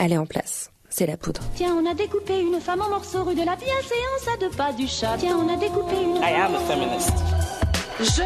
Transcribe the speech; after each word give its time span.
elle 0.00 0.12
est 0.12 0.18
en 0.18 0.26
place. 0.26 0.70
C'est 0.88 1.06
la 1.06 1.16
poudre. 1.16 1.40
Tiens, 1.54 1.76
on 1.80 1.88
a 1.88 1.94
découpé 1.94 2.40
une 2.40 2.60
femme 2.60 2.80
en 2.80 2.88
morceaux 2.88 3.22
rue 3.22 3.34
de 3.34 3.44
la 3.44 3.54
bienséance 3.54 4.34
à 4.34 4.36
deux 4.38 4.50
pas 4.50 4.72
du 4.72 4.88
chat. 4.88 5.16
Tiens, 5.18 5.36
on 5.36 5.52
a 5.52 5.56
découpé 5.56 5.94
une. 6.02 6.16
I 6.16 6.34
am 6.34 6.54
a 6.54 6.60
feminist. 6.60 7.12
Je 8.00 8.22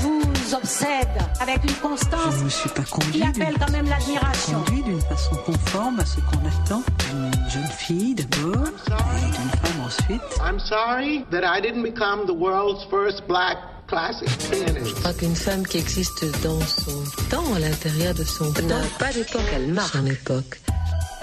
vous 0.00 0.54
obsède 0.54 1.06
avec 1.38 1.62
une 1.62 1.74
constance 1.74 2.32
Je 2.32 2.38
ne 2.38 2.44
me 2.44 2.48
suis 2.48 2.70
pas 2.70 2.82
conduit 2.90 3.20
qui 3.20 3.22
appelle 3.22 3.56
quand 3.60 3.70
même 3.70 3.86
l'admiration. 3.86 4.58
conduit 4.64 4.82
d'une 4.82 5.00
façon 5.02 5.36
conforme 5.44 6.00
à 6.00 6.06
ce 6.06 6.16
qu'on 6.20 6.38
attend 6.48 6.82
d'une 7.10 7.50
jeune 7.50 7.66
fille 7.66 8.14
d'abord 8.14 8.64
et 8.66 9.26
d'une 9.26 9.50
femme 9.50 9.80
ensuite. 9.84 10.22
I'm 10.40 10.58
sorry 10.58 11.26
that 11.30 11.42
I 11.44 11.60
didn't 11.60 11.82
become 11.82 12.26
the 12.26 12.34
world's 12.34 12.84
first 12.90 13.22
black 13.28 13.58
classic 13.86 14.28
pianist. 14.50 14.94
crois 15.00 15.12
qu'une 15.12 15.36
femme 15.36 15.66
qui 15.66 15.76
existe 15.76 16.24
dans 16.42 16.60
son 16.60 17.04
temps, 17.28 17.54
à 17.54 17.58
l'intérieur 17.58 18.14
de 18.14 18.24
son 18.24 18.50
temps, 18.50 18.62
n'a 18.66 18.80
pas 18.98 19.12
d'époque, 19.12 19.42
elle 19.54 19.68
marque 19.74 19.92
son 19.92 20.06
époque. 20.06 20.58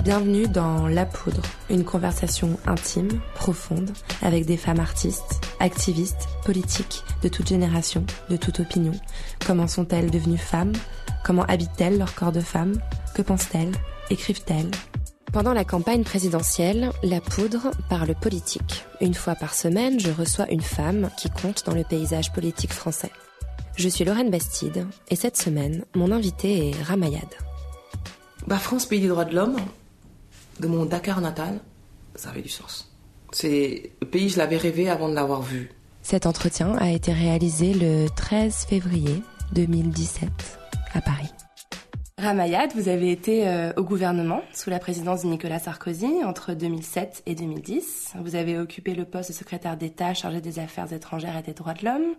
Bienvenue 0.06 0.48
dans 0.48 0.88
La 0.88 1.08
Poudre, 1.08 1.42
une 1.72 1.84
conversation 1.84 2.60
intime, 2.68 3.10
profonde, 3.34 3.90
avec 4.22 4.46
des 4.46 4.56
femmes 4.56 4.80
artistes, 4.80 5.44
activistes, 5.60 6.30
politiques, 6.46 7.02
de 7.24 7.28
toute 7.28 7.48
génération, 7.48 8.06
de 8.30 8.38
toute 8.38 8.60
opinion. 8.60 8.92
Comment 9.48 9.66
sont-elles 9.66 10.12
devenues 10.12 10.38
femmes? 10.38 10.74
Comment 11.24 11.42
habitent-elles 11.46 11.98
leur 11.98 12.14
corps 12.14 12.32
de 12.32 12.40
femme 12.40 12.80
Que 13.16 13.24
pensent-elles? 13.24 13.72
Écrivent-elles? 14.12 14.70
Pendant 15.34 15.54
la 15.54 15.66
campagne 15.66 16.04
présidentielle, 16.04 16.92
La 17.02 17.20
Poudre 17.20 17.72
parle 17.90 18.14
politique. 18.14 18.86
Une 19.02 19.16
fois 19.16 19.34
par 19.34 19.56
semaine, 19.56 20.00
je 20.00 20.12
reçois 20.12 20.52
une 20.52 20.62
femme 20.62 21.10
qui 21.18 21.32
compte 21.32 21.66
dans 21.66 21.74
le 21.74 21.84
paysage 21.84 22.32
politique 22.32 22.74
français. 22.74 23.12
Je 23.76 23.90
suis 23.90 24.06
Lorraine 24.06 24.30
Bastide 24.30 24.86
et 25.10 25.16
cette 25.16 25.36
semaine, 25.36 25.84
mon 25.96 26.12
invité 26.12 26.70
est 26.70 26.84
Ramayad. 26.84 27.26
Bah, 28.46 28.60
France, 28.60 28.86
pays 28.86 29.02
des 29.02 29.08
droits 29.08 29.26
de 29.26 29.34
l'homme, 29.34 29.58
de 30.60 30.68
mon 30.68 30.86
Dakar 30.86 31.22
natal, 31.22 31.60
ça 32.16 32.30
avait 32.30 32.42
du 32.42 32.50
sens. 32.50 32.92
C'est 33.32 33.92
le 34.02 34.08
pays, 34.08 34.30
je 34.30 34.38
l'avais 34.38 34.58
rêvé 34.58 34.90
avant 34.90 35.10
de 35.10 35.14
l'avoir 35.16 35.42
vu. 35.42 35.72
Cet 36.02 36.26
entretien 36.26 36.76
a 36.78 36.92
été 36.92 37.12
réalisé 37.12 37.74
le 37.74 38.08
13 38.16 38.66
février 38.70 39.22
2017 39.54 40.30
à 40.94 41.02
Paris. 41.02 41.35
Ramayad, 42.18 42.72
vous 42.74 42.88
avez 42.88 43.12
été 43.12 43.46
euh, 43.46 43.74
au 43.76 43.84
gouvernement 43.84 44.42
sous 44.54 44.70
la 44.70 44.80
présidence 44.80 45.24
de 45.24 45.28
Nicolas 45.28 45.60
Sarkozy 45.60 46.24
entre 46.24 46.54
2007 46.54 47.24
et 47.26 47.36
2010. 47.36 48.14
Vous 48.22 48.36
avez 48.36 48.58
occupé 48.58 48.96
le 48.96 49.04
poste 49.04 49.32
de 49.32 49.36
secrétaire 49.36 49.76
d'État 49.76 50.14
chargé 50.14 50.40
des 50.40 50.58
affaires 50.60 50.94
étrangères 50.94 51.36
et 51.36 51.42
des 51.42 51.52
droits 51.52 51.74
de 51.74 51.84
l'homme, 51.84 52.16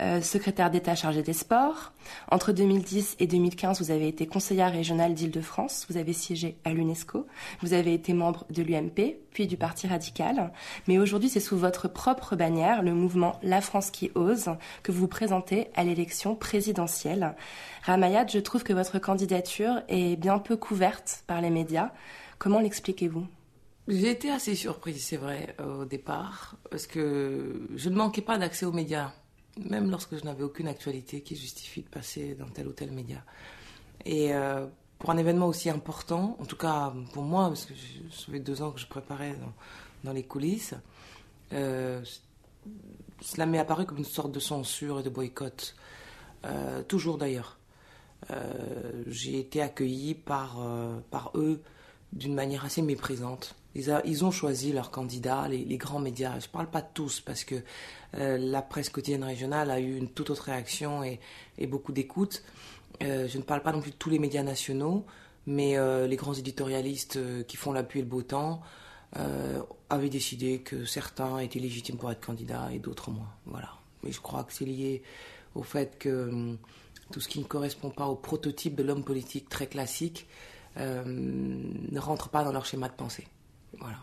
euh, 0.00 0.20
secrétaire 0.20 0.68
d'État 0.68 0.96
chargé 0.96 1.22
des 1.22 1.32
sports. 1.32 1.92
Entre 2.32 2.50
2010 2.50 3.14
et 3.20 3.28
2015, 3.28 3.80
vous 3.80 3.92
avez 3.92 4.08
été 4.08 4.26
conseillère 4.26 4.72
régionale 4.72 5.14
d'Île-de-France. 5.14 5.86
Vous 5.88 5.96
avez 5.96 6.12
siégé 6.12 6.56
à 6.64 6.72
l'UNESCO. 6.72 7.28
Vous 7.62 7.72
avez 7.72 7.94
été 7.94 8.14
membre 8.14 8.46
de 8.50 8.64
l'UMP, 8.64 9.16
puis 9.30 9.46
du 9.46 9.56
Parti 9.56 9.86
radical. 9.86 10.50
Mais 10.88 10.98
aujourd'hui, 10.98 11.28
c'est 11.28 11.38
sous 11.38 11.56
votre 11.56 11.86
propre 11.86 12.34
bannière, 12.34 12.82
le 12.82 12.94
mouvement 12.94 13.38
La 13.44 13.60
France 13.60 13.92
qui 13.92 14.10
ose, 14.16 14.50
que 14.82 14.90
vous 14.90 15.02
vous 15.02 15.08
présentez 15.08 15.68
à 15.76 15.84
l'élection 15.84 16.34
présidentielle. 16.34 17.36
Ramayad, 17.86 18.28
je 18.28 18.40
trouve 18.40 18.64
que 18.64 18.72
votre 18.72 18.98
candidature 18.98 19.80
est 19.86 20.16
bien 20.16 20.40
peu 20.40 20.56
couverte 20.56 21.22
par 21.28 21.40
les 21.40 21.50
médias. 21.50 21.92
Comment 22.36 22.58
l'expliquez-vous? 22.58 23.28
J'ai 23.86 24.10
été 24.10 24.28
assez 24.28 24.56
surprise, 24.56 25.04
c'est 25.04 25.16
vrai, 25.16 25.54
au 25.64 25.84
départ, 25.84 26.56
parce 26.68 26.88
que 26.88 27.68
je 27.76 27.88
ne 27.88 27.94
manquais 27.94 28.22
pas 28.22 28.38
d'accès 28.38 28.66
aux 28.66 28.72
médias, 28.72 29.12
même 29.56 29.88
lorsque 29.88 30.18
je 30.18 30.24
n'avais 30.24 30.42
aucune 30.42 30.66
actualité 30.66 31.20
qui 31.20 31.36
justifie 31.36 31.82
de 31.82 31.88
passer 31.88 32.34
dans 32.34 32.48
tel 32.48 32.66
ou 32.66 32.72
tel 32.72 32.90
média. 32.90 33.22
Et 34.04 34.34
euh, 34.34 34.66
pour 34.98 35.10
un 35.10 35.16
événement 35.16 35.46
aussi 35.46 35.70
important, 35.70 36.36
en 36.40 36.44
tout 36.44 36.56
cas 36.56 36.92
pour 37.12 37.22
moi, 37.22 37.46
parce 37.46 37.66
que 37.66 37.74
ça 38.10 38.32
fait 38.32 38.40
deux 38.40 38.62
ans 38.62 38.72
que 38.72 38.80
je 38.80 38.88
préparais 38.88 39.36
dans, 40.02 40.12
les 40.12 40.24
coulisses, 40.24 40.74
euh, 41.52 42.02
cela 43.20 43.46
m'est 43.46 43.60
apparu 43.60 43.86
comme 43.86 43.98
une 43.98 44.04
sorte 44.04 44.32
de 44.32 44.40
censure 44.40 44.98
et 44.98 45.02
de 45.04 45.10
boycott. 45.10 45.76
Euh, 46.44 46.82
toujours 46.82 47.16
d'ailleurs. 47.16 47.60
Euh, 48.30 49.02
j'ai 49.06 49.38
été 49.38 49.62
accueillie 49.62 50.14
par, 50.14 50.56
euh, 50.60 50.98
par 51.10 51.32
eux 51.34 51.60
d'une 52.12 52.34
manière 52.34 52.64
assez 52.64 52.82
méprisante. 52.82 53.54
Ils, 53.74 54.24
ont 54.24 54.30
choisi 54.30 54.72
leurs 54.72 54.90
candidats, 54.90 55.48
les, 55.48 55.76
grands 55.76 55.98
médias. 55.98 56.38
Je 56.40 56.46
ne 56.46 56.50
parle 56.50 56.70
pas 56.70 56.80
de 56.80 56.86
tous 56.94 57.20
parce 57.20 57.44
que 57.44 57.56
euh, 58.14 58.38
la 58.38 58.62
presse 58.62 58.88
quotidienne 58.88 59.24
régionale 59.24 59.70
a 59.70 59.80
eu 59.80 59.98
une 59.98 60.08
toute 60.08 60.30
autre 60.30 60.44
réaction 60.44 61.02
et, 61.04 61.20
beaucoup 61.66 61.92
d'écoute. 61.92 62.42
Je 63.02 63.36
ne 63.36 63.42
parle 63.42 63.62
pas 63.62 63.72
non 63.72 63.82
plus 63.82 63.90
de 63.90 63.96
tous 63.96 64.08
les 64.08 64.18
médias 64.18 64.42
nationaux, 64.42 65.04
mais 65.46 65.76
les 66.08 66.16
grands 66.16 66.32
éditorialistes 66.32 67.18
qui 67.46 67.58
font 67.58 67.72
l'appui 67.72 67.98
et 67.98 68.02
le 68.02 68.08
beau 68.08 68.22
temps 68.22 68.62
avaient 69.90 70.08
décidé 70.08 70.60
que 70.60 70.86
certains 70.86 71.38
étaient 71.40 71.58
légitimes 71.58 71.98
pour 71.98 72.10
être 72.10 72.24
candidats 72.24 72.70
et 72.72 72.78
d'autres 72.78 73.10
moins. 73.10 73.28
Voilà. 73.44 73.74
Mais 74.02 74.10
je 74.10 74.22
crois 74.22 74.44
que 74.44 74.54
c'est 74.54 74.64
lié 74.64 75.02
au 75.54 75.62
fait 75.62 75.98
que 75.98 76.30
hum, 76.30 76.58
tout 77.12 77.20
ce 77.20 77.28
qui 77.28 77.38
ne 77.38 77.44
correspond 77.44 77.90
pas 77.90 78.06
au 78.06 78.14
prototype 78.14 78.74
de 78.74 78.82
l'homme 78.82 79.04
politique 79.04 79.48
très 79.48 79.66
classique 79.66 80.26
euh, 80.78 81.02
ne 81.06 82.00
rentre 82.00 82.28
pas 82.28 82.44
dans 82.44 82.52
leur 82.52 82.66
schéma 82.66 82.88
de 82.88 82.94
pensée. 82.94 83.26
Voilà. 83.78 83.98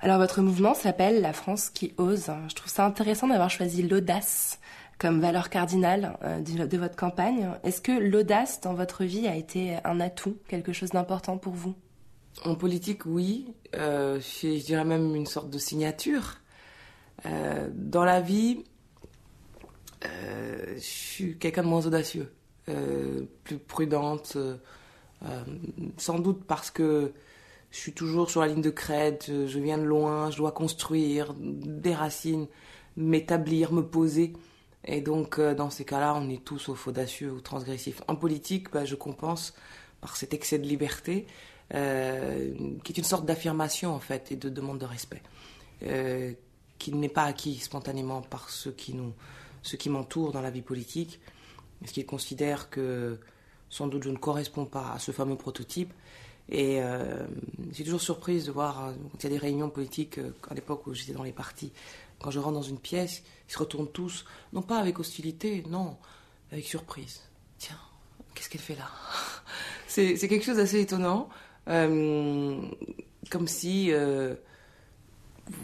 Alors 0.00 0.18
votre 0.18 0.40
mouvement 0.40 0.74
s'appelle 0.74 1.20
La 1.20 1.32
France 1.32 1.70
qui 1.70 1.92
ose. 1.98 2.30
Je 2.48 2.54
trouve 2.54 2.70
ça 2.70 2.86
intéressant 2.86 3.28
d'avoir 3.28 3.50
choisi 3.50 3.82
l'audace 3.82 4.58
comme 4.98 5.20
valeur 5.20 5.50
cardinale 5.50 6.18
euh, 6.22 6.40
de, 6.40 6.66
de 6.66 6.78
votre 6.78 6.96
campagne. 6.96 7.50
Est-ce 7.64 7.80
que 7.80 7.92
l'audace 7.92 8.60
dans 8.60 8.74
votre 8.74 9.04
vie 9.04 9.26
a 9.26 9.36
été 9.36 9.76
un 9.84 10.00
atout, 10.00 10.36
quelque 10.48 10.72
chose 10.72 10.90
d'important 10.90 11.38
pour 11.38 11.54
vous? 11.54 11.74
En 12.44 12.54
politique, 12.54 13.06
oui. 13.06 13.52
Euh, 13.74 14.20
je 14.20 14.64
dirais 14.64 14.84
même 14.84 15.14
une 15.14 15.26
sorte 15.26 15.50
de 15.50 15.58
signature. 15.58 16.38
Euh, 17.26 17.68
dans 17.74 18.04
la 18.04 18.20
vie, 18.20 18.64
je 20.02 20.78
suis 20.78 21.38
quelqu'un 21.38 21.62
de 21.62 21.68
moins 21.68 21.84
audacieux, 21.86 22.32
euh, 22.68 23.24
plus 23.44 23.58
prudente, 23.58 24.34
euh, 24.36 24.56
euh, 25.24 25.44
sans 25.98 26.18
doute 26.18 26.44
parce 26.46 26.70
que 26.70 27.12
je 27.70 27.78
suis 27.78 27.92
toujours 27.92 28.30
sur 28.30 28.40
la 28.40 28.48
ligne 28.48 28.62
de 28.62 28.70
crête, 28.70 29.26
je, 29.28 29.58
viens 29.58 29.78
de 29.78 29.84
loin, 29.84 30.30
je 30.30 30.36
dois 30.38 30.52
construire 30.52 31.34
des 31.38 31.94
racines, 31.94 32.46
m'établir, 32.96 33.72
me 33.72 33.82
poser. 33.82 34.32
Et 34.84 35.00
donc, 35.00 35.38
euh, 35.38 35.54
dans 35.54 35.70
ces 35.70 35.84
cas-là, 35.84 36.14
on 36.16 36.28
est 36.30 36.44
tous 36.44 36.58
sauf 36.58 36.88
audacieux 36.88 37.30
ou 37.30 37.40
transgressifs. 37.40 38.02
En 38.08 38.16
politique, 38.16 38.70
bah, 38.72 38.84
je 38.84 38.94
compense 38.94 39.54
par 40.00 40.16
cet 40.16 40.34
excès 40.34 40.58
de 40.58 40.66
liberté, 40.66 41.26
euh, 41.74 42.52
qui 42.82 42.92
est 42.92 42.98
une 42.98 43.04
sorte 43.04 43.26
d'affirmation, 43.26 43.94
en 43.94 44.00
fait, 44.00 44.32
et 44.32 44.36
de 44.36 44.48
demande 44.48 44.78
de 44.78 44.86
respect, 44.86 45.22
euh, 45.84 46.32
qui 46.78 46.92
n'est 46.92 47.10
pas 47.10 47.24
acquis 47.24 47.58
spontanément 47.58 48.22
par 48.22 48.48
ceux 48.48 48.72
qui 48.72 48.94
nous, 48.94 49.12
ceux 49.62 49.76
qui 49.76 49.90
m'entourent 49.90 50.32
dans 50.32 50.40
la 50.40 50.50
vie 50.50 50.62
politique, 50.62 51.20
parce 51.80 51.92
qu'ils 51.92 52.06
considèrent 52.06 52.70
que 52.70 53.18
sans 53.70 53.86
doute 53.86 54.02
je 54.02 54.10
ne 54.10 54.16
corresponds 54.16 54.66
pas 54.66 54.92
à 54.92 54.98
ce 54.98 55.12
fameux 55.12 55.36
prototype. 55.36 55.92
Et 56.48 56.82
euh, 56.82 57.26
j'ai 57.72 57.84
toujours 57.84 58.00
surprise 58.00 58.46
de 58.46 58.50
voir, 58.50 58.88
euh, 58.88 58.92
quand 59.12 59.18
il 59.20 59.24
y 59.24 59.26
a 59.26 59.30
des 59.30 59.38
réunions 59.38 59.70
politiques, 59.70 60.18
euh, 60.18 60.34
à 60.50 60.54
l'époque 60.54 60.86
où 60.88 60.94
j'étais 60.94 61.12
dans 61.12 61.22
les 61.22 61.32
partis, 61.32 61.72
quand 62.20 62.32
je 62.32 62.40
rentre 62.40 62.54
dans 62.54 62.62
une 62.62 62.78
pièce, 62.78 63.22
ils 63.48 63.52
se 63.52 63.58
retournent 63.58 63.90
tous, 63.90 64.24
non 64.52 64.62
pas 64.62 64.78
avec 64.78 64.98
hostilité, 64.98 65.62
non, 65.68 65.96
avec 66.50 66.66
surprise. 66.66 67.20
Tiens, 67.58 67.78
qu'est-ce 68.34 68.50
qu'elle 68.50 68.60
fait 68.60 68.74
là? 68.74 68.88
C'est 69.86 70.16
quelque 70.16 70.44
chose 70.44 70.56
d'assez 70.56 70.80
étonnant, 70.80 71.28
euh, 71.68 72.60
comme 73.30 73.48
si, 73.48 73.90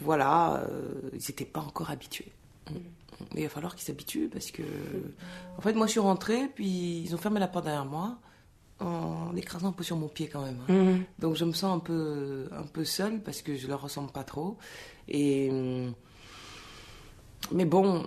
voilà, 0.03 0.67
ils 1.13 1.17
n'étaient 1.17 1.45
pas 1.45 1.61
encore 1.61 1.91
habitués. 1.91 2.33
Mais 2.73 2.81
il 3.35 3.43
va 3.43 3.49
falloir 3.49 3.75
qu'ils 3.75 3.87
s'habituent 3.87 4.29
parce 4.29 4.51
que, 4.51 4.63
en 5.57 5.61
fait, 5.61 5.73
moi 5.75 5.87
je 5.87 5.93
suis 5.93 6.01
rentrée, 6.01 6.49
puis 6.55 7.01
ils 7.03 7.15
ont 7.15 7.19
fermé 7.19 7.41
la 7.41 7.49
porte 7.49 7.65
derrière 7.65 7.85
moi 7.87 8.19
en 8.79 9.35
écrasant 9.37 9.69
un 9.69 9.73
peu 9.73 9.85
sur 9.85 9.97
mon 9.97 10.09
pied 10.09 10.29
quand 10.29 10.43
même. 10.43 10.61
hein. 10.69 10.73
Donc 11.19 11.35
je 11.37 11.45
me 11.47 11.53
sens 11.53 11.75
un 11.77 11.79
peu, 11.79 12.49
un 12.53 12.65
peu 12.67 12.85
seule 12.85 13.23
parce 13.23 13.41
que 13.43 13.57
je 13.57 13.69
leur 13.69 13.81
ressemble 13.81 14.13
pas 14.13 14.25
trop. 14.25 14.59
Et, 15.09 15.51
mais 17.53 17.65
bon, 17.65 18.07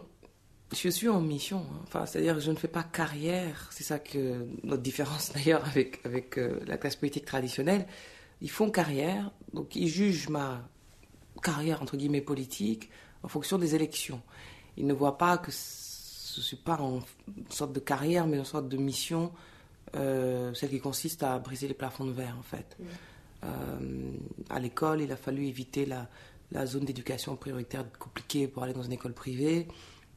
je 0.73 0.89
suis 0.89 1.07
en 1.09 1.21
mission. 1.21 1.59
hein. 1.71 1.79
Enfin, 1.83 2.05
c'est-à-dire 2.05 2.35
que 2.35 2.41
je 2.41 2.51
ne 2.51 2.55
fais 2.55 2.67
pas 2.67 2.83
carrière. 2.83 3.67
C'est 3.71 3.83
ça 3.83 3.99
que 3.99 4.45
notre 4.63 4.83
différence 4.83 5.31
d'ailleurs 5.33 5.65
avec, 5.65 6.05
avec 6.05 6.37
euh, 6.37 6.59
la 6.67 6.77
classe 6.77 6.95
politique 6.95 7.25
traditionnelle. 7.25 7.87
Ils 8.41 8.51
font 8.51 8.69
carrière, 8.69 9.31
donc 9.53 9.75
ils 9.75 9.87
jugent 9.89 10.29
ma 10.29 10.69
carrière 11.43 11.81
entre 11.81 11.97
guillemets 11.97 12.21
politique 12.21 12.89
en 13.23 13.27
fonction 13.27 13.57
des 13.57 13.75
élections. 13.75 14.21
Ils 14.77 14.87
ne 14.87 14.93
voient 14.93 15.17
pas 15.17 15.37
que 15.37 15.51
ce 15.51 16.39
ne 16.39 16.43
suis 16.43 16.57
pas 16.57 16.79
en 16.79 16.99
sorte 17.49 17.73
de 17.73 17.79
carrière, 17.79 18.27
mais 18.27 18.39
en 18.39 18.45
sorte 18.45 18.69
de 18.69 18.77
mission, 18.77 19.31
euh, 19.95 20.53
celle 20.53 20.69
qui 20.69 20.79
consiste 20.79 21.23
à 21.23 21.37
briser 21.39 21.67
les 21.67 21.73
plafonds 21.73 22.05
de 22.05 22.11
verre 22.11 22.35
en 22.37 22.43
fait. 22.43 22.77
Euh, 23.43 24.11
à 24.49 24.59
l'école, 24.59 25.01
il 25.01 25.11
a 25.11 25.15
fallu 25.15 25.45
éviter 25.47 25.85
la, 25.85 26.07
la 26.51 26.65
zone 26.65 26.85
d'éducation 26.85 27.35
prioritaire 27.35 27.85
compliquée 27.97 28.47
pour 28.47 28.63
aller 28.63 28.73
dans 28.73 28.83
une 28.83 28.93
école 28.93 29.13
privée. 29.13 29.67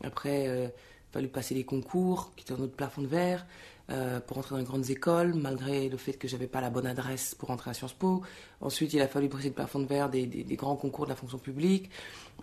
Après, 0.03 0.49
euh, 0.49 0.69
fallu 1.13 1.29
passer 1.29 1.55
les 1.55 1.65
concours, 1.65 2.33
qui 2.37 2.45
étaient 2.45 2.55
un 2.55 2.63
autre 2.63 2.75
plafond 2.75 3.03
de 3.03 3.07
verre, 3.07 3.47
euh, 3.91 4.21
pour 4.21 4.39
entrer 4.39 4.55
dans 4.55 4.59
les 4.59 4.65
grandes 4.65 4.91
écoles, 4.91 5.35
malgré 5.35 5.89
le 5.89 5.97
fait 5.97 6.13
que 6.13 6.29
j'avais 6.29 6.47
pas 6.47 6.61
la 6.61 6.71
bonne 6.71 6.87
adresse 6.87 7.35
pour 7.35 7.51
entrer 7.51 7.71
à 7.71 7.75
Sciences 7.75 7.93
Po. 7.93 8.23
Ensuite, 8.61 8.93
il 8.93 9.01
a 9.01 9.09
fallu 9.09 9.29
briser 9.29 9.49
le 9.49 9.55
plafond 9.55 9.81
de 9.81 9.87
verre 9.87 10.09
des, 10.09 10.27
grands 10.57 10.77
concours 10.77 11.05
de 11.05 11.11
la 11.11 11.17
fonction 11.17 11.39
publique. 11.39 11.91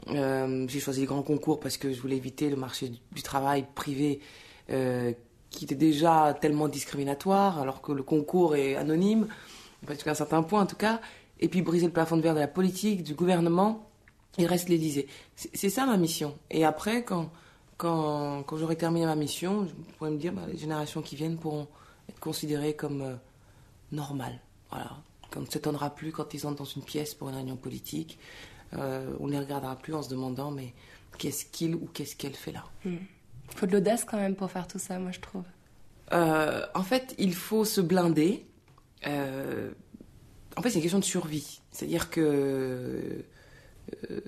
Euh, 0.09 0.65
j'ai 0.67 0.79
choisi 0.79 1.01
les 1.01 1.07
grands 1.07 1.23
concours 1.23 1.59
parce 1.59 1.77
que 1.77 1.93
je 1.93 2.01
voulais 2.01 2.17
éviter 2.17 2.49
le 2.49 2.55
marché 2.55 2.89
du, 2.89 2.97
du 3.13 3.21
travail 3.23 3.65
privé 3.73 4.19
euh, 4.69 5.13
qui 5.49 5.65
était 5.65 5.75
déjà 5.75 6.37
tellement 6.39 6.67
discriminatoire, 6.67 7.59
alors 7.59 7.81
que 7.81 7.91
le 7.91 8.03
concours 8.03 8.55
est 8.55 8.75
anonyme, 8.75 9.27
jusqu'à 9.89 10.11
un 10.11 10.15
certain 10.15 10.43
point 10.43 10.61
en 10.61 10.65
tout 10.65 10.75
cas. 10.75 11.01
Et 11.39 11.47
puis 11.47 11.61
briser 11.61 11.87
le 11.87 11.93
plafond 11.93 12.17
de 12.17 12.21
verre 12.21 12.35
de 12.35 12.39
la 12.39 12.47
politique, 12.47 13.01
du 13.01 13.15
gouvernement, 13.15 13.89
il 14.37 14.45
reste 14.45 14.69
l'Élysée. 14.69 15.07
C'est 15.35 15.69
ça 15.69 15.85
ma 15.85 15.97
mission. 15.97 16.37
Et 16.51 16.65
après, 16.65 17.03
quand 17.03 17.31
quand, 17.79 18.43
quand 18.43 18.57
j'aurai 18.57 18.75
terminé 18.75 19.05
ma 19.05 19.15
mission, 19.15 19.65
je 19.65 19.73
pourrais 19.97 20.11
me 20.11 20.17
dire 20.17 20.33
bah, 20.33 20.41
les 20.51 20.57
générations 20.57 21.01
qui 21.01 21.15
viennent 21.15 21.37
pourront 21.37 21.67
être 22.09 22.19
considérées 22.19 22.73
comme 22.75 23.01
euh, 23.01 23.15
normales. 23.93 24.37
Voilà. 24.69 24.97
Qu'on 25.31 25.41
ne 25.41 25.45
s'étonnera 25.45 25.89
plus 25.95 26.11
quand 26.11 26.33
ils 26.33 26.45
entrent 26.45 26.57
dans 26.57 26.65
une 26.65 26.83
pièce 26.83 27.15
pour 27.15 27.29
une 27.29 27.35
réunion 27.35 27.55
politique. 27.55 28.19
Euh, 28.73 29.15
on 29.21 29.27
ne 29.27 29.31
les 29.31 29.39
regardera 29.39 29.77
plus 29.77 29.95
en 29.95 30.01
se 30.01 30.09
demandant 30.09 30.51
mais 30.51 30.73
qu'est-ce 31.17 31.45
qu'il 31.45 31.73
ou 31.73 31.87
qu'est-ce 31.93 32.17
qu'elle 32.17 32.35
fait 32.35 32.51
là? 32.51 32.65
Il 32.83 32.91
hmm. 32.91 32.99
faut 33.55 33.65
de 33.65 33.71
l'audace 33.71 34.03
quand 34.03 34.17
même 34.17 34.35
pour 34.35 34.51
faire 34.51 34.67
tout 34.67 34.79
ça, 34.79 34.99
moi 34.99 35.11
je 35.11 35.21
trouve. 35.21 35.45
Euh, 36.11 36.65
en 36.75 36.83
fait, 36.83 37.15
il 37.17 37.33
faut 37.33 37.63
se 37.63 37.79
blinder. 37.79 38.45
Euh, 39.07 39.71
en 40.57 40.61
fait, 40.61 40.69
c'est 40.69 40.75
une 40.75 40.81
question 40.81 40.99
de 40.99 41.05
survie. 41.05 41.61
C'est-à-dire 41.71 42.09
que 42.09 43.23
euh, 44.11 44.25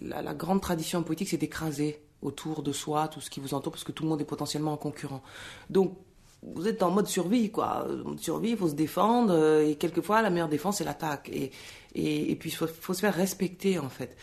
la, 0.00 0.22
la, 0.22 0.34
grande 0.34 0.62
tradition 0.62 1.02
politique, 1.02 1.28
c'est 1.28 1.36
d'écraser 1.36 2.00
autour 2.26 2.62
de 2.62 2.72
soi, 2.72 3.08
tout 3.08 3.20
ce 3.20 3.30
qui 3.30 3.40
vous 3.40 3.54
entoure, 3.54 3.72
parce 3.72 3.84
que 3.84 3.92
tout 3.92 4.02
le 4.02 4.08
monde 4.08 4.20
est 4.20 4.26
potentiellement 4.26 4.74
un 4.74 4.76
concurrent. 4.76 5.22
Donc, 5.70 5.96
vous 6.42 6.68
êtes 6.68 6.82
en 6.82 6.90
mode 6.90 7.06
survie, 7.06 7.50
quoi. 7.50 7.86
En 8.04 8.10
mode 8.10 8.20
survie, 8.20 8.50
il 8.50 8.56
faut 8.56 8.68
se 8.68 8.74
défendre, 8.74 9.32
euh, 9.32 9.66
et 9.66 9.76
quelquefois, 9.76 10.22
la 10.22 10.30
meilleure 10.30 10.48
défense, 10.48 10.78
c'est 10.78 10.84
l'attaque. 10.84 11.30
Et, 11.32 11.52
et, 11.94 12.36
puis, 12.36 12.50
il 12.50 12.54
faut, 12.54 12.94
se 12.94 13.00
faire 13.00 13.14
respecter, 13.14 13.78
en 13.78 13.88
fait. 13.88 14.16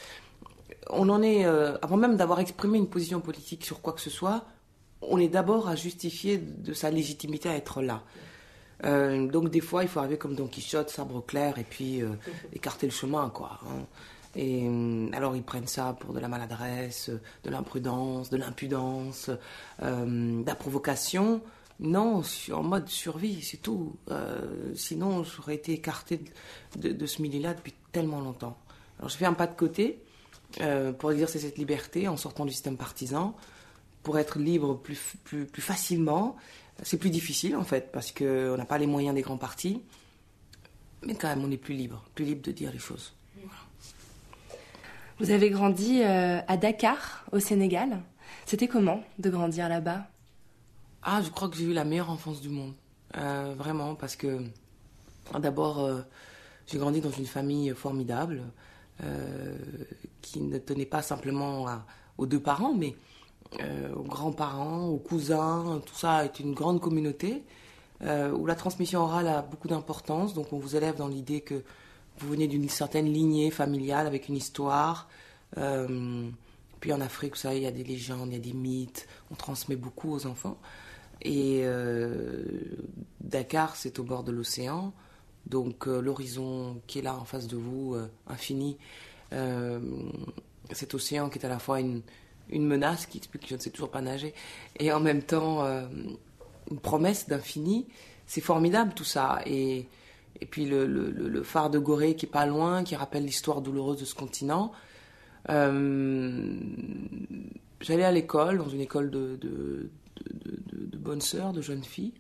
On 0.89 1.09
en 1.09 1.21
est, 1.21 1.45
euh, 1.45 1.75
avant 1.81 1.97
même 1.97 2.15
d'avoir 2.15 2.39
exprimé 2.39 2.77
une 2.77 2.89
position 2.89 3.19
politique 3.19 3.65
sur 3.65 3.81
quoi 3.81 3.93
que 3.93 4.01
ce 4.01 4.09
soit, 4.09 4.45
on 5.01 5.17
est 5.17 5.27
d'abord 5.27 5.67
à 5.67 5.75
justifier 5.75 6.37
de 6.37 6.73
sa 6.73 6.89
légitimité 6.89 7.49
à 7.49 7.55
être 7.55 7.81
là. 7.81 8.03
Euh, 8.85 9.27
donc, 9.27 9.49
des 9.49 9.61
fois, 9.61 9.83
il 9.83 9.89
faut 9.89 9.99
arriver 9.99 10.17
comme 10.17 10.35
Don 10.35 10.47
Quichotte, 10.47 10.89
sabre 10.89 11.25
clair, 11.25 11.57
et 11.57 11.63
puis 11.63 12.01
euh, 12.01 12.09
écarter 12.53 12.87
le 12.87 12.91
chemin, 12.91 13.29
quoi. 13.29 13.59
Hein. 13.63 13.85
Et 14.35 14.67
euh, 14.67 15.09
alors 15.13 15.35
ils 15.35 15.43
prennent 15.43 15.67
ça 15.67 15.95
pour 15.99 16.13
de 16.13 16.19
la 16.19 16.27
maladresse, 16.27 17.11
de 17.43 17.49
l'imprudence, 17.49 18.29
de 18.29 18.37
l'impudence, 18.37 19.29
euh, 19.81 20.41
de 20.41 20.47
la 20.47 20.55
provocation. 20.55 21.41
Non, 21.79 22.21
en 22.51 22.63
mode 22.63 22.87
survie, 22.87 23.41
c'est 23.41 23.61
tout. 23.61 23.95
Euh, 24.09 24.73
sinon, 24.75 25.23
j'aurais 25.23 25.55
été 25.55 25.73
écarté 25.73 26.19
de, 26.77 27.05
ce 27.05 27.21
milieu-là 27.21 27.53
depuis 27.53 27.73
tellement 27.91 28.21
longtemps. 28.21 28.57
Alors 28.99 29.09
je 29.09 29.17
fais 29.17 29.25
un 29.25 29.33
pas 29.33 29.47
de 29.47 29.55
côté 29.55 30.03
euh, 30.61 30.93
pour 30.93 31.11
exercer 31.11 31.39
cette 31.39 31.57
liberté 31.57 32.07
en 32.07 32.15
sortant 32.15 32.45
du 32.45 32.51
système 32.51 32.77
partisan, 32.77 33.35
pour 34.03 34.19
être 34.19 34.39
libre 34.39 34.77
plus, 34.77 34.99
plus, 35.23 35.45
plus 35.45 35.61
facilement. 35.61 36.35
C'est 36.83 36.97
plus 36.97 37.09
difficile 37.09 37.55
en 37.55 37.63
fait, 37.63 37.91
parce 37.91 38.11
qu'on 38.11 38.55
n'a 38.55 38.65
pas 38.65 38.77
les 38.77 38.87
moyens 38.87 39.15
des 39.15 39.21
grands 39.21 39.37
partis. 39.37 39.81
Mais 41.05 41.15
quand 41.15 41.27
même, 41.27 41.43
on 41.43 41.51
est 41.51 41.57
plus 41.57 41.75
libre, 41.75 42.05
plus 42.15 42.23
libre 42.23 42.41
de 42.43 42.51
dire 42.51 42.71
les 42.71 42.79
choses. 42.79 43.13
Vous 45.19 45.29
avez 45.29 45.51
grandi 45.51 46.01
euh, 46.01 46.39
à 46.47 46.57
Dakar, 46.57 47.23
au 47.31 47.39
Sénégal. 47.39 48.01
C'était 48.47 48.67
comment 48.67 49.03
de 49.19 49.29
grandir 49.29 49.69
là-bas? 49.69 50.07
Ah, 51.03 51.21
je 51.23 51.29
crois 51.29 51.49
que 51.49 51.55
j'ai 51.55 51.65
eu 51.65 51.73
la 51.73 51.83
meilleure 51.83 52.09
enfance 52.09 52.41
du 52.41 52.49
monde. 52.49 52.73
Euh, 53.17 53.53
vraiment, 53.55 53.93
parce 53.93 54.15
que 54.15 54.41
d'abord, 55.39 55.81
euh, 55.81 56.01
j'ai 56.65 56.79
grandi 56.79 56.99
dans 56.99 57.11
une 57.11 57.27
famille 57.27 57.69
formidable 57.75 58.41
qui 60.21 60.39
ne 60.39 60.57
tenait 60.59 60.85
pas 60.85 61.01
simplement 61.01 61.65
aux 62.17 62.25
deux 62.25 62.39
parents, 62.39 62.73
mais 62.73 62.95
aux 63.95 64.03
grands-parents, 64.03 64.85
aux 64.85 64.99
cousins. 64.99 65.81
Tout 65.85 65.95
ça 65.95 66.23
est 66.23 66.39
une 66.39 66.53
grande 66.53 66.79
communauté 66.79 67.43
où 68.01 68.45
la 68.45 68.55
transmission 68.55 69.01
orale 69.01 69.27
a 69.27 69.41
beaucoup 69.41 69.67
d'importance. 69.67 70.33
Donc, 70.33 70.53
on 70.53 70.57
vous 70.57 70.77
élève 70.77 70.95
dans 70.95 71.09
l'idée 71.09 71.41
que 71.41 71.63
vous 72.19 72.29
venez 72.29 72.47
d'une 72.47 72.69
certaine 72.69 73.11
lignée 73.11 73.51
familiale 73.51 74.07
avec 74.07 74.29
une 74.29 74.37
histoire. 74.37 75.07
Euh, 75.57 76.29
puis 76.79 76.93
en 76.93 77.01
Afrique, 77.01 77.33
vous 77.33 77.41
savez, 77.41 77.57
il 77.57 77.63
y 77.63 77.67
a 77.67 77.71
des 77.71 77.83
légendes, 77.83 78.29
il 78.29 78.33
y 78.33 78.37
a 78.37 78.39
des 78.39 78.53
mythes. 78.53 79.07
On 79.31 79.35
transmet 79.35 79.75
beaucoup 79.75 80.13
aux 80.13 80.25
enfants. 80.25 80.57
Et 81.21 81.61
euh, 81.63 82.43
Dakar, 83.21 83.75
c'est 83.75 83.99
au 83.99 84.03
bord 84.03 84.23
de 84.23 84.31
l'océan. 84.31 84.93
Donc 85.45 85.87
euh, 85.87 86.01
l'horizon 86.01 86.81
qui 86.87 86.99
est 86.99 87.01
là 87.01 87.15
en 87.15 87.25
face 87.25 87.47
de 87.47 87.57
vous, 87.57 87.97
infini, 88.27 88.77
cet 90.71 90.93
océan 90.93 91.29
qui 91.29 91.39
est 91.39 91.45
à 91.45 91.49
la 91.49 91.59
fois 91.59 91.79
une, 91.79 92.01
une 92.49 92.67
menace, 92.67 93.07
qui 93.07 93.17
explique 93.17 93.43
que 93.43 93.49
je 93.49 93.55
ne 93.55 93.59
sais 93.59 93.71
toujours 93.71 93.89
pas 93.89 94.01
nager, 94.01 94.33
et 94.79 94.91
en 94.91 94.99
même 94.99 95.23
temps 95.23 95.65
une 96.69 96.79
promesse 96.79 97.27
d'infini. 97.27 97.87
C'est 98.27 98.41
formidable 98.41 98.93
tout 98.93 99.03
ça. 99.03 99.41
Et 99.45 99.87
et 100.41 100.45
puis 100.45 100.65
le, 100.65 101.43
phare 101.43 101.69
de 101.69 101.79
Gorée 101.79 102.15
qui 102.15 102.25
est 102.25 102.29
pas 102.29 102.45
loin, 102.45 102.83
qui 102.83 102.95
rappelle 102.95 103.25
l'histoire 103.25 103.61
douloureuse 103.61 103.99
de 103.99 104.05
ce 104.05 104.15
continent. 104.15 104.71
Euh, 105.49 106.55
J'allais 107.81 108.03
à 108.03 108.11
l'école, 108.11 108.57
dans 108.57 108.69
une 108.69 108.81
école 108.81 109.11
de, 109.11 109.89
bonnes 110.97 111.21
sœurs, 111.21 111.53
de 111.53 111.61
jeunes 111.61 111.83
filles. 111.83 112.13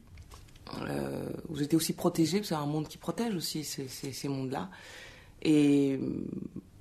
Euh, 0.87 1.29
où 1.49 1.57
j'étais 1.57 1.75
aussi 1.75 1.93
protégée, 1.93 2.37
parce 2.37 2.49
que 2.49 2.55
c'est 2.55 2.61
un 2.61 2.65
monde 2.65 2.87
qui 2.87 2.97
protège 2.97 3.35
aussi 3.35 3.63
ces, 3.63 4.27
mondes-là. 4.27 4.69
Et, 5.41 5.99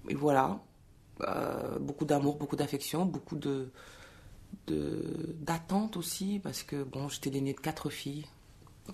et, 0.09 0.15
voilà, 0.15 0.61
euh, 1.23 1.79
beaucoup 1.79 2.05
d'amour, 2.05 2.37
beaucoup 2.37 2.57
d'affection, 2.57 3.05
beaucoup 3.05 3.37
de 3.37 3.71
d'attente 4.69 5.97
aussi, 5.97 6.41
parce 6.43 6.63
que 6.63 6.85
bon, 6.85 7.09
j'étais 7.09 7.31
l'aînée 7.31 7.55
de 7.55 7.61
quatre 7.61 7.91
filles, 7.91 8.27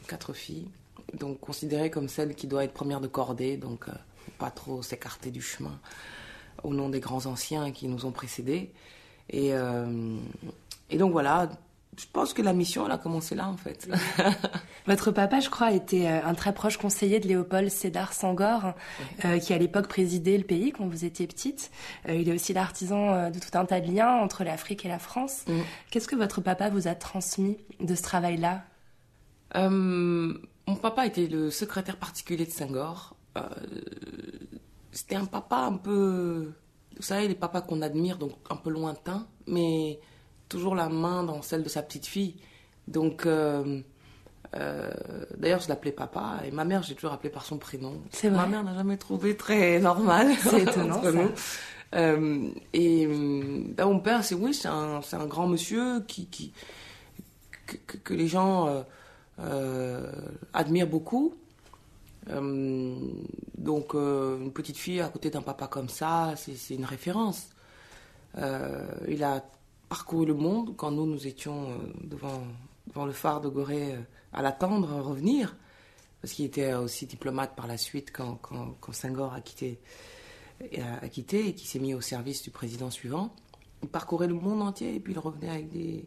quatre 0.06 0.32
filles 0.32 0.68
donc 1.14 1.40
considérée 1.40 1.90
comme 1.90 2.08
celle 2.08 2.34
qui 2.34 2.46
doit 2.46 2.64
être 2.64 2.72
première 2.72 3.00
de 3.00 3.08
cordée, 3.08 3.56
donc 3.56 3.88
euh, 3.88 3.92
pas 4.38 4.50
trop 4.50 4.82
s'écarter 4.82 5.30
du 5.30 5.42
chemin 5.42 5.78
au 6.64 6.74
nom 6.74 6.88
des 6.88 7.00
grands 7.00 7.26
anciens 7.26 7.70
qui 7.70 7.88
nous 7.88 8.04
ont 8.04 8.10
précédés. 8.10 8.72
Et, 9.30 9.54
euh, 9.54 10.16
et 10.90 10.98
donc 10.98 11.12
voilà, 11.12 11.48
je 11.98 12.06
pense 12.12 12.32
que 12.32 12.42
la 12.42 12.52
mission, 12.52 12.86
elle 12.86 12.92
a 12.92 12.98
commencé 12.98 13.34
là 13.34 13.48
en 13.48 13.56
fait. 13.56 13.88
Votre 14.86 15.10
papa, 15.10 15.40
je 15.40 15.50
crois, 15.50 15.72
était 15.72 16.06
euh, 16.06 16.24
un 16.24 16.34
très 16.34 16.54
proche 16.54 16.76
conseiller 16.76 17.18
de 17.18 17.26
Léopold 17.26 17.70
Sédar 17.70 18.12
Senghor, 18.12 18.72
euh, 19.24 19.38
qui 19.38 19.52
à 19.52 19.58
l'époque 19.58 19.88
présidait 19.88 20.38
le 20.38 20.44
pays 20.44 20.72
quand 20.72 20.86
vous 20.86 21.04
étiez 21.04 21.26
petite. 21.26 21.70
Euh, 22.08 22.14
il 22.14 22.28
est 22.28 22.32
aussi 22.32 22.52
l'artisan 22.52 23.30
de 23.30 23.38
tout 23.38 23.58
un 23.58 23.64
tas 23.64 23.80
de 23.80 23.90
liens 23.90 24.14
entre 24.16 24.44
l'Afrique 24.44 24.84
et 24.86 24.88
la 24.88 25.00
France. 25.00 25.42
Mm. 25.48 25.60
Qu'est-ce 25.90 26.08
que 26.08 26.16
votre 26.16 26.40
papa 26.40 26.70
vous 26.70 26.86
a 26.86 26.94
transmis 26.94 27.58
de 27.80 27.94
ce 27.94 28.02
travail-là? 28.02 28.62
Mon 30.68 30.76
papa 30.76 31.06
était 31.06 31.26
le 31.26 31.50
secrétaire 31.50 31.96
particulier 31.96 32.44
de 32.44 32.50
Senghor. 32.50 33.16
Euh, 33.38 33.42
C'était 34.92 35.16
un 35.16 35.24
papa 35.24 35.56
un 35.56 35.76
peu. 35.76 36.52
Vous 36.96 37.02
savez, 37.02 37.26
les 37.26 37.34
papas 37.34 37.62
qu'on 37.62 37.80
admire, 37.80 38.18
donc 38.18 38.32
un 38.50 38.56
peu 38.56 38.70
lointain, 38.70 39.26
mais 39.46 39.98
toujours 40.48 40.74
la 40.74 40.88
main 40.88 41.22
dans 41.24 41.40
celle 41.40 41.62
de 41.62 41.68
sa 41.68 41.82
petite 41.82 42.06
fille. 42.06 42.36
Donc, 42.86 43.24
euh, 43.24 43.80
euh, 44.56 44.90
d'ailleurs, 45.36 45.60
je 45.60 45.68
l'appelais 45.68 45.92
papa, 45.92 46.40
et 46.44 46.50
ma 46.50 46.64
mère, 46.64 46.82
j'ai 46.82 46.94
toujours 46.94 47.12
appelé 47.12 47.30
par 47.30 47.44
son 47.44 47.56
prénom. 47.56 48.02
C'est 48.10 48.30
Ma 48.30 48.46
mère 48.46 48.62
n'a 48.62 48.74
jamais 48.74 48.96
trouvé 48.98 49.36
très 49.36 49.78
normal. 49.78 50.28
C'est 50.42 50.62
étonnant. 50.68 51.02
ça. 51.02 51.10
Euh, 51.94 52.50
et 52.74 53.06
ben, 53.06 53.86
mon 53.86 54.00
père, 54.00 54.22
c'est 54.22 54.34
oui, 54.34 54.52
c'est 54.52 54.68
un, 54.68 55.00
un, 55.00 55.26
grand 55.26 55.46
monsieur 55.46 56.00
qui, 56.00 56.26
qui 56.26 56.52
que, 57.66 57.96
que, 57.96 58.12
les 58.12 58.28
gens 58.28 58.84
admire 60.52 60.86
beaucoup. 60.86 61.34
Euh, 62.30 62.98
donc, 63.56 63.94
euh, 63.94 64.38
une 64.38 64.52
petite 64.52 64.76
fille 64.76 65.00
à 65.00 65.08
côté 65.08 65.30
d'un 65.30 65.42
papa 65.42 65.66
comme 65.66 65.88
ça, 65.88 66.34
c'est 66.36 66.74
une 66.74 66.84
référence. 66.84 67.48
il 68.36 69.24
a 69.24 69.44
parcouru 69.88 70.26
le 70.26 70.34
monde 70.34 70.76
quand 70.76 70.90
nous, 70.90 71.06
nous 71.06 71.26
étions 71.26 71.78
devant, 72.04 72.42
devant 72.88 73.06
le 73.06 73.12
phare 73.12 73.40
de 73.40 73.48
Gorée 73.48 73.96
à 74.32 74.42
l'attendre 74.42 75.00
revenir, 75.00 75.56
parce 76.20 76.34
qu'il 76.34 76.44
était 76.44 76.74
aussi 76.74 77.06
diplomate 77.06 77.56
par 77.56 77.66
la 77.66 77.78
suite 77.78 78.12
quand, 78.12 78.36
quand, 78.36 78.76
quand 78.80 78.92
a 79.32 79.40
quitté, 79.40 79.80
a 81.02 81.08
quitté 81.08 81.48
et 81.48 81.54
qui 81.54 81.66
s'est 81.66 81.78
mis 81.78 81.94
au 81.94 82.00
service 82.00 82.42
du 82.42 82.50
président 82.50 82.90
suivant. 82.90 83.34
Il 83.82 83.88
parcourait 83.88 84.26
le 84.26 84.34
monde 84.34 84.60
entier 84.60 84.96
et 84.96 85.00
puis 85.00 85.14
il 85.14 85.18
revenait 85.18 85.48
avec 85.48 85.70
des, 85.70 86.04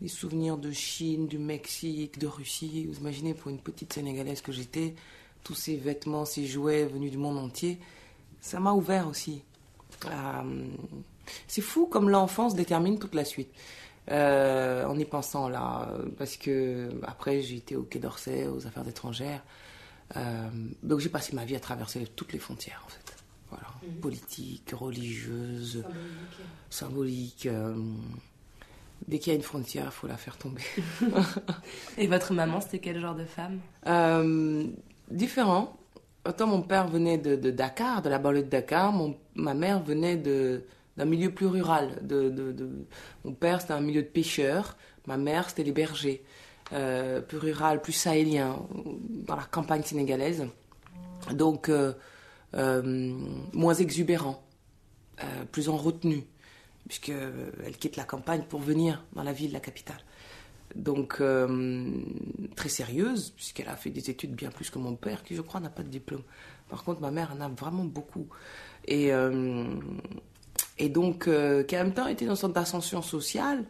des 0.00 0.08
souvenirs 0.08 0.56
de 0.56 0.70
Chine, 0.72 1.26
du 1.26 1.38
Mexique, 1.38 2.18
de 2.18 2.26
Russie. 2.26 2.86
Vous 2.86 2.98
imaginez, 3.00 3.34
pour 3.34 3.50
une 3.50 3.58
petite 3.58 3.92
Sénégalaise 3.92 4.40
que 4.40 4.52
j'étais, 4.52 4.94
tous 5.44 5.54
ces 5.54 5.76
vêtements, 5.76 6.24
ces 6.24 6.46
jouets 6.46 6.84
venus 6.86 7.10
du 7.10 7.18
monde 7.18 7.38
entier, 7.38 7.78
ça 8.40 8.60
m'a 8.60 8.72
ouvert 8.72 9.08
aussi. 9.08 9.42
Euh, 10.06 10.66
c'est 11.46 11.60
fou 11.60 11.86
comme 11.86 12.08
l'enfance 12.08 12.54
détermine 12.54 12.98
toute 12.98 13.14
la 13.14 13.24
suite. 13.24 13.50
euh, 14.10 14.84
en 14.86 14.98
y 14.98 15.04
pensant 15.04 15.48
là, 15.48 15.92
parce 16.18 16.36
que 16.36 16.90
après 17.06 17.42
j'ai 17.42 17.56
été 17.56 17.76
au 17.76 17.82
Quai 17.84 18.00
d'Orsay, 18.00 18.48
aux 18.48 18.66
affaires 18.66 18.88
étrangères. 18.88 19.44
Euh, 20.16 20.48
donc 20.82 20.98
j'ai 20.98 21.10
passé 21.10 21.32
ma 21.36 21.44
vie 21.44 21.54
à 21.54 21.60
traverser 21.60 22.04
toutes 22.16 22.32
les 22.32 22.40
frontières 22.40 22.82
en 22.86 22.88
fait. 22.88 23.14
Voilà, 23.50 23.68
Mhm. 23.82 24.00
politique, 24.00 24.70
religieuse, 24.72 25.84
symbolique. 26.70 27.48
Dès 29.08 29.18
qu'il 29.18 29.32
y 29.32 29.34
a 29.34 29.36
une 29.36 29.42
frontière, 29.44 29.86
il 29.86 29.92
faut 29.92 30.06
la 30.06 30.16
faire 30.16 30.36
tomber. 30.36 30.62
Et 31.98 32.06
votre 32.06 32.32
maman, 32.32 32.60
c'était 32.60 32.78
quel 32.78 33.00
genre 33.00 33.14
de 33.14 33.24
femme 33.24 33.58
Euh, 33.86 34.66
différent. 35.10 35.76
Autant 36.26 36.46
mon 36.46 36.62
père 36.62 36.86
venait 36.86 37.18
de, 37.18 37.34
de 37.36 37.50
Dakar, 37.50 38.02
de 38.02 38.10
la 38.10 38.18
banlieue 38.18 38.42
de 38.42 38.48
Dakar, 38.48 38.92
mon, 38.92 39.16
ma 39.34 39.54
mère 39.54 39.82
venait 39.82 40.16
de, 40.16 40.64
d'un 40.96 41.06
milieu 41.06 41.30
plus 41.30 41.46
rural. 41.46 41.98
De, 42.02 42.86
mon 43.24 43.32
père, 43.32 43.60
c'était 43.60 43.72
un 43.72 43.80
milieu 43.80 44.02
de 44.02 44.08
pêcheurs, 44.08 44.76
ma 45.06 45.16
mère, 45.16 45.48
c'était 45.48 45.64
les 45.64 45.72
bergers. 45.72 46.22
Euh, 46.72 47.20
plus 47.20 47.38
rural, 47.38 47.82
plus 47.82 47.92
sahélien, 47.92 48.62
dans 49.26 49.34
la 49.34 49.42
campagne 49.42 49.82
sénégalaise. 49.82 50.46
Donc, 51.32 51.68
euh, 51.68 51.92
moins 53.52 53.74
exubérant, 53.74 54.42
plus 55.50 55.68
en 55.68 55.76
retenue, 55.76 56.24
puisqu'elle 56.90 57.76
quitte 57.78 57.94
la 57.94 58.02
campagne 58.02 58.42
pour 58.48 58.58
venir 58.58 59.04
dans 59.12 59.22
la 59.22 59.32
ville, 59.32 59.52
la 59.52 59.60
capitale. 59.60 60.00
Donc, 60.74 61.18
euh, 61.20 61.88
très 62.56 62.68
sérieuse, 62.68 63.30
puisqu'elle 63.30 63.68
a 63.68 63.76
fait 63.76 63.90
des 63.90 64.10
études 64.10 64.34
bien 64.34 64.50
plus 64.50 64.70
que 64.70 64.78
mon 64.80 64.96
père, 64.96 65.22
qui 65.22 65.36
je 65.36 65.40
crois 65.40 65.60
n'a 65.60 65.70
pas 65.70 65.84
de 65.84 65.88
diplôme. 65.88 66.24
Par 66.68 66.82
contre, 66.82 67.00
ma 67.00 67.12
mère 67.12 67.32
en 67.32 67.40
a 67.40 67.48
vraiment 67.48 67.84
beaucoup. 67.84 68.26
Et, 68.86 69.12
euh, 69.12 69.72
et 70.78 70.88
donc, 70.88 71.28
euh, 71.28 71.62
qui 71.62 71.76
en 71.76 71.84
même 71.84 71.94
temps 71.94 72.08
était 72.08 72.24
dans 72.24 72.32
une 72.32 72.40
sorte 72.40 72.54
d'ascension 72.54 73.02
sociale. 73.02 73.64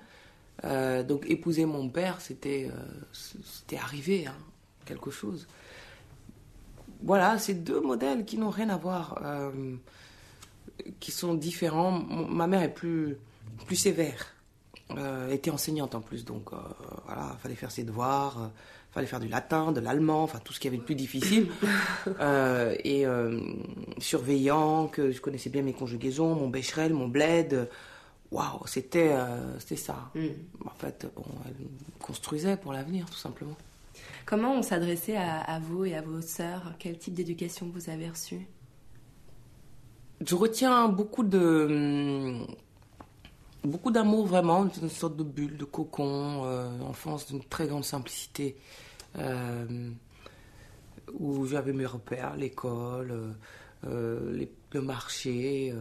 Euh, 0.65 1.03
donc, 1.03 1.27
épouser 1.29 1.67
mon 1.67 1.91
père, 1.91 2.23
c'était 2.23 2.71
euh, 2.73 2.79
c'était 3.13 3.77
arrivé, 3.77 4.27
hein, 4.27 4.37
quelque 4.87 5.11
chose. 5.11 5.47
Voilà, 7.03 7.39
c'est 7.39 7.55
deux 7.55 7.83
modèles 7.83 8.25
qui 8.25 8.39
n'ont 8.39 8.49
rien 8.49 8.71
à 8.71 8.79
voir, 8.79 9.21
euh, 9.27 9.77
qui 11.01 11.11
sont 11.11 11.35
différents. 11.35 11.93
Ma 11.93 12.47
mère 12.47 12.63
est 12.63 12.73
plus, 12.73 13.17
plus 13.67 13.77
sévère. 13.77 14.35
Euh, 14.97 15.31
était 15.31 15.51
enseignante 15.51 15.95
en 15.95 16.01
plus, 16.01 16.25
donc 16.25 16.53
euh, 16.53 16.57
voilà, 17.07 17.37
fallait 17.41 17.55
faire 17.55 17.71
ses 17.71 17.85
devoirs, 17.85 18.43
euh, 18.43 18.47
fallait 18.91 19.07
faire 19.07 19.21
du 19.21 19.29
latin, 19.29 19.71
de 19.71 19.79
l'allemand, 19.79 20.25
enfin 20.25 20.41
tout 20.43 20.53
ce 20.53 20.59
qui 20.59 20.67
avait 20.67 20.79
de 20.79 20.83
plus 20.83 20.95
difficile. 20.97 21.49
Euh, 22.19 22.75
et 22.83 23.07
euh, 23.07 23.41
surveillant, 23.99 24.89
que 24.89 25.13
je 25.13 25.21
connaissais 25.21 25.51
bien 25.51 25.63
mes 25.63 25.73
conjugaisons, 25.73 26.35
mon 26.35 26.49
bécherel, 26.49 26.93
mon 26.93 27.09
bled. 27.09 27.69
Waouh, 28.31 28.67
c'était 28.67 29.15
c'était 29.59 29.77
ça. 29.77 30.11
En 30.65 30.71
fait, 30.71 31.07
bon, 31.15 31.25
elle 31.47 31.67
construisait 32.01 32.57
pour 32.57 32.73
l'avenir, 32.73 33.07
tout 33.07 33.19
simplement. 33.19 33.57
Comment 34.25 34.55
on 34.55 34.63
s'adressait 34.63 35.17
à, 35.17 35.41
à 35.41 35.59
vous 35.59 35.85
et 35.85 35.95
à 35.95 36.03
vos 36.03 36.21
sœurs? 36.21 36.75
Quel 36.79 36.99
type 36.99 37.15
d'éducation 37.15 37.71
vous 37.73 37.91
avez 37.91 38.09
reçu 38.09 38.47
Je 40.21 40.35
retiens 40.35 40.89
beaucoup 40.89 41.23
de 41.23 42.37
beaucoup 43.65 43.91
d'amour 43.91 44.27
vraiment, 44.27 44.67
une 44.83 44.89
sorte 44.89 45.17
de 45.17 45.23
bulle, 45.23 45.57
de 45.57 45.65
cocon, 45.65 46.45
euh, 46.45 46.81
enfance 46.83 47.27
d'une 47.27 47.43
très 47.45 47.67
grande 47.67 47.85
simplicité, 47.85 48.57
euh, 49.19 49.91
où 51.19 51.47
j'avais 51.47 51.73
mes 51.73 51.85
repères, 51.87 52.37
l'école, 52.37 53.35
euh, 53.87 54.33
les- 54.33 54.51
le 54.73 54.81
marché, 54.83 55.75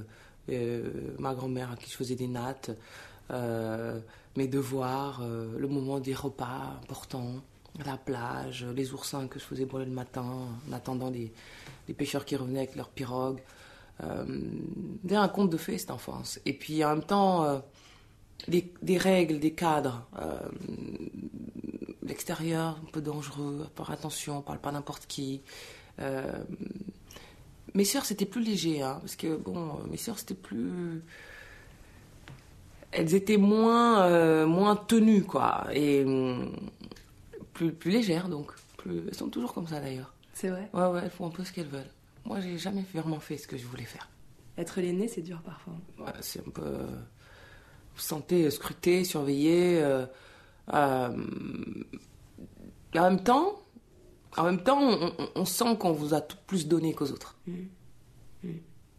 ma 1.20 1.36
grand-mère 1.36 1.72
à 1.72 1.76
qui 1.76 1.90
je 1.92 1.96
faisais 1.96 2.16
des 2.16 2.28
nattes, 2.28 2.72
mes 4.36 4.48
devoirs, 4.48 5.22
le 5.22 5.68
moment 5.68 6.00
des 6.00 6.16
repas 6.16 6.80
importants, 6.82 7.36
la 7.86 7.98
plage, 7.98 8.66
les 8.76 8.94
oursins 8.94 9.28
que 9.28 9.38
je 9.40 9.44
faisais 9.46 9.66
brûler 9.66 9.86
le 9.86 9.92
matin 9.92 10.26
en 10.68 10.74
attendant 10.74 11.12
des 11.12 11.32
pêcheurs 11.94 12.26
qui 12.26 12.36
revenaient 12.36 12.60
avec 12.60 12.76
leurs 12.76 12.90
pirogues. 12.90 13.42
Euh, 14.04 14.26
un 15.12 15.28
conte 15.28 15.50
de 15.50 15.58
fées 15.58 15.78
cette 15.78 15.92
enfance. 15.92 16.40
Et 16.46 16.54
puis 16.54 16.84
en 16.86 16.90
même 16.96 17.04
temps, 17.04 17.44
euh, 17.46 17.60
des, 18.48 18.72
des 18.82 18.98
règles, 18.98 19.40
des 19.40 19.54
cadres. 19.54 20.08
euh, 20.22 20.40
L'extérieur, 22.04 22.80
un 22.82 22.92
peu 22.92 23.02
dangereux, 23.02 23.68
faire 23.76 23.92
attention, 23.92 24.40
on 24.40 24.42
parle 24.42 24.60
pas 24.60 24.72
n'importe 24.72 25.06
qui. 25.06 25.42
Mes 27.76 27.86
sœurs, 27.86 28.06
c'était 28.06 28.26
plus 28.26 28.42
léger, 28.42 28.82
hein, 28.82 28.98
parce 29.02 29.16
que 29.16 29.36
bon, 29.36 29.80
mes 29.92 29.98
sœurs, 29.98 30.18
c'était 30.18 30.34
plus. 30.34 31.04
Elles 32.92 33.14
étaient 33.14 33.38
moins, 33.38 34.04
euh, 34.06 34.48
moins 34.48 34.76
tenues, 34.76 35.24
quoi, 35.24 35.68
et 35.72 36.04
hum, 36.04 36.52
plus, 37.54 37.72
plus 37.72 37.92
légères, 37.92 38.28
donc. 38.28 38.52
Plus... 38.78 39.04
Elles 39.08 39.14
sont 39.16 39.30
toujours 39.30 39.54
comme 39.54 39.68
ça 39.68 39.80
d'ailleurs. 39.80 40.14
C'est 40.34 40.50
vrai 40.50 40.70
Ouais, 40.74 40.88
ouais, 40.88 41.02
elles 41.04 41.12
font 41.12 41.28
un 41.28 41.32
peu 41.32 41.44
ce 41.44 41.52
qu'elles 41.54 41.68
veulent. 41.68 41.92
Moi, 42.30 42.40
j'ai 42.42 42.58
jamais 42.58 42.86
vraiment 42.94 43.20
fait 43.20 43.36
ce 43.38 43.48
que 43.48 43.58
je 43.58 43.66
voulais 43.66 43.84
faire. 43.84 44.08
Être 44.58 44.80
l'aîné, 44.80 45.08
c'est 45.10 45.22
dur 45.22 45.42
parfois. 45.42 45.74
Ouais, 46.00 46.12
c'est 46.22 46.40
un 46.48 46.52
peu. 46.52 46.62
euh, 46.64 46.86
Vous 47.96 48.02
sentez 48.02 48.46
euh, 48.46 48.50
scruté, 48.52 49.04
surveillé. 49.04 49.82
euh, 49.82 50.06
euh, 50.74 51.10
et 52.94 53.00
en 53.00 53.10
même 53.10 53.24
temps, 53.24 53.60
en 54.38 54.44
même 54.44 54.62
temps, 54.64 54.80
on, 54.80 55.12
on- 55.18 55.30
on 55.36 55.46
sent 55.46 55.76
qu'on 55.80 55.92
vous 55.92 56.14
a 56.14 56.22
tout 56.22 56.38
plus 56.48 56.68
donné 56.68 56.94
qu'aux 56.94 57.12
autres. 57.12 57.36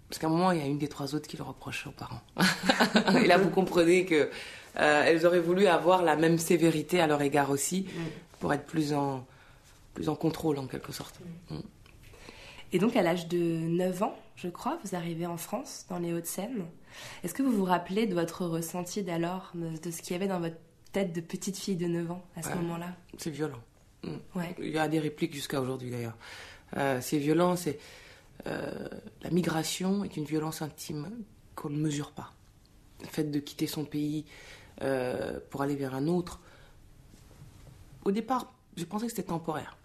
Parce 0.09 0.19
qu'à 0.19 0.27
un 0.27 0.31
moment, 0.31 0.51
il 0.51 0.59
y 0.59 0.63
a 0.63 0.67
une 0.67 0.79
des 0.79 0.89
trois 0.89 1.15
autres 1.15 1.29
qui 1.29 1.37
le 1.37 1.45
reproche 1.45 1.87
aux 1.87 1.93
parents. 1.93 2.21
et 3.23 3.27
là, 3.29 3.39
vous 3.39 3.51
comprenez 3.51 4.05
que 4.07 4.29
euh, 4.77 5.03
elles 5.07 5.25
auraient 5.25 5.39
voulu 5.41 5.67
avoir 5.67 6.03
la 6.03 6.17
même 6.17 6.37
sévérité 6.39 7.01
à 7.01 7.07
leur 7.07 7.23
égard 7.23 7.51
aussi, 7.51 7.87
pour 8.41 8.53
être 8.53 8.67
plus 8.67 8.93
en, 8.93 9.25
plus 9.95 10.09
en 10.09 10.17
contrôle 10.17 10.59
en 10.59 10.67
quelque 10.67 10.91
sorte. 10.93 11.21
Et 12.73 12.79
donc, 12.79 12.95
à 12.97 13.03
l'âge 13.03 13.27
de 13.29 13.39
9 13.39 14.03
ans, 14.05 14.17
je 14.37 14.49
crois, 14.49 14.79
vous 14.85 14.95
arrivez 14.95 15.27
en 15.27 15.37
France, 15.37 15.87
dans 15.89 15.99
les 15.99 16.12
Hauts-de-Seine. 16.12 16.65
Est-ce 17.25 17.35
que 17.35 17.43
vous 17.43 17.50
vous 17.53 17.65
rappelez 17.65 18.07
de 18.07 18.15
votre 18.15 18.47
ressenti 18.47 19.03
d'alors, 19.03 19.53
de, 19.55 19.91
ce 19.91 20.03
qu'il 20.03 20.12
y 20.12 20.17
avait 20.17 20.29
dans 20.29 20.41
votre 20.41 20.57
tête 20.93 21.12
de 21.12 21.21
petite 21.21 21.57
fille 21.57 21.77
de 21.77 21.87
9 21.87 22.11
ans 22.12 22.25
à 22.37 22.43
ce 22.43 22.49
Ouais. 22.49 22.55
moment-là 22.57 22.95
C'est 23.19 23.31
violent. 23.31 23.61
Ouais. 24.35 24.55
Il 24.59 24.71
y 24.71 24.79
a 24.79 24.89
des 24.89 24.99
répliques 24.99 25.35
jusqu'à 25.35 25.61
aujourd'hui 25.61 25.91
d'ailleurs. 25.91 26.17
Euh, 26.77 27.00
c'est 27.00 27.19
violent, 27.19 27.57
c'est. 27.57 27.79
euh, 28.47 28.89
la 29.23 29.31
migration 29.31 30.05
est 30.05 30.17
une 30.17 30.25
violence 30.25 30.62
intime 30.62 31.11
qu'on 31.55 31.69
ne 31.71 31.79
mesure 31.79 32.12
pas. 32.12 32.33
Le 33.03 33.07
fait 33.09 33.25
de 33.25 33.39
quitter 33.41 33.67
son 33.67 33.85
pays 33.85 34.25
euh, 34.83 35.39
pour 35.50 35.62
aller 35.62 35.75
vers 35.77 35.95
un 35.95 36.07
autre. 36.07 36.41
Au 38.05 38.11
départ, 38.12 38.53
je 38.77 38.85
pensais 38.85 39.07
que 39.07 39.11
c'était 39.12 39.29
temporaire 39.29 39.77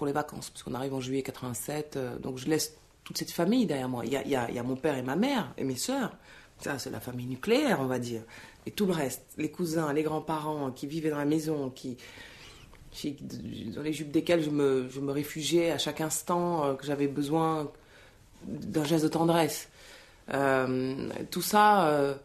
pour 0.00 0.06
les 0.06 0.14
vacances, 0.14 0.48
parce 0.48 0.62
qu'on 0.62 0.72
arrive 0.72 0.94
en 0.94 1.00
juillet 1.00 1.22
87, 1.22 1.96
euh, 1.96 2.18
donc 2.20 2.38
je 2.38 2.48
laisse 2.48 2.74
toute 3.04 3.18
cette 3.18 3.32
famille 3.32 3.66
derrière 3.66 3.90
moi. 3.90 4.02
Il 4.06 4.12
y 4.12 4.34
a, 4.34 4.62
mon 4.62 4.74
père 4.74 4.96
et 4.96 5.02
ma 5.02 5.14
mère 5.14 5.52
et 5.58 5.64
mes 5.64 5.76
sœurs. 5.76 6.16
Ça, 6.58 6.78
c'est 6.78 6.88
la 6.88 7.00
famille 7.00 7.26
nucléaire, 7.26 7.80
on 7.82 7.86
va 7.86 7.98
dire. 7.98 8.22
Et 8.64 8.70
tout 8.70 8.86
le 8.86 8.94
reste, 8.94 9.22
les 9.36 9.50
cousins, 9.50 9.92
les 9.92 10.02
grands-parents 10.02 10.70
qui 10.70 10.86
vivaient 10.86 11.10
dans 11.10 11.18
la 11.18 11.26
maison, 11.26 11.68
qui, 11.68 11.98
dans 13.74 13.82
les 13.82 13.92
jupes 13.92 14.10
desquelles 14.10 14.42
je 14.42 14.48
me, 14.48 14.88
réfugiais 15.12 15.70
à 15.70 15.76
chaque 15.76 16.00
instant 16.00 16.64
euh, 16.64 16.74
que 16.76 16.86
j'avais 16.86 17.06
besoin 17.06 17.70
d'un 18.46 18.84
geste 18.84 19.04
de 19.04 19.10
tendresse. 19.10 19.68
Euh, 20.32 21.10
tout 21.30 21.42
ça, 21.42 22.16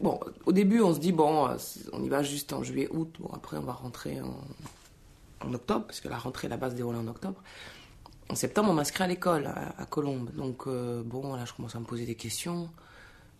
bon, 0.00 0.18
au 0.46 0.52
début 0.52 0.80
on 0.80 0.94
se 0.94 0.98
dit, 0.98 1.12
bon, 1.12 1.54
on 1.92 2.02
y 2.02 2.08
va 2.08 2.22
juste 2.22 2.54
en 2.54 2.62
juillet, 2.62 2.88
août, 2.90 3.16
bon, 3.20 3.28
après 3.34 3.58
on 3.58 3.64
va 3.64 3.74
rentrer 3.74 4.18
en, 4.22 4.34
en 5.44 5.52
octobre, 5.54 5.86
parce 5.86 6.00
que 6.00 6.08
la 6.08 6.18
rentrée 6.18 6.48
là-bas 6.48 6.70
se 6.70 6.74
déroule 6.74 6.96
en 6.96 7.06
octobre. 7.06 7.42
En 8.28 8.34
septembre, 8.34 8.70
on 8.70 8.74
m'inscrit 8.74 9.04
à 9.04 9.06
l'école, 9.06 9.46
à, 9.46 9.84
Colombes. 9.86 10.30
Donc, 10.34 10.66
euh, 10.66 11.02
bon, 11.04 11.34
là, 11.34 11.44
je 11.44 11.52
commence 11.52 11.76
à 11.76 11.80
me 11.80 11.84
poser 11.84 12.06
des 12.06 12.14
questions. 12.14 12.70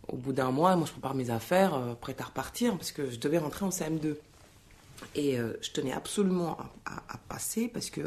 Au 0.09 0.17
bout 0.17 0.33
d'un 0.33 0.51
mois, 0.51 0.77
moi, 0.77 0.87
je 0.87 0.93
prépare 0.93 1.15
mes 1.15 1.31
affaires, 1.31 1.75
euh, 1.75 1.95
prête 1.95 2.21
à 2.21 2.25
repartir, 2.25 2.77
parce 2.77 2.93
que 2.93 3.11
je 3.11 3.19
devais 3.19 3.39
rentrer 3.39 3.65
en 3.65 3.71
CM2. 3.71 4.17
Et 5.15 5.39
euh, 5.39 5.55
je 5.63 5.71
tenais 5.71 5.93
absolument 5.93 6.59
à, 6.85 7.17
passer, 7.29 7.69
parce 7.69 7.89
que 7.89 8.03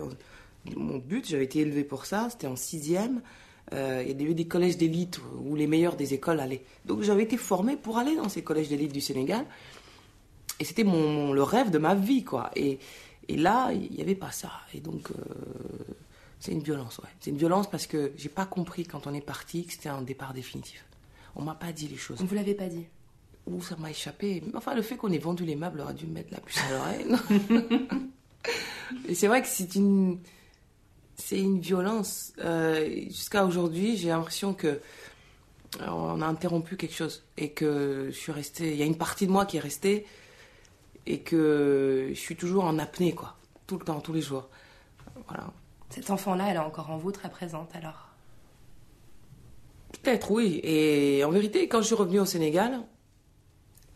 mon 0.75 0.97
but, 0.97 1.27
j'avais 1.27 1.45
été 1.45 1.59
élevée 1.59 1.83
pour 1.83 2.05
ça, 2.05 2.27
c'était 2.29 2.47
en 2.47 2.55
sixième. 2.55 3.21
Il 3.71 3.77
y 3.77 4.23
avait 4.23 4.35
des 4.35 4.47
collèges 4.47 4.77
d'élite 4.77 5.19
où 5.43 5.55
les 5.55 5.65
meilleurs 5.65 5.95
des 5.95 6.13
écoles 6.13 6.39
allaient. 6.39 6.63
Donc, 6.85 7.01
j'avais 7.01 7.23
été 7.23 7.35
formée 7.35 7.77
pour 7.77 7.97
aller 7.97 8.15
dans 8.15 8.29
ces 8.29 8.43
collèges 8.43 8.69
d'élite 8.69 8.93
du 8.93 9.01
Sénégal. 9.01 9.43
Et 10.59 10.65
c'était 10.65 10.83
le 10.83 11.41
rêve 11.41 11.71
de 11.71 11.79
ma 11.79 11.95
vie, 11.95 12.23
quoi. 12.23 12.51
Et, 12.55 12.77
et 13.27 13.37
là, 13.37 13.71
il 13.71 13.91
n'y 13.91 14.01
avait 14.01 14.15
pas 14.15 14.31
ça. 14.31 14.51
Et 14.73 14.79
donc, 14.79 15.09
euh, 15.11 15.15
c'est 16.39 16.51
une 16.51 16.61
violence, 16.61 16.99
ouais. 16.99 17.09
C'est 17.19 17.31
une 17.31 17.37
violence 17.37 17.69
parce 17.69 17.87
que 17.87 18.11
j'ai 18.17 18.29
pas 18.29 18.45
compris 18.45 18.85
quand 18.85 19.07
on 19.07 19.13
est 19.13 19.21
parti 19.21 19.65
que 19.65 19.73
c'était 19.73 19.89
un 19.89 20.01
départ 20.01 20.33
définitif. 20.33 20.85
On 21.35 21.41
m'a 21.41 21.55
pas 21.55 21.71
dit 21.71 21.87
les 21.87 21.97
choses. 21.97 22.19
On 22.21 22.25
vous 22.25 22.35
l'avait 22.35 22.53
pas 22.53 22.67
dit 22.67 22.85
Ou 23.47 23.61
ça 23.61 23.75
m'a 23.77 23.89
échappé. 23.89 24.43
Enfin, 24.53 24.73
le 24.75 24.81
fait 24.81 24.95
qu'on 24.95 25.11
ait 25.11 25.17
vendu 25.17 25.45
les 25.45 25.55
meubles 25.55 25.81
aurait 25.81 25.93
dû 25.93 26.05
me 26.05 26.13
mettre 26.13 26.31
la 26.31 26.39
puce 26.39 26.59
à 26.59 26.71
l'oreille. 26.71 27.05
Et 29.07 29.15
c'est 29.15 29.27
vrai 29.27 29.41
que 29.41 29.47
c'est 29.47 29.75
une, 29.75 30.19
c'est 31.15 31.39
une 31.39 31.59
violence. 31.59 32.33
Euh, 32.39 33.05
Jusqu'à 33.07 33.45
aujourd'hui, 33.45 33.97
j'ai 33.97 34.09
l'impression 34.09 34.53
que 34.53 34.79
on 35.81 36.21
a 36.21 36.25
interrompu 36.25 36.77
quelque 36.77 36.95
chose 36.95 37.23
et 37.37 37.49
que 37.49 38.07
je 38.09 38.15
suis 38.15 38.31
restée. 38.31 38.71
Il 38.71 38.77
y 38.77 38.83
a 38.83 38.85
une 38.85 38.97
partie 38.97 39.27
de 39.27 39.31
moi 39.31 39.45
qui 39.45 39.57
est 39.57 39.61
restée 39.61 40.05
et 41.07 41.19
que 41.19 42.07
je 42.09 42.19
suis 42.19 42.35
toujours 42.35 42.65
en 42.65 42.79
apnée, 42.79 43.13
quoi. 43.13 43.35
Tout 43.67 43.77
le 43.77 43.85
temps, 43.85 43.99
tous 43.99 44.13
les 44.13 44.21
jours. 44.21 44.49
Voilà. 45.27 45.51
Cette 45.89 46.09
enfant-là, 46.09 46.47
elle 46.49 46.55
est 46.57 46.59
encore 46.59 46.89
en 46.89 46.97
vous, 46.97 47.11
très 47.11 47.29
présente 47.29 47.75
alors? 47.75 48.09
Peut-être, 49.91 50.31
oui. 50.31 50.59
Et 50.63 51.23
en 51.23 51.31
vérité, 51.31 51.67
quand 51.67 51.81
je 51.81 51.87
suis 51.87 51.95
revenue 51.95 52.19
au 52.19 52.25
Sénégal, 52.25 52.81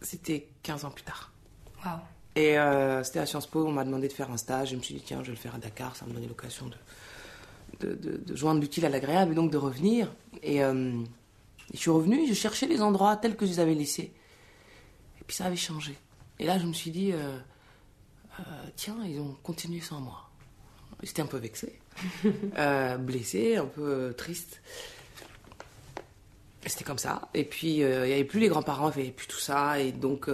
c'était 0.02 0.48
15 0.64 0.86
ans 0.86 0.92
plus 0.92 1.04
tard. 1.04 1.32
Waouh. 1.84 2.00
Et 2.36 2.58
euh, 2.58 3.04
c'était 3.04 3.20
à 3.20 3.26
Sciences 3.26 3.48
Po, 3.48 3.66
on 3.66 3.72
m'a 3.72 3.84
demandé 3.84 4.08
de 4.08 4.14
faire 4.14 4.32
un 4.32 4.38
stage. 4.38 4.70
Je 4.70 4.76
me 4.76 4.82
suis 4.82 4.96
dit, 4.96 5.02
tiens, 5.02 5.20
je 5.22 5.28
vais 5.28 5.34
le 5.34 5.38
faire 5.38 5.56
à 5.56 5.58
Dakar, 5.58 5.96
ça 5.96 6.06
me 6.06 6.14
donnait 6.14 6.28
l'occasion 6.28 6.68
de, 6.68 7.88
de, 7.88 7.96
de, 7.96 8.18
de 8.18 8.36
joindre 8.36 8.62
l'utile 8.62 8.86
à 8.86 8.90
l'agréable 8.90 9.34
et 9.34 9.36
donc 9.36 9.52
de 9.52 9.58
revenir. 9.58 10.12
Et 10.42 10.64
euh, 10.64 10.94
je 11.74 11.78
suis 11.78 11.92
revenue, 11.92 12.28
je 12.28 12.34
cherchais 12.34 12.68
les 12.68 12.82
endroits 12.82 13.18
tels 13.18 13.36
que 13.36 13.46
je 13.46 13.52
les 13.52 13.60
avais 13.60 13.76
laissés. 13.76 14.14
Et 15.20 15.24
puis 15.28 15.36
ça 15.36 15.46
avait 15.46 15.56
changé. 15.56 15.98
Et 16.40 16.46
là, 16.46 16.58
je 16.58 16.66
me 16.66 16.74
suis 16.74 16.92
dit, 16.92 17.12
euh, 17.12 17.38
euh, 18.40 18.44
tiens, 18.76 18.98
ils 19.06 19.20
ont 19.20 19.36
continué 19.44 19.82
sans 19.82 20.00
moi. 20.00 20.30
J'étais 21.04 21.22
un 21.22 21.26
peu 21.28 21.38
vexée, 21.38 21.80
euh, 22.58 22.98
blessée, 22.98 23.58
un 23.58 23.66
peu 23.66 24.14
triste. 24.18 24.62
C'était 26.66 26.84
comme 26.84 26.98
ça. 26.98 27.30
Et 27.34 27.44
puis, 27.46 27.84
euh, 27.84 28.06
il 28.06 28.10
n'y 28.10 28.14
avait 28.14 28.24
plus 28.26 28.40
les 28.40 28.50
grands-parents, 28.50 28.92
il 28.92 28.98
n'y 28.98 29.02
avait 29.04 29.12
plus 29.12 29.28
tout 29.28 29.40
ça. 29.40 29.80
Et 29.80 29.92
donc, 29.92 30.30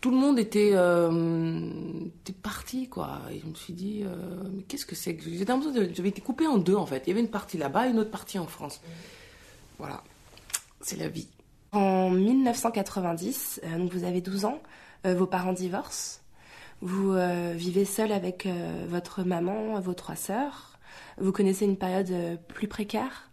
tout 0.00 0.10
le 0.10 0.16
monde 0.16 0.38
était, 0.38 0.68
était 0.70 2.32
parti, 2.40 2.88
quoi. 2.88 3.20
Et 3.32 3.40
je 3.40 3.46
me 3.46 3.54
suis 3.54 3.72
dit, 3.72 4.04
mais 4.54 4.62
qu'est-ce 4.62 4.86
que 4.86 4.94
c'est 4.94 5.16
que... 5.16 5.28
L'impression 5.28 5.72
de- 5.72 5.90
J'avais 5.92 6.10
été 6.10 6.20
coupée 6.20 6.46
en 6.46 6.58
deux, 6.58 6.76
en 6.76 6.86
fait. 6.86 7.02
Il 7.06 7.08
y 7.08 7.12
avait 7.12 7.20
une 7.20 7.30
partie 7.30 7.58
là-bas 7.58 7.86
et 7.88 7.90
une 7.90 7.98
autre 7.98 8.10
partie 8.12 8.38
en 8.38 8.46
France. 8.46 8.80
Voilà. 9.78 10.02
C'est 10.80 10.96
la 10.96 11.08
vie. 11.08 11.28
En 11.72 12.10
1990, 12.10 13.60
euh, 13.64 13.78
donc 13.78 13.92
vous 13.92 14.04
avez 14.04 14.20
12 14.20 14.44
ans, 14.44 14.62
vos 15.12 15.26
parents 15.26 15.52
divorcent. 15.52 16.20
Vous 16.80 17.12
euh, 17.12 17.54
vivez 17.56 17.84
seul 17.84 18.12
avec 18.12 18.46
euh, 18.46 18.84
votre 18.88 19.22
maman, 19.22 19.80
vos 19.80 19.94
trois 19.94 20.16
sœurs. 20.16 20.78
Vous 21.18 21.32
connaissez 21.32 21.64
une 21.64 21.76
période 21.76 22.10
euh, 22.10 22.36
plus 22.48 22.68
précaire. 22.68 23.30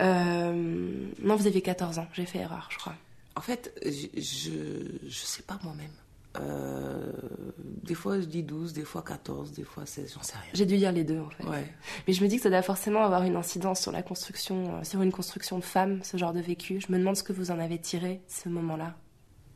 Euh, 0.00 1.06
non, 1.22 1.36
vous 1.36 1.46
aviez 1.46 1.62
14 1.62 1.98
ans. 1.98 2.08
J'ai 2.12 2.26
fait 2.26 2.38
erreur, 2.38 2.68
je 2.72 2.78
crois. 2.78 2.94
En 3.36 3.40
fait, 3.40 3.72
je, 3.84 4.20
je, 4.20 5.08
je 5.08 5.18
sais 5.20 5.42
pas 5.42 5.58
moi-même. 5.62 5.92
Euh, 6.40 7.12
des 7.56 7.94
fois, 7.94 8.20
je 8.20 8.26
dis 8.26 8.42
12, 8.42 8.72
des 8.72 8.84
fois 8.84 9.02
14, 9.02 9.52
des 9.52 9.64
fois 9.64 9.86
16, 9.86 10.14
j'en 10.14 10.22
sais 10.22 10.34
rien. 10.34 10.50
J'ai 10.54 10.66
dû 10.66 10.76
lire 10.76 10.92
les 10.92 11.04
deux, 11.04 11.20
en 11.20 11.30
fait. 11.30 11.44
Ouais. 11.44 11.72
Mais 12.06 12.12
je 12.12 12.22
me 12.22 12.28
dis 12.28 12.36
que 12.36 12.42
ça 12.42 12.50
doit 12.50 12.62
forcément 12.62 13.04
avoir 13.04 13.22
une 13.22 13.36
incidence 13.36 13.80
sur 13.80 13.92
la 13.92 14.02
construction, 14.02 14.78
euh, 14.78 14.84
sur 14.84 15.02
une 15.02 15.12
construction 15.12 15.58
de 15.58 15.64
femme, 15.64 16.00
ce 16.02 16.16
genre 16.16 16.32
de 16.32 16.40
vécu. 16.40 16.80
Je 16.80 16.92
me 16.92 16.98
demande 16.98 17.16
ce 17.16 17.22
que 17.22 17.32
vous 17.32 17.50
en 17.50 17.58
avez 17.58 17.78
tiré, 17.78 18.20
ce 18.28 18.48
moment-là. 18.48 18.96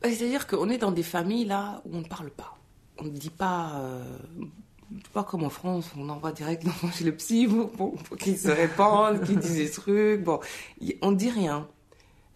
C'est-à-dire 0.04 0.46
qu'on 0.46 0.68
est 0.68 0.78
dans 0.78 0.92
des 0.92 1.02
familles 1.02 1.46
là 1.46 1.82
où 1.84 1.96
on 1.96 2.00
ne 2.00 2.04
parle 2.06 2.30
pas. 2.30 2.56
On 2.98 3.04
ne 3.04 3.10
dit 3.10 3.30
pas. 3.30 3.72
Euh, 3.76 4.04
pas 5.12 5.24
comme 5.24 5.42
en 5.42 5.50
France, 5.50 5.90
on 5.96 6.08
envoie 6.08 6.30
direct 6.32 6.64
chez 6.92 7.04
le 7.04 7.16
psy 7.16 7.46
pour, 7.48 7.70
pour- 7.70 8.16
qu'il 8.18 8.38
se 8.38 8.48
répande, 8.48 9.24
qu'il 9.24 9.38
dise 9.38 9.56
des 9.56 9.70
trucs. 9.70 10.22
Bon, 10.22 10.40
on 11.02 11.10
ne 11.10 11.16
dit 11.16 11.30
rien. 11.30 11.66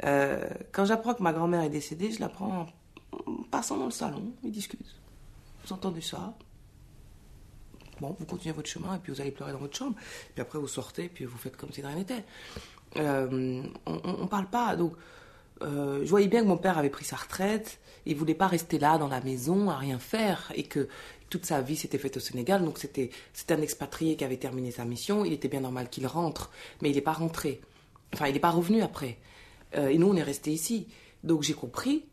Euh, 0.04 0.48
quand 0.72 0.84
j'apprends 0.84 1.14
que 1.14 1.22
ma 1.22 1.32
grand-mère 1.32 1.62
est 1.62 1.68
décédée, 1.70 2.10
je 2.10 2.20
l'apprends 2.20 2.66
en, 3.12 3.42
passant 3.50 3.76
dans 3.76 3.84
le 3.86 3.90
salon, 3.90 4.32
ils 4.42 4.50
discutent. 4.50 4.96
Vous 5.64 5.72
entendez 5.72 6.00
ça? 6.00 6.34
Bon, 8.00 8.14
vous 8.18 8.24
continuez 8.24 8.54
votre 8.54 8.68
chemin 8.68 8.94
et 8.94 8.98
puis 8.98 9.12
vous 9.12 9.20
allez 9.20 9.32
pleurer 9.32 9.52
dans 9.52 9.58
votre 9.58 9.76
chambre. 9.76 9.96
Puis 10.34 10.40
après, 10.40 10.58
vous 10.58 10.68
sortez 10.68 11.08
puis 11.08 11.24
vous 11.24 11.36
faites 11.36 11.56
comme 11.56 11.72
si 11.72 11.82
de 11.82 11.86
rien 11.86 11.96
n'était. 11.96 12.24
Euh, 12.96 13.62
on 13.86 14.22
ne 14.22 14.26
parle 14.28 14.46
pas. 14.46 14.76
Donc, 14.76 14.94
euh, 15.62 16.00
je 16.02 16.08
voyais 16.08 16.28
bien 16.28 16.42
que 16.42 16.48
mon 16.48 16.56
père 16.56 16.78
avait 16.78 16.90
pris 16.90 17.04
sa 17.04 17.16
retraite. 17.16 17.78
Il 18.06 18.16
voulait 18.16 18.34
pas 18.34 18.46
rester 18.46 18.78
là 18.78 18.98
dans 18.98 19.08
la 19.08 19.20
maison 19.20 19.70
à 19.70 19.76
rien 19.76 19.98
faire 19.98 20.50
et 20.54 20.62
que 20.62 20.88
toute 21.30 21.44
sa 21.44 21.60
vie 21.60 21.76
s'était 21.76 21.98
faite 21.98 22.16
au 22.16 22.20
Sénégal. 22.20 22.64
Donc 22.64 22.78
c'était 22.78 23.10
c'était 23.32 23.54
un 23.54 23.60
expatrié 23.60 24.16
qui 24.16 24.24
avait 24.24 24.36
terminé 24.36 24.70
sa 24.70 24.84
mission. 24.84 25.24
Il 25.24 25.32
était 25.32 25.48
bien 25.48 25.60
normal 25.60 25.88
qu'il 25.90 26.06
rentre, 26.06 26.50
mais 26.80 26.90
il 26.90 26.94
n'est 26.94 27.02
pas 27.02 27.12
rentré. 27.12 27.60
Enfin, 28.14 28.26
il 28.28 28.32
n'est 28.32 28.40
pas 28.40 28.50
revenu 28.50 28.82
après. 28.82 29.18
Euh, 29.76 29.88
et 29.88 29.98
nous, 29.98 30.08
on 30.08 30.16
est 30.16 30.22
restés 30.22 30.52
ici. 30.52 30.86
Donc 31.24 31.42
j'ai 31.42 31.54
compris 31.54 32.04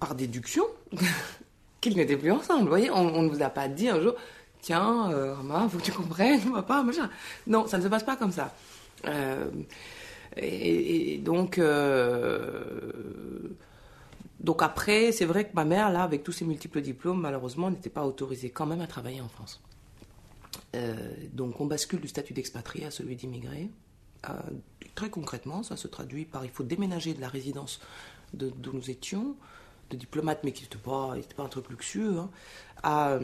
par 0.00 0.14
déduction 0.14 0.64
qu'ils 1.80 1.96
n'étaient 1.96 2.16
plus 2.16 2.32
ensemble. 2.32 2.62
Vous 2.62 2.68
voyez, 2.68 2.90
on, 2.90 3.22
ne 3.22 3.28
vous 3.28 3.42
a 3.42 3.48
pas 3.48 3.68
dit 3.68 3.88
un 3.88 4.00
jour, 4.00 4.14
tiens, 4.60 5.10
euh, 5.12 5.34
Rama, 5.34 5.68
faut 5.70 5.78
que 5.78 5.84
tu 5.84 5.92
comprennes, 5.92 6.40
papa, 6.52 6.82
machin. 6.82 7.08
Non, 7.46 7.66
ça 7.66 7.78
ne 7.78 7.82
se 7.82 7.88
passe 7.88 8.04
pas 8.04 8.16
comme 8.16 8.32
ça. 8.32 8.54
Euh, 9.06 9.50
et, 10.36 11.18
donc, 11.18 11.58
euh, 11.58 12.90
donc 14.40 14.62
après, 14.62 15.12
c'est 15.12 15.24
vrai 15.24 15.44
que 15.44 15.54
ma 15.54 15.64
mère, 15.64 15.90
là, 15.90 16.02
avec 16.02 16.22
tous 16.22 16.32
ses 16.32 16.44
multiples 16.44 16.80
diplômes, 16.80 17.20
malheureusement, 17.20 17.70
n'était 17.70 17.90
pas 17.90 18.06
autorisée 18.06 18.50
quand 18.50 18.66
même 18.66 18.80
à 18.80 18.86
travailler 18.86 19.20
en 19.20 19.28
France. 19.28 19.60
Euh, 20.74 20.94
donc 21.32 21.60
on 21.60 21.66
bascule 21.66 22.00
du 22.00 22.08
statut 22.08 22.32
d'expatrié 22.32 22.86
à 22.86 22.90
celui 22.90 23.16
d'immigré. 23.16 23.68
Euh, 24.28 24.32
très 24.94 25.10
concrètement, 25.10 25.62
ça 25.62 25.76
se 25.76 25.86
traduit 25.88 26.24
par 26.24 26.44
il 26.44 26.50
faut 26.50 26.62
déménager 26.62 27.12
de 27.14 27.20
la 27.20 27.28
résidence 27.28 27.80
de- 28.32 28.50
d'où 28.50 28.72
nous 28.72 28.90
étions, 28.90 29.36
de 29.90 29.96
diplomate, 29.96 30.40
mais 30.44 30.52
qui 30.52 30.62
n'était 30.62 30.78
pas, 30.78 31.14
pas 31.36 31.42
un 31.42 31.48
truc 31.48 31.68
luxueux, 31.68 32.18
hein, 32.18 32.30
à 32.82 33.18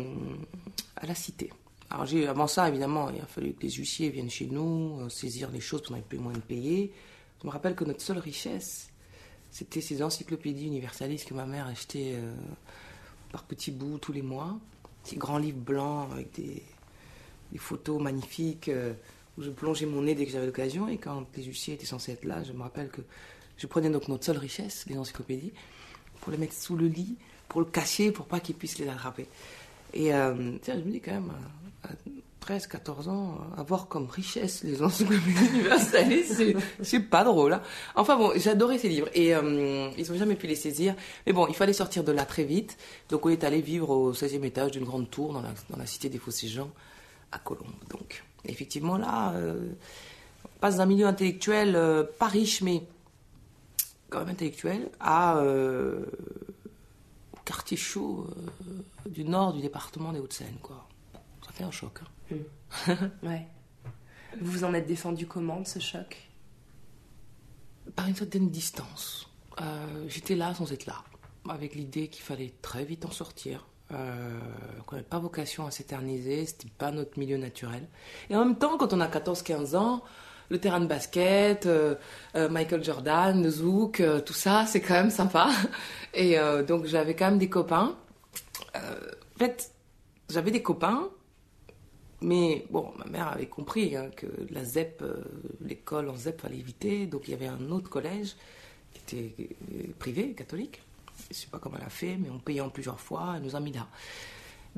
la 1.07 1.15
cité. 1.15 1.51
Avant 1.91 2.47
ça, 2.47 2.69
évidemment, 2.69 3.09
il 3.11 3.21
a 3.21 3.27
fallu 3.27 3.55
que 3.55 3.63
les 3.63 3.71
huissiers 3.71 4.11
viennent 4.11 4.31
chez 4.31 4.47
nous, 4.47 5.01
euh, 5.01 5.09
saisir 5.09 5.51
les 5.51 5.61
choses, 5.61 5.83
qu'on 5.83 5.95
n'avait 5.95 6.05
plus 6.05 6.19
moyen 6.19 6.39
de 6.39 6.45
payer. 6.45 6.93
Je 7.41 7.47
me 7.47 7.53
rappelle 7.53 7.75
que 7.75 7.85
notre 7.85 8.03
seule 8.03 8.19
richesse, 8.19 8.91
c'était 9.51 9.81
ces 9.81 10.03
encyclopédies 10.03 10.67
universalistes 10.67 11.29
que 11.29 11.35
ma 11.35 11.47
mère 11.47 11.67
achetait 11.67 12.15
euh, 12.17 12.35
par 13.33 13.45
petits 13.45 13.71
bouts 13.71 13.99
tous 13.99 14.13
les 14.13 14.23
mois. 14.23 14.59
Ces 15.05 15.17
grands 15.17 15.39
livres 15.39 15.61
blancs 15.61 16.11
avec 16.13 16.35
des, 16.35 16.63
des 17.53 17.59
photos 17.59 18.03
magnifiques 18.03 18.69
euh, 18.69 18.93
où 19.39 19.43
je 19.43 19.51
plongeais 19.51 19.87
mon 19.87 20.03
nez 20.03 20.15
dès 20.15 20.27
que 20.27 20.33
j'avais 20.33 20.47
l'occasion. 20.47 20.89
Et 20.89 20.99
quand 20.99 21.25
les 21.37 21.45
huissiers 21.45 21.75
étaient 21.75 21.87
censés 21.87 22.13
être 22.13 22.25
là, 22.25 22.43
je 22.43 22.53
me 22.53 22.63
rappelle 22.63 22.91
que 22.91 23.01
je 23.57 23.67
prenais 23.67 23.89
donc 23.89 24.09
notre 24.09 24.25
seule 24.25 24.39
richesse, 24.39 24.85
les 24.89 24.99
encyclopédies, 24.99 25.53
pour 26.21 26.33
les 26.33 26.39
mettre 26.39 26.55
sous 26.55 26.77
le 26.77 26.87
lit, 26.87 27.17
pour 27.49 27.61
le 27.61 27.67
cacher, 27.67 28.13
pour 28.13 28.27
pas 28.27 28.41
qu'ils 28.41 28.57
puissent 28.57 28.79
les 28.79 28.89
attraper. 28.89 29.27
Et 29.95 30.15
euh, 30.15 30.53
tiens, 30.63 30.75
je 30.79 30.85
me 30.85 30.91
dis 30.93 31.01
quand 31.01 31.13
même, 31.13 31.31
à, 31.85 31.89
à 31.89 31.91
13, 32.41 32.67
14 32.67 33.09
ans, 33.09 33.39
avoir 33.57 33.89
comme 33.89 34.07
richesse 34.07 34.63
les 34.65 34.83
encyclopédies 34.83 35.47
universalistes, 35.55 36.43
c'est- 36.83 37.01
pas 37.01 37.25
drôle. 37.25 37.53
hein. 37.55 37.63
Enfin 37.95 38.17
bon, 38.17 38.33
j'adorais 38.37 38.79
ces 38.79 38.89
livres 38.89 39.09
et 39.13 39.35
euh, 39.35 39.89
ils 39.99 40.11
ont 40.13 40.17
jamais 40.17 40.35
pu 40.35 40.47
les 40.47 40.55
saisir. 40.55 40.95
Mais 41.27 41.33
bon, 41.33 41.47
il 41.47 41.55
fallait 41.55 41.73
sortir 41.75 42.05
de 42.05 42.13
là 42.13 42.25
très 42.25 42.45
vite. 42.45 42.79
Donc 43.11 43.27
on 43.27 43.29
est 43.31 43.45
allé 43.45 43.61
vivre 43.61 43.91
au 43.91 44.13
16e 44.15 44.45
étage 44.45 44.71
d'une 44.73 44.85
grande 44.85 45.11
tour 45.11 45.33
dans 45.35 45.43
la, 45.43 45.51
dans 45.69 45.77
la 45.77 45.85
cité 45.87 46.09
des 46.09 46.19
Fossés-Jean, 46.19 46.71
à 47.33 47.39
Colombes. 47.39 47.67
Donc 47.91 48.25
effectivement 48.47 48.97
là, 48.97 49.33
euh, 49.35 49.69
on 50.47 50.59
passe 50.61 50.77
d'un 50.77 50.87
milieu 50.87 51.07
intellectuel 51.07 51.75
euh, 51.77 52.05
pas 52.19 52.29
riche 52.29 52.63
mais 52.63 52.83
quand 54.09 54.21
même 54.21 54.29
intellectuel 54.31 54.89
à 55.01 55.37
euh, 55.39 56.01
quartier 57.49 57.79
chaud 57.79 58.27
euh, 58.29 59.09
du 59.09 59.25
nord 59.25 59.55
du 59.55 59.63
département 59.63 60.13
des 60.13 60.21
Hauts-de-Seine 60.21 60.59
quoi. 60.63 60.87
Ça 61.47 61.51
fait 61.53 61.65
un 61.65 61.71
choc. 61.71 62.01
hein. 62.31 62.37
Ouais. 63.23 63.49
Vous 64.41 64.53
vous 64.53 64.65
en 64.65 64.75
êtes 64.75 64.87
défendu 64.87 65.27
comment 65.27 65.61
de 65.61 65.67
ce 65.67 65.79
choc? 65.79 66.29
Par 67.97 68.07
une 68.07 68.15
certaine 68.15 68.51
distance. 68.51 69.31
Euh, 69.63 70.05
J'étais 70.09 70.37
là 70.37 70.55
sans 70.55 70.71
être 70.73 70.85
là, 70.85 71.03
avec 71.49 71.75
l'idée 71.75 72.09
qu'il 72.09 72.23
fallait 72.23 72.53
très 72.61 72.85
vite 72.85 73.07
en 73.07 73.11
sortir, 73.11 73.67
euh, 73.93 74.39
qu'on 74.87 74.97
n'avait 74.97 75.09
pas 75.09 75.19
vocation 75.19 75.67
à 75.67 75.71
s'éterniser, 75.71 76.45
c'était 76.45 76.69
pas 76.77 76.91
notre 76.91 77.19
milieu 77.19 77.39
naturel. 77.39 77.89
Et 78.29 78.37
en 78.37 78.45
même 78.45 78.59
temps, 78.59 78.77
quand 78.77 78.93
on 78.93 79.01
a 79.01 79.09
14-15 79.09 79.75
ans, 79.75 80.05
le 80.51 80.59
terrain 80.59 80.81
de 80.81 80.87
basket, 80.87 81.67
euh, 81.67 81.95
euh, 82.35 82.49
Michael 82.49 82.83
Jordan, 82.83 83.49
zouk, 83.49 84.01
euh, 84.01 84.21
tout 84.21 84.33
ça, 84.33 84.65
c'est 84.67 84.81
quand 84.81 84.95
même 84.95 85.11
sympa. 85.11 85.51
Et 86.15 86.37
donc 86.67 86.87
j'avais 86.87 87.15
quand 87.15 87.27
même 87.27 87.39
des 87.39 87.51
copains. 87.51 87.97
En 88.75 89.39
fait, 89.39 89.71
j'avais 90.31 90.51
des 90.51 90.63
copains, 90.63 91.11
mais 92.23 92.67
bon, 92.71 92.93
ma 92.99 93.05
mère 93.05 93.29
avait 93.29 93.47
compris 93.47 93.95
hein, 93.95 94.11
que 94.17 94.27
la 94.51 94.65
ZEP, 94.65 95.05
l'école 95.61 96.09
en 96.09 96.17
ZEP, 96.17 96.41
fallait 96.41 96.57
éviter. 96.57 97.07
Donc 97.07 97.29
il 97.29 97.33
y 97.33 97.35
avait 97.35 97.47
un 97.47 97.71
autre 97.71 97.91
collège 97.91 98.35
qui 98.93 99.17
était 99.17 99.49
privé, 99.99 100.33
catholique. 100.33 100.81
Je 101.31 101.37
sais 101.37 101.47
pas 101.49 101.59
comment 101.59 101.77
elle 101.79 101.87
a 101.87 101.91
fait, 101.91 102.17
mais 102.17 102.31
on 102.31 102.39
payait 102.39 102.63
en 102.63 102.71
plusieurs 102.71 102.99
fois. 102.99 103.35
Elle 103.37 103.43
nous 103.43 103.55
a 103.55 103.61
mis 103.61 103.73
là. 103.73 103.87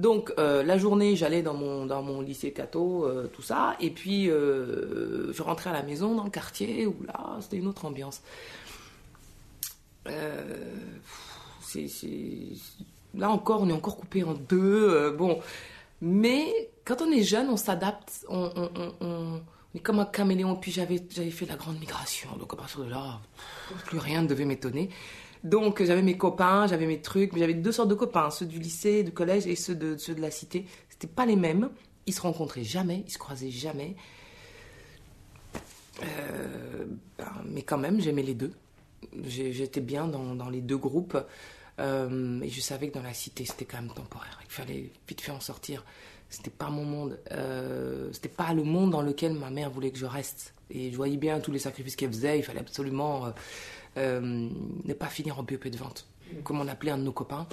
Donc 0.01 0.33
euh, 0.39 0.63
la 0.63 0.79
journée, 0.79 1.15
j'allais 1.15 1.43
dans 1.43 1.53
mon, 1.55 1.85
dans 1.85 2.03
mon 2.03 2.21
lycée 2.23 2.53
catho, 2.53 3.05
euh, 3.05 3.27
tout 3.27 3.43
ça. 3.43 3.77
Et 3.81 3.91
puis 3.91 4.31
euh, 4.31 5.33
je 5.33 5.43
rentrais 5.43 5.71
à 5.71 5.73
la 5.75 5.83
maison, 5.83 6.15
dans 6.15 6.25
le 6.25 6.31
quartier, 6.31 6.87
où 6.87 6.97
là, 7.07 7.37
c'était 7.41 7.59
une 7.59 7.67
autre 7.69 7.85
ambiance. 7.85 8.23
Là 13.15 13.31
encore, 13.31 13.61
on 13.63 13.69
est 13.69 13.73
encore 13.73 13.97
coupé 13.97 14.23
en 14.25 14.35
deux. 14.35 15.11
bon, 15.11 15.41
mais 16.01 16.71
quand 16.85 17.03
on 17.03 17.11
est 17.11 17.23
jeune, 17.23 17.49
on 17.49 17.57
s'adapte, 17.57 18.25
on, 18.29 18.51
on- 19.01 19.41
est 19.75 19.79
comme 19.81 20.01
un 20.01 20.05
caméléon. 20.07 20.57
Puis 20.57 20.73
j'avais 20.73 20.99
fait 20.99 21.47
la 21.47 21.57
grande 21.57 21.79
migration. 21.79 22.31
Donc 22.39 22.53
à 22.55 22.57
partir 22.57 22.81
de 22.85 22.91
là, 22.91 23.21
plus 23.87 23.99
rien 23.99 24.23
ne 24.23 24.27
devait 24.29 24.45
m'étonner. 24.47 24.91
Donc 25.43 25.83
j'avais 25.83 26.03
mes 26.03 26.17
copains, 26.17 26.67
j'avais 26.67 26.87
mes 26.87 27.01
trucs, 27.01 27.33
mais 27.33 27.41
j'avais 27.41 27.55
deux 27.55 27.73
sortes 27.73 27.89
de 27.89 27.95
copains, 27.95 28.31
ceux 28.31 28.47
du 28.47 28.59
lycée, 28.59 29.03
du 29.03 29.13
collège 29.13 29.47
et 29.47 29.57
ceux 29.57 29.75
de, 29.75 29.97
ceux 29.97 30.15
de 30.15 30.21
la 30.21 30.31
cité. 30.31 30.67
C'était 30.89 31.07
pas 31.07 31.27
les 31.27 31.37
mêmes. 31.37 31.71
Ils 32.07 32.13
se 32.13 32.21
rencontraient 32.21 32.65
jamais, 32.65 33.05
ils 33.07 33.11
se 33.11 33.19
croisaient 33.19 33.51
jamais. 33.51 33.97
Euh, 36.03 36.87
ben, 37.19 37.33
mais 37.47 37.63
quand 37.63 37.79
même, 37.79 38.01
j'aimais 38.01 38.23
les 38.23 38.35
deux. 38.35 38.53
J'étais 39.25 39.81
bien 39.81 40.07
dans, 40.07 40.35
dans, 40.35 40.51
les 40.51 40.61
deux 40.61 40.77
groupes. 40.77 41.17
Euh, 41.79 42.41
et 42.43 42.49
je 42.49 42.61
savais 42.61 42.89
que 42.89 42.95
dans 42.95 43.03
la 43.03 43.15
cité, 43.15 43.45
c'était 43.45 43.65
quand 43.65 43.81
même 43.81 43.93
temporaire. 43.93 44.41
Il 44.45 44.51
fallait 44.51 44.93
vite 45.09 45.21
faire 45.21 45.35
en 45.35 45.41
sortir. 45.41 45.85
C'était 46.29 46.51
pas 46.51 46.69
mon 46.69 46.85
monde. 46.85 47.19
Euh, 47.33 48.11
c'était 48.13 48.29
pas 48.29 48.53
le 48.53 48.63
monde 48.63 48.91
dans 48.91 49.03
lequel 49.03 49.33
ma 49.33 49.51
mère 49.51 49.71
voulait 49.71 49.91
que 49.91 49.99
je 49.99 50.07
reste. 50.07 50.55
Et 50.71 50.91
je 50.91 50.97
voyais 50.97 51.17
bien 51.17 51.41
tous 51.41 51.53
les 51.53 51.59
sacrifices 51.59 51.97
qu'elle 51.97 52.13
faisait. 52.13 52.39
Il 52.39 52.43
fallait 52.43 52.61
absolument 52.61 53.27
euh, 53.27 53.31
euh, 53.97 54.49
ne 54.85 54.95
pas 54.95 55.07
finir 55.07 55.39
en 55.39 55.43
BEP 55.43 55.69
de 55.69 55.77
vente. 55.77 56.07
Comme 56.45 56.61
on 56.61 56.69
appelait 56.69 56.93
un 56.93 56.99
de 56.99 57.03
nos 57.03 57.13
copains, 57.13 57.47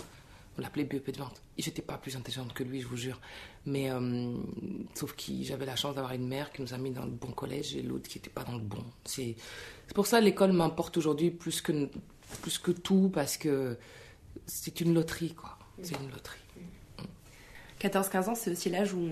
on 0.58 0.62
l'appelait 0.62 0.84
BEP 0.84 1.12
de 1.12 1.18
vente. 1.18 1.42
Et 1.58 1.62
j'étais 1.64 1.82
pas 1.82 1.98
plus 1.98 2.16
intelligente 2.16 2.54
que 2.54 2.64
lui, 2.64 2.82
je 2.82 2.88
vous 2.88 2.98
jure. 2.98 3.20
Mais 3.66 3.92
euh, 3.92 4.36
sauf 4.94 5.16
que 5.16 5.32
j'avais 5.42 5.66
la 5.66 5.76
chance 5.76 5.96
d'avoir 5.96 6.14
une 6.14 6.28
mère 6.28 6.52
qui 6.52 6.62
nous 6.62 6.74
a 6.74 6.78
mis 6.78 6.92
dans 6.92 7.06
le 7.06 7.12
bon 7.12 7.32
collège 7.32 7.76
et 7.76 7.82
l'autre 7.82 8.08
qui 8.08 8.20
n'était 8.20 8.30
pas 8.30 8.44
dans 8.44 8.56
le 8.56 8.64
bon. 8.64 8.84
C'est 9.04 9.36
pour 9.96 10.06
ça 10.06 10.20
que 10.20 10.26
l'école 10.26 10.54
m'importe 10.54 10.98
aujourd'hui 10.98 11.32
plus 11.32 11.62
que, 11.62 11.90
plus 12.42 12.60
que 12.60 12.72
tout 12.72 13.10
parce 13.14 13.38
que 13.38 13.78
c'est 14.46 14.80
une 14.82 14.94
loterie, 14.94 15.34
quoi. 15.34 15.58
C'est 15.82 15.96
une 16.00 16.10
loterie. 16.12 16.40
14-15 17.80 18.30
ans, 18.30 18.36
c'est 18.36 18.52
aussi 18.52 18.70
l'âge 18.70 18.94
où 18.94 19.08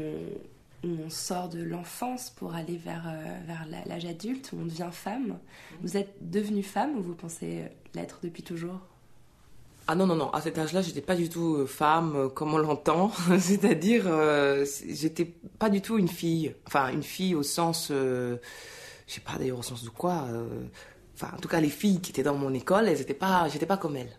on, 0.85 1.09
sort 1.09 1.49
de 1.49 1.61
l'enfance 1.61 2.29
pour 2.29 2.55
aller 2.55 2.77
vers, 2.77 3.07
euh, 3.07 3.39
vers 3.47 3.65
l'âge 3.85 4.05
adulte, 4.05 4.51
où 4.53 4.59
on 4.61 4.65
devient 4.65 4.89
femme. 4.91 5.39
Vous 5.81 5.97
êtes 5.97 6.15
devenue 6.21 6.63
femme 6.63 6.97
ou 6.97 7.01
vous 7.01 7.15
pensez 7.15 7.63
l'être 7.93 8.19
depuis 8.23 8.43
toujours? 8.43 8.79
Ah 9.87 9.93
non, 9.93 10.07
non, 10.07 10.15
non, 10.15 10.31
à 10.31 10.41
cet 10.41 10.57
âge-là, 10.57 10.81
j'étais 10.81 11.01
pas 11.01 11.15
du 11.15 11.29
tout 11.29 11.57
euh, 11.57 11.67
femme 11.67 12.15
euh, 12.15 12.27
comme 12.29 12.55
on 12.55 12.57
l'entend. 12.57 13.11
C'est-à-dire, 13.39 14.05
euh, 14.07 14.65
j'étais 14.87 15.25
pas 15.25 15.69
du 15.69 15.81
tout 15.81 15.99
une 15.99 16.07
fille. 16.07 16.55
Enfin, 16.65 16.89
une 16.89 17.03
fille 17.03 17.35
au 17.35 17.43
sens. 17.43 17.89
Euh, 17.91 18.37
je 19.07 19.13
sais 19.13 19.21
pas 19.21 19.33
d'ailleurs 19.37 19.59
au 19.59 19.63
sens 19.63 19.83
de 19.83 19.89
quoi. 19.89 20.25
Enfin, 21.13 21.27
en 21.35 21.39
tout 21.39 21.47
cas, 21.47 21.61
les 21.61 21.69
filles 21.69 22.01
qui 22.01 22.11
étaient 22.11 22.23
dans 22.23 22.33
mon 22.33 22.51
école, 22.55 22.87
elles 22.87 22.99
étaient 22.99 23.13
pas. 23.13 23.47
J'étais 23.49 23.67
pas 23.67 23.77
comme 23.77 23.95
elles. 23.95 24.17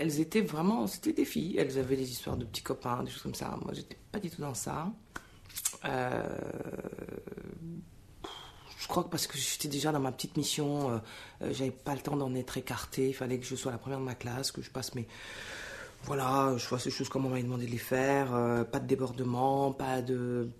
Elles 0.00 0.20
étaient 0.20 0.40
vraiment. 0.40 0.86
C'était 0.86 1.12
des 1.12 1.24
filles. 1.24 1.56
Elles 1.58 1.78
avaient 1.78 1.96
des 1.96 2.10
histoires 2.10 2.36
de 2.36 2.44
petits 2.44 2.62
copains, 2.62 3.02
des 3.02 3.10
choses 3.10 3.22
comme 3.22 3.34
ça. 3.34 3.58
Moi, 3.62 3.72
j'étais 3.74 3.98
pas 4.12 4.18
du 4.18 4.30
tout 4.30 4.40
dans 4.40 4.54
ça. 4.54 4.92
Euh 5.84 6.22
je 8.86 8.88
crois 8.88 9.02
que 9.02 9.08
parce 9.08 9.26
que 9.26 9.36
j'étais 9.36 9.66
déjà 9.66 9.90
dans 9.90 9.98
ma 9.98 10.12
petite 10.12 10.36
mission, 10.36 10.90
euh, 10.90 10.98
euh, 11.42 11.52
j'avais 11.52 11.72
pas 11.72 11.92
le 11.92 12.00
temps 12.00 12.16
d'en 12.16 12.32
être 12.36 12.56
écarté. 12.56 13.08
Il 13.08 13.14
fallait 13.14 13.36
que 13.40 13.44
je 13.44 13.56
sois 13.56 13.72
la 13.72 13.78
première 13.78 13.98
de 13.98 14.04
ma 14.04 14.14
classe, 14.14 14.52
que 14.52 14.62
je 14.62 14.70
passe 14.70 14.94
mes. 14.94 15.08
Voilà, 16.04 16.54
je 16.56 16.64
fasse 16.64 16.84
les 16.84 16.92
choses 16.92 17.08
comme 17.08 17.26
on 17.26 17.30
m'avait 17.30 17.42
demandé 17.42 17.66
de 17.66 17.70
les 17.72 17.78
faire. 17.78 18.32
Euh, 18.32 18.62
pas 18.62 18.78
de 18.78 18.86
débordement, 18.86 19.72
pas 19.72 20.02
de. 20.02 20.50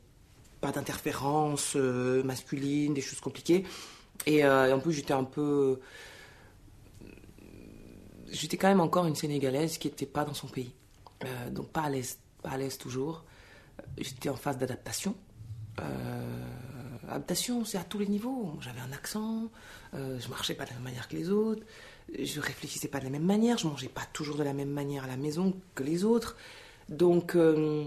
pas 0.61 0.73
d'interférence 0.73 1.77
masculine, 1.77 2.95
des 2.95 3.01
choses 3.01 3.21
compliquées. 3.21 3.65
Et, 4.27 4.39
et 4.39 4.73
en 4.73 4.81
plus, 4.81 4.93
j'étais 4.93 5.15
un 5.15 5.23
peu. 5.23 5.79
J'étais 8.31 8.57
quand 8.57 8.69
même 8.69 8.81
encore 8.81 9.07
une 9.07 9.15
Sénégalaise 9.15 9.79
qui 9.79 9.89
n'était 9.89 10.07
pas 10.07 10.25
dans 10.25 10.35
son 10.35 10.49
pays. 10.49 10.73
donc 11.51 11.69
pas 11.69 11.83
à 11.83 11.91
l'aise, 11.91 12.19
pas 12.43 12.51
à 12.51 12.57
l'aise 12.57 12.79
toujours. 12.79 13.25
J'étais 13.99 14.29
en 14.29 14.37
phase 14.37 14.59
d'adaptation. 14.59 15.15
Euh, 15.81 16.47
adaptation, 17.09 17.65
c'est 17.65 17.79
à 17.79 17.85
tous 17.85 17.99
les 17.99 18.07
niveaux. 18.07 18.57
J'avais 18.61 18.81
un 18.81 18.93
accent, 18.93 19.51
euh, 19.95 20.19
je 20.19 20.29
marchais 20.29 20.55
pas 20.55 20.65
de 20.65 20.71
la 20.71 20.77
même 20.77 20.85
manière 20.85 21.09
que 21.09 21.17
les 21.17 21.31
autres, 21.31 21.63
je 22.19 22.41
réfléchissais 22.41 22.89
pas 22.89 22.99
de 22.99 23.05
la 23.05 23.11
même 23.11 23.25
manière, 23.25 23.59
je 23.59 23.67
mangeais 23.67 23.89
pas 23.89 24.05
toujours 24.13 24.37
de 24.37 24.43
la 24.43 24.53
même 24.53 24.71
manière 24.71 25.05
à 25.05 25.07
la 25.07 25.17
maison 25.17 25.55
que 25.75 25.83
les 25.83 26.05
autres. 26.05 26.37
Donc, 26.89 27.35
euh, 27.35 27.87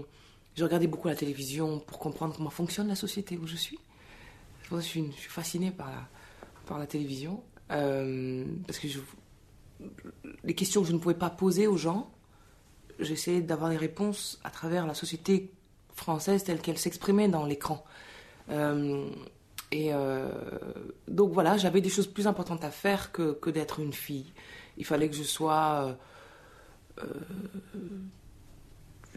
je 0.56 0.64
regardais 0.64 0.86
beaucoup 0.86 1.08
la 1.08 1.16
télévision 1.16 1.80
pour 1.80 1.98
comprendre 1.98 2.34
comment 2.36 2.50
fonctionne 2.50 2.88
la 2.88 2.96
société 2.96 3.38
où 3.38 3.46
je 3.46 3.56
suis. 3.56 3.78
Je 4.70 4.78
suis, 4.80 5.12
fascinée 5.28 5.72
par 5.72 6.78
la, 6.78 6.86
télévision 6.86 7.42
euh, 7.72 8.44
parce 8.66 8.78
que 8.78 8.86
je, 8.86 9.00
les 10.44 10.54
questions 10.54 10.82
que 10.82 10.88
je 10.88 10.92
ne 10.92 10.98
pouvais 10.98 11.14
pas 11.14 11.30
poser 11.30 11.66
aux 11.66 11.76
gens, 11.76 12.10
j'essayais 12.98 13.40
d'avoir 13.40 13.70
des 13.70 13.76
réponses 13.76 14.40
à 14.44 14.50
travers 14.50 14.86
la 14.86 14.94
société 14.94 15.52
française 15.94 16.44
telle 16.44 16.60
qu'elle 16.60 16.78
s'exprimait 16.78 17.28
dans 17.28 17.44
l'écran. 17.44 17.84
Euh, 18.50 19.08
et 19.72 19.92
euh, 19.92 20.28
donc 21.08 21.32
voilà, 21.32 21.56
j'avais 21.56 21.80
des 21.80 21.88
choses 21.88 22.06
plus 22.06 22.26
importantes 22.26 22.64
à 22.64 22.70
faire 22.70 23.12
que, 23.12 23.50
d'être 23.50 23.80
une 23.80 23.92
fille. 23.92 24.32
Il 24.76 24.84
fallait 24.84 25.08
que 25.08 25.16
je 25.16 25.22
sois, 25.22 25.96
euh, 26.98 27.04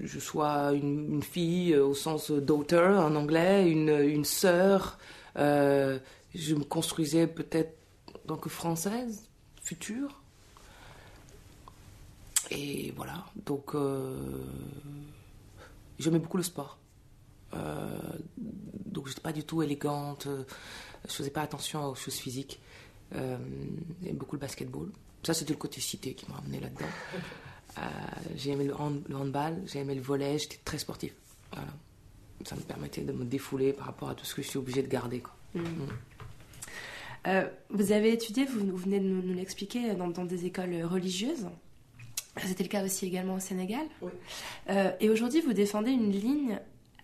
je 0.02 0.20
sois 0.20 0.74
une, 0.74 1.24
fille 1.24 1.76
au 1.76 1.94
sens 1.94 2.32
daughter 2.32 2.98
en 2.98 3.16
anglais, 3.16 3.70
une, 3.70 3.90
une 3.90 4.26
sœur. 4.26 4.98
Je 5.36 6.56
me 6.56 6.64
construisais 6.64 7.28
peut-être 7.28 7.76
en 8.14 8.28
tant 8.28 8.38
que 8.38 8.50
française 8.50 9.30
future. 9.64 10.23
Et 12.54 12.94
voilà, 12.96 13.26
donc 13.46 13.76
j'aimais 16.00 16.20
beaucoup 16.20 16.38
le 16.38 16.44
sport. 16.44 16.78
Euh, 17.54 17.98
donc 18.86 19.08
j'étais 19.08 19.22
pas 19.22 19.34
du 19.34 19.44
tout 19.44 19.62
élégante, 19.62 20.28
je 21.08 21.14
faisais 21.14 21.30
pas 21.30 21.42
attention 21.42 21.86
aux 21.86 21.96
choses 21.96 22.16
physiques. 22.16 22.60
Euh, 23.16 23.38
j'aimais 24.02 24.14
beaucoup 24.14 24.36
le 24.36 24.42
basketball. 24.42 24.90
Ça, 25.24 25.34
c'était 25.34 25.54
le 25.54 25.60
côté 25.60 25.80
cité 25.80 26.14
qui 26.14 26.30
m'a 26.30 26.38
amené 26.38 26.60
là-dedans. 26.60 26.86
Euh, 27.78 27.82
j'ai 28.36 28.52
aimé 28.52 28.66
le, 28.66 28.76
hand, 28.76 29.02
le 29.08 29.16
handball, 29.16 29.62
j'ai 29.66 29.80
aimé 29.80 29.96
le 29.96 30.02
volet, 30.02 30.38
j'étais 30.38 30.60
très 30.64 30.78
sportif. 30.78 31.14
Voilà. 31.52 31.68
Ça 32.46 32.56
me 32.56 32.62
permettait 32.62 33.02
de 33.02 33.14
me 33.14 33.24
défouler 33.24 33.74
par 33.74 33.88
rapport 33.88 34.10
à 34.10 34.16
tout 34.16 34.26
ce 34.26 34.36
que 34.36 34.42
je 34.42 34.50
suis 34.50 34.60
obligée 34.60 34.84
de 34.84 34.88
garder. 34.88 35.22
Quoi. 35.22 35.34
Mmh. 35.56 35.62
Mmh. 35.62 35.88
Euh, 37.28 37.50
vous 37.70 37.92
avez 37.94 38.12
étudié, 38.12 38.46
vous, 38.46 38.60
vous 38.60 38.78
venez 38.78 39.00
de 39.00 39.06
nous, 39.06 39.22
nous 39.22 39.34
l'expliquer, 39.34 39.94
dans, 39.96 40.10
dans, 40.10 40.26
des 40.26 40.46
écoles 40.46 40.84
religieuses. 40.84 41.48
C'était 42.38 42.64
le 42.64 42.70
cas 42.70 42.84
aussi 42.84 43.06
également 43.06 43.36
au 43.36 43.40
Sénégal. 43.40 43.86
Oui. 44.02 44.12
Euh, 44.70 44.92
et 45.00 45.10
aujourd'hui, 45.10 45.42
vous 45.42 45.54
défendez 45.54 45.92
une 45.92 46.12
ligne 46.12 46.60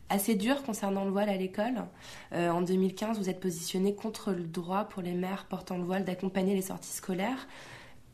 assez 0.09 0.35
dur 0.35 0.63
concernant 0.63 1.05
le 1.05 1.11
voile 1.11 1.29
à 1.29 1.37
l'école. 1.37 1.85
Euh, 2.33 2.49
en 2.49 2.61
2015, 2.61 3.17
vous 3.19 3.29
êtes 3.29 3.39
positionné 3.39 3.95
contre 3.95 4.31
le 4.31 4.43
droit 4.43 4.85
pour 4.85 5.01
les 5.01 5.13
mères 5.13 5.45
portant 5.45 5.77
le 5.77 5.83
voile 5.83 6.03
d'accompagner 6.03 6.55
les 6.55 6.63
sorties 6.63 6.91
scolaires. 6.91 7.47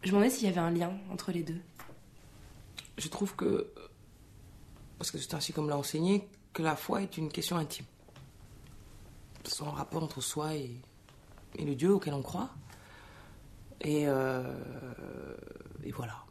Je 0.02 0.10
me 0.10 0.18
demandais 0.18 0.30
s'il 0.30 0.46
y 0.46 0.50
avait 0.50 0.60
un 0.60 0.72
lien 0.72 0.92
entre 1.12 1.32
les 1.32 1.42
deux. 1.42 1.60
Je 2.98 3.08
trouve 3.08 3.36
que, 3.36 3.72
parce 4.98 5.10
que 5.10 5.18
c'est 5.18 5.34
ainsi 5.34 5.54
comme 5.54 5.70
l'a 5.70 5.78
enseigné, 5.78 6.28
que 6.54 6.62
la 6.62 6.76
foi 6.76 7.02
est 7.02 7.18
une 7.18 7.32
question 7.32 7.58
intime. 7.58 7.86
C'est 9.46 9.64
un 9.64 9.70
rapport 9.70 10.04
entre 10.04 10.22
soi 10.22 10.56
et, 10.56 10.72
et, 11.58 11.66
le 11.66 11.76
Dieu 11.76 11.94
auquel 11.94 12.14
on 12.14 12.22
croit. 12.22 12.50
Et, 13.82 14.08
euh, 14.08 14.56
et 15.84 15.92
voilà. 15.92 16.25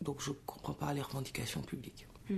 Donc 0.00 0.20
je 0.20 0.30
ne 0.30 0.36
comprends 0.46 0.74
pas 0.74 0.92
les 0.92 1.02
revendications 1.02 1.62
publiques. 1.62 2.06
Mmh. 2.30 2.36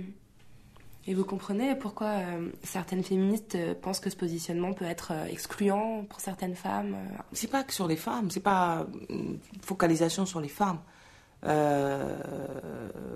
Et 1.07 1.15
vous 1.15 1.25
comprenez 1.25 1.75
pourquoi 1.75 2.09
euh, 2.09 2.51
certaines 2.63 3.03
féministes 3.03 3.55
euh, 3.55 3.73
pensent 3.73 3.99
que 3.99 4.11
ce 4.11 4.15
positionnement 4.15 4.73
peut 4.73 4.85
être 4.85 5.11
euh, 5.11 5.25
excluant 5.25 6.05
pour 6.07 6.19
certaines 6.19 6.55
femmes 6.55 6.95
C'est 7.33 7.49
pas 7.49 7.63
que 7.63 7.73
sur 7.73 7.87
les 7.87 7.95
femmes, 7.95 8.29
c'est 8.29 8.39
pas 8.39 8.85
une 9.09 9.39
focalisation 9.61 10.27
sur 10.27 10.39
les 10.39 10.47
femmes. 10.47 10.79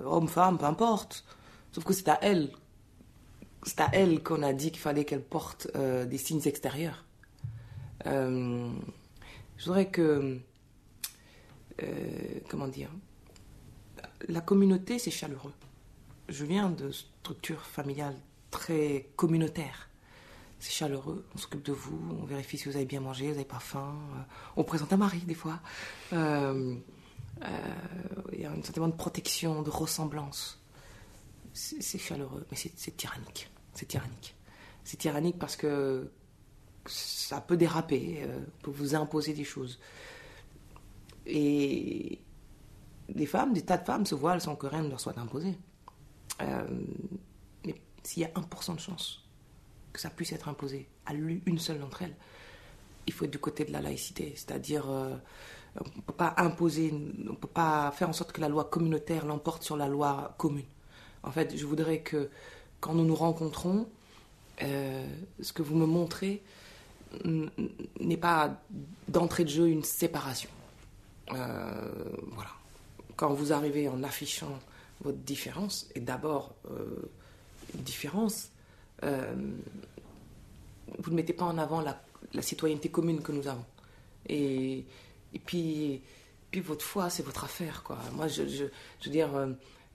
Hommes-femmes, 0.04 0.58
peu 0.58 0.64
importe. 0.64 1.24
Sauf 1.70 1.84
que 1.84 1.92
c'est 1.92 2.08
à 2.08 2.18
elles, 2.22 2.50
c'est 3.62 3.80
à 3.80 3.88
elles 3.92 4.20
qu'on 4.20 4.42
a 4.42 4.52
dit 4.52 4.72
qu'il 4.72 4.80
fallait 4.80 5.04
qu'elles 5.04 5.22
portent 5.22 5.68
des 5.76 6.18
signes 6.18 6.42
extérieurs. 6.44 7.04
je 8.04 8.72
voudrais 9.64 9.86
que, 9.86 10.40
comment 12.48 12.66
dire, 12.66 12.90
la 14.28 14.40
communauté 14.40 14.98
c'est 14.98 15.10
chaleureux. 15.10 15.52
Je 16.28 16.44
viens 16.44 16.70
de 16.70 16.90
structure 16.90 17.62
familiale 17.62 18.16
très 18.50 19.08
communautaire. 19.16 19.88
C'est 20.58 20.72
chaleureux, 20.72 21.24
on 21.34 21.38
s'occupe 21.38 21.62
de 21.62 21.72
vous, 21.72 22.00
on 22.20 22.24
vérifie 22.24 22.56
si 22.56 22.68
vous 22.68 22.76
avez 22.76 22.86
bien 22.86 23.00
mangé, 23.00 23.26
vous 23.26 23.32
n'avez 23.32 23.44
pas 23.44 23.58
faim. 23.58 23.94
Euh, 24.14 24.20
on 24.56 24.64
présente 24.64 24.92
un 24.92 24.96
mari 24.96 25.20
des 25.20 25.34
fois. 25.34 25.60
Euh, 26.12 26.74
euh, 27.42 27.48
il 28.32 28.40
y 28.40 28.46
a 28.46 28.50
un 28.50 28.62
sentiment 28.62 28.88
de 28.88 28.94
protection, 28.94 29.62
de 29.62 29.70
ressemblance. 29.70 30.60
C'est 31.52 31.98
chaleureux, 31.98 32.46
mais 32.50 32.56
c'est 32.56 32.96
tyrannique. 32.96 33.50
C'est 33.72 33.86
tyrannique. 33.86 34.34
C'est 34.84 34.98
tyrannique 34.98 35.38
parce 35.38 35.56
que 35.56 36.10
ça 36.86 37.40
peut 37.40 37.56
déraper, 37.56 38.20
euh, 38.22 38.38
peut 38.62 38.70
vous 38.70 38.94
imposer 38.94 39.32
des 39.32 39.44
choses. 39.44 39.78
Et 41.26 42.20
des 43.08 43.26
femmes, 43.26 43.52
des 43.52 43.62
tas 43.62 43.76
de 43.76 43.84
femmes 43.84 44.06
se 44.06 44.14
voilent 44.14 44.40
sans 44.40 44.56
que 44.56 44.66
rien 44.66 44.82
ne 44.82 44.88
leur 44.88 45.00
soit 45.00 45.18
imposé. 45.18 45.56
Euh, 46.42 46.66
mais 47.64 47.74
s'il 48.02 48.22
y 48.22 48.26
a 48.26 48.30
1% 48.30 48.74
de 48.74 48.80
chance 48.80 49.22
que 49.92 50.00
ça 50.00 50.10
puisse 50.10 50.32
être 50.32 50.48
imposé 50.48 50.88
à 51.06 51.14
une 51.14 51.58
seule 51.58 51.78
d'entre 51.78 52.02
elles, 52.02 52.16
il 53.06 53.12
faut 53.12 53.24
être 53.24 53.30
du 53.30 53.38
côté 53.38 53.64
de 53.64 53.72
la 53.72 53.80
laïcité, 53.80 54.32
c'est-à-dire 54.34 54.90
euh, 54.90 55.16
on 55.80 55.96
ne 55.96 56.02
peut 56.02 56.12
pas 56.12 56.34
imposer, 56.38 56.92
on 56.92 57.32
ne 57.32 57.36
peut 57.36 57.46
pas 57.48 57.90
faire 57.92 58.08
en 58.08 58.12
sorte 58.12 58.32
que 58.32 58.40
la 58.40 58.48
loi 58.48 58.64
communautaire 58.64 59.24
l'emporte 59.26 59.62
sur 59.62 59.76
la 59.76 59.88
loi 59.88 60.34
commune. 60.38 60.64
En 61.22 61.30
fait, 61.30 61.56
je 61.56 61.66
voudrais 61.66 62.00
que 62.00 62.30
quand 62.80 62.94
nous 62.94 63.04
nous 63.04 63.14
rencontrons, 63.14 63.88
euh, 64.62 65.06
ce 65.40 65.52
que 65.52 65.62
vous 65.62 65.76
me 65.76 65.86
montrez 65.86 66.42
n'est 68.00 68.16
pas 68.16 68.60
d'entrée 69.08 69.44
de 69.44 69.48
jeu 69.48 69.68
une 69.68 69.84
séparation. 69.84 70.50
Euh, 71.32 71.92
voilà. 72.32 72.50
Quand 73.16 73.32
vous 73.32 73.52
arrivez 73.52 73.88
en 73.88 74.02
affichant 74.02 74.58
votre 75.00 75.18
différence, 75.18 75.88
et 75.94 76.00
d'abord 76.00 76.54
une 77.74 77.82
différence, 77.82 78.50
vous 79.02 79.08
ne 81.10 81.16
mettez 81.16 81.32
pas 81.32 81.44
en 81.44 81.58
avant 81.58 81.80
la 81.80 82.42
citoyenneté 82.42 82.90
commune 82.90 83.22
que 83.22 83.32
nous 83.32 83.48
avons. 83.48 83.64
Et, 84.28 84.84
puis, 85.44 86.02
puis 86.50 86.60
votre 86.60 86.84
foi, 86.84 87.10
c'est 87.10 87.22
votre 87.22 87.44
affaire. 87.44 87.82
Moi, 88.14 88.28
je, 88.28 88.64
dire, 89.08 89.34
euh, 89.34 89.52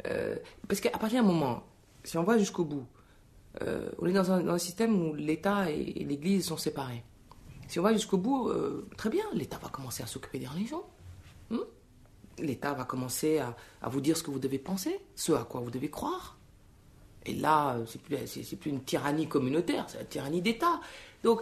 euh, 0.07 0.35
parce 0.67 0.81
qu'à 0.81 0.91
partir 0.91 1.21
d'un 1.21 1.27
moment, 1.27 1.63
si 2.03 2.17
on 2.17 2.23
va 2.23 2.37
jusqu'au 2.37 2.65
bout, 2.65 2.85
euh, 3.61 3.89
on 3.99 4.05
est 4.05 4.13
dans 4.13 4.31
un, 4.31 4.57
système 4.57 5.01
où 5.01 5.13
l'État 5.13 5.69
et, 5.69 6.05
l'Église 6.05 6.45
sont 6.45 6.57
séparés. 6.57 7.03
Si 7.67 7.79
on 7.79 7.83
va 7.83 7.93
jusqu'au 7.93 8.17
bout, 8.17 8.51
très 8.97 9.09
bien, 9.09 9.23
l'État 9.33 9.57
va 9.57 9.69
commencer 9.69 10.03
à 10.03 10.07
s'occuper 10.07 10.39
des 10.39 10.47
religions. 10.47 10.83
Hmm? 11.49 11.59
L'État 12.41 12.73
va 12.73 12.85
commencer 12.85 13.39
à, 13.39 13.55
à, 13.81 13.89
vous 13.89 14.01
dire 14.01 14.17
ce 14.17 14.23
que 14.23 14.31
vous 14.31 14.39
devez 14.39 14.59
penser, 14.59 14.99
ce 15.15 15.31
à 15.31 15.43
quoi 15.43 15.61
vous 15.61 15.71
devez 15.71 15.89
croire. 15.89 16.37
Et 17.25 17.35
là, 17.35 17.77
c'est 17.87 18.01
plus, 18.01 18.17
c'est, 18.25 18.55
plus 18.55 18.71
une 18.71 18.83
tyrannie 18.83 19.27
communautaire, 19.27 19.85
c'est 19.87 19.99
la 19.99 20.05
tyrannie 20.05 20.41
d'État. 20.41 20.81
Donc, 21.23 21.41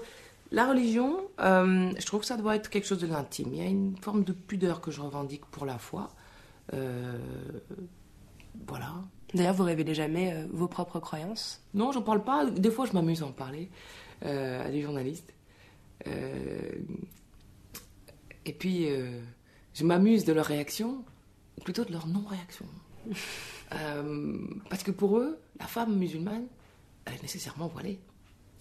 la 0.51 0.67
religion, 0.67 1.21
euh, 1.39 1.91
je 1.97 2.05
trouve 2.05 2.21
que 2.21 2.25
ça 2.25 2.38
doit 2.38 2.55
être 2.55 2.69
quelque 2.69 2.88
chose 2.88 2.99
de 2.99 3.07
l'intime. 3.07 3.49
Il 3.53 3.59
y 3.59 3.62
a 3.62 3.69
une 3.69 3.95
forme 3.97 4.23
de 4.23 4.33
pudeur 4.33 4.81
que 4.81 4.91
je 4.91 4.99
revendique 4.99 5.45
pour 5.45 5.65
la 5.65 5.77
foi. 5.77 6.09
Euh, 6.73 7.17
voilà. 8.67 8.95
D'ailleurs, 9.33 9.53
vous 9.53 9.63
révélez 9.63 9.93
jamais 9.93 10.33
euh, 10.33 10.47
vos 10.51 10.67
propres 10.67 10.99
croyances? 10.99 11.62
Non, 11.75 11.91
j'en 11.91 12.01
parle 12.01 12.23
pas. 12.23 12.45
Des 12.45 12.71
fois, 12.71 12.88
je 12.88 12.93
m'amuse 12.93 13.21
à 13.21 13.27
en 13.27 13.31
parler 13.31 13.69
à 14.21 14.69
des 14.69 14.81
journalistes. 14.81 15.33
et 16.05 16.83
puis, 18.53 18.89
je 19.79 19.85
m'amuse 19.85 20.25
de 20.25 20.33
leur 20.33 20.45
réaction, 20.45 21.05
plutôt 21.63 21.85
de 21.85 21.93
leur 21.93 22.05
non-réaction. 22.07 22.65
parce 24.69 24.83
que 24.83 24.91
pour 24.91 25.17
eux, 25.17 25.39
la 25.59 25.67
femme 25.67 25.95
musulmane, 25.95 26.47
elle 27.05 27.13
est 27.13 27.21
nécessairement 27.21 27.67
voilée. 27.67 27.99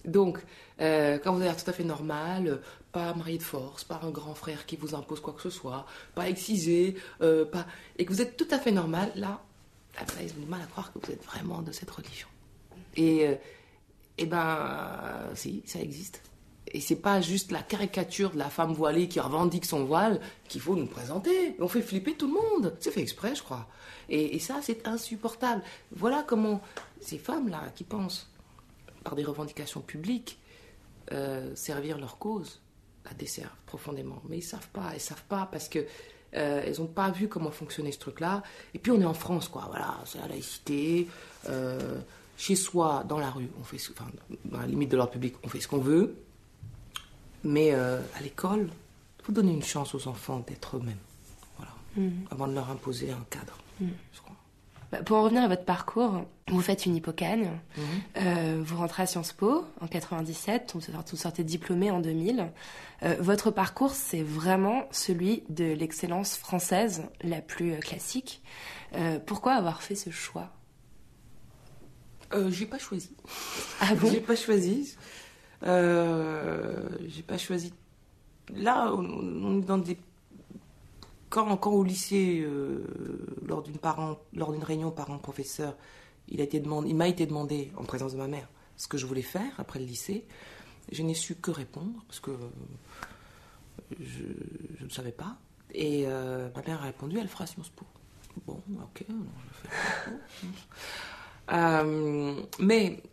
Donc, 0.05 0.39
euh, 0.79 1.19
quand 1.21 1.33
vous 1.33 1.39
avez 1.39 1.49
l'air 1.49 1.61
tout 1.61 1.69
à 1.69 1.73
fait 1.73 1.83
normal, 1.83 2.61
pas 2.93 3.13
marié 3.13 3.37
de 3.37 3.43
force, 3.43 3.83
pas 3.83 3.99
un 4.01 4.11
grand 4.11 4.33
frère 4.33 4.65
qui 4.65 4.77
vous 4.77 4.95
impose 4.95 5.19
quoi 5.19 5.33
que 5.33 5.41
ce 5.41 5.49
soit, 5.49 5.85
pas 6.15 6.29
excisé, 6.29 6.95
euh, 7.21 7.43
pas... 7.43 7.65
et 7.97 8.05
que 8.05 8.13
vous 8.13 8.21
êtes 8.21 8.37
tout 8.37 8.47
à 8.51 8.59
fait 8.59 8.71
normal, 8.71 9.11
là, 9.15 9.41
là 9.95 10.05
ils 10.23 10.31
ont 10.31 10.39
du 10.39 10.45
mal 10.45 10.61
à 10.61 10.67
croire 10.67 10.93
que 10.93 10.99
vous 11.05 11.11
êtes 11.11 11.23
vraiment 11.25 11.61
de 11.61 11.73
cette 11.73 11.91
religion. 11.91 12.29
Et, 12.95 13.27
euh, 13.27 13.35
et 14.17 14.25
ben, 14.25 15.29
si, 15.35 15.63
ça 15.65 15.79
existe. 15.79 16.28
Et 16.71 16.81
c'est 16.81 16.95
pas 16.95 17.21
juste 17.21 17.51
la 17.51 17.61
caricature 17.61 18.31
de 18.31 18.37
la 18.37 18.49
femme 18.49 18.73
voilée 18.73 19.07
qui 19.07 19.19
revendique 19.19 19.65
son 19.65 19.85
voile 19.85 20.19
qu'il 20.47 20.61
faut 20.61 20.75
nous 20.75 20.85
présenter. 20.85 21.55
On 21.59 21.67
fait 21.67 21.81
flipper 21.81 22.13
tout 22.13 22.27
le 22.27 22.33
monde. 22.33 22.75
C'est 22.79 22.91
fait 22.91 23.01
exprès, 23.01 23.35
je 23.35 23.43
crois. 23.43 23.67
Et, 24.09 24.39
ça, 24.39 24.59
c'est 24.61 24.87
insupportable. 24.87 25.61
Voilà 25.91 26.23
comment 26.27 26.61
ces 26.99 27.17
femmes-là 27.17 27.71
qui 27.75 27.83
pensent 27.83 28.29
par 29.03 29.15
des 29.15 29.23
revendications 29.23 29.81
publiques, 29.81 30.39
euh, 31.11 31.55
servir 31.55 31.97
leur 31.97 32.17
cause, 32.17 32.59
la 33.05 33.13
desservent 33.13 33.49
profondément. 33.65 34.21
Mais 34.27 34.39
ils 34.39 34.43
savent 34.43 34.69
pas, 34.69 34.91
ils 34.93 34.99
savent 34.99 35.23
pas 35.29 35.47
parce 35.51 35.69
que 35.69 35.85
euh, 36.35 36.73
n'ont 36.77 36.87
pas 36.87 37.11
vu 37.11 37.27
comment 37.27 37.51
fonctionnait 37.51 37.91
ce 37.91 37.99
truc-là. 37.99 38.43
Et 38.73 38.79
puis 38.79 38.91
on 38.91 38.99
est 39.01 39.05
en 39.05 39.13
France, 39.13 39.47
quoi. 39.47 39.65
Voilà, 39.69 39.97
c'est 40.05 40.19
la 40.19 40.27
laïcité. 40.27 41.07
Euh, 41.47 41.99
chez 42.37 42.55
soi, 42.55 43.03
dans 43.07 43.19
la 43.19 43.29
rue, 43.29 43.49
on 43.59 43.63
fait, 43.63 43.77
enfin, 43.91 44.09
dans 44.45 44.59
la 44.59 44.67
limite 44.67 44.89
de 44.89 44.97
l'ordre 44.97 45.11
public, 45.11 45.35
on 45.43 45.49
fait 45.49 45.59
ce 45.59 45.67
qu'on 45.67 45.79
veut. 45.79 46.15
Mais 47.43 47.71
euh, 47.73 47.99
à 48.15 48.21
l'école, 48.21 48.69
il 49.19 49.25
faut 49.25 49.31
donner 49.31 49.53
une 49.53 49.63
chance 49.63 49.95
aux 49.95 50.07
enfants 50.07 50.43
d'être 50.47 50.77
eux-mêmes. 50.77 50.97
Voilà. 51.57 51.71
Mmh. 51.95 52.25
Avant 52.31 52.47
de 52.47 52.53
leur 52.53 52.69
imposer 52.69 53.11
un 53.11 53.25
cadre, 53.29 53.57
mmh. 53.79 53.87
je 54.13 54.19
crois. 54.21 54.35
Bah, 54.91 55.03
pour 55.03 55.17
en 55.17 55.23
revenir 55.23 55.43
à 55.43 55.47
votre 55.47 55.65
parcours, 55.65 56.25
vous 56.47 56.61
faites 56.61 56.85
une 56.85 56.95
hippocane, 56.95 57.59
mhm. 57.77 57.83
euh, 58.17 58.61
vous 58.63 58.77
rentrez 58.77 59.03
à 59.03 59.05
Sciences 59.05 59.33
Po 59.33 59.63
en 59.81 59.87
97, 59.87 60.73
vous 60.75 61.17
sortez 61.17 61.43
diplômé 61.43 61.91
en 61.91 61.99
2000. 61.99 62.47
Euh, 63.03 63.15
votre 63.19 63.51
parcours, 63.51 63.91
c'est 63.91 64.23
vraiment 64.23 64.87
celui 64.89 65.43
de 65.49 65.65
l'excellence 65.65 66.35
française 66.35 67.03
la 67.21 67.41
plus 67.41 67.73
euh, 67.73 67.77
classique. 67.77 68.41
pourquoi 69.27 69.53
avoir 69.53 69.83
fait 69.83 69.95
ce 69.95 70.09
choix? 70.09 70.49
Euh, 72.33 72.49
J'ai 72.51 72.65
pas 72.65 72.79
choisi. 72.79 73.11
Ah 73.81 73.95
bon? 73.95 74.09
J'ai 74.11 74.19
pas 74.19 74.35
choisi. 74.35 74.95
J'ai 75.61 77.23
pas 77.23 77.37
choisi. 77.37 77.73
Là, 78.55 78.93
on 78.93 79.61
est 79.61 79.65
dans 79.65 79.77
des 79.77 79.97
quand, 81.29 81.67
au 81.67 81.83
lycée, 81.83 82.41
euh, 82.41 82.83
lors 83.45 83.61
d'une 83.61 84.63
réunion 84.63 84.91
parents-professeurs, 84.91 85.75
il, 86.27 86.39
il 86.41 86.95
m'a 86.95 87.07
été 87.07 87.25
demandé, 87.25 87.71
en 87.77 87.83
présence 87.83 88.13
de 88.13 88.17
ma 88.17 88.27
mère, 88.27 88.49
ce 88.77 88.87
que 88.87 88.97
je 88.97 89.05
voulais 89.05 89.21
faire 89.21 89.51
après 89.59 89.79
le 89.79 89.85
lycée. 89.85 90.25
Je 90.91 91.03
n'ai 91.03 91.13
su 91.13 91.35
que 91.35 91.51
répondre, 91.51 92.03
parce 92.07 92.19
que 92.19 92.31
je, 93.99 94.83
ne 94.83 94.89
savais 94.89 95.11
pas. 95.11 95.37
Et 95.71 96.05
euh, 96.07 96.49
ma 96.55 96.63
mère 96.63 96.81
a 96.81 96.85
répondu, 96.85 97.19
elle 97.19 97.27
fera 97.27 97.45
Sciences 97.45 97.69
Po. 97.69 97.85
Bon, 98.47 98.61
ok, 98.67 99.05
je 99.07 99.67
fais 99.67 100.47
euh, 101.51 102.41
mais, 102.59 103.03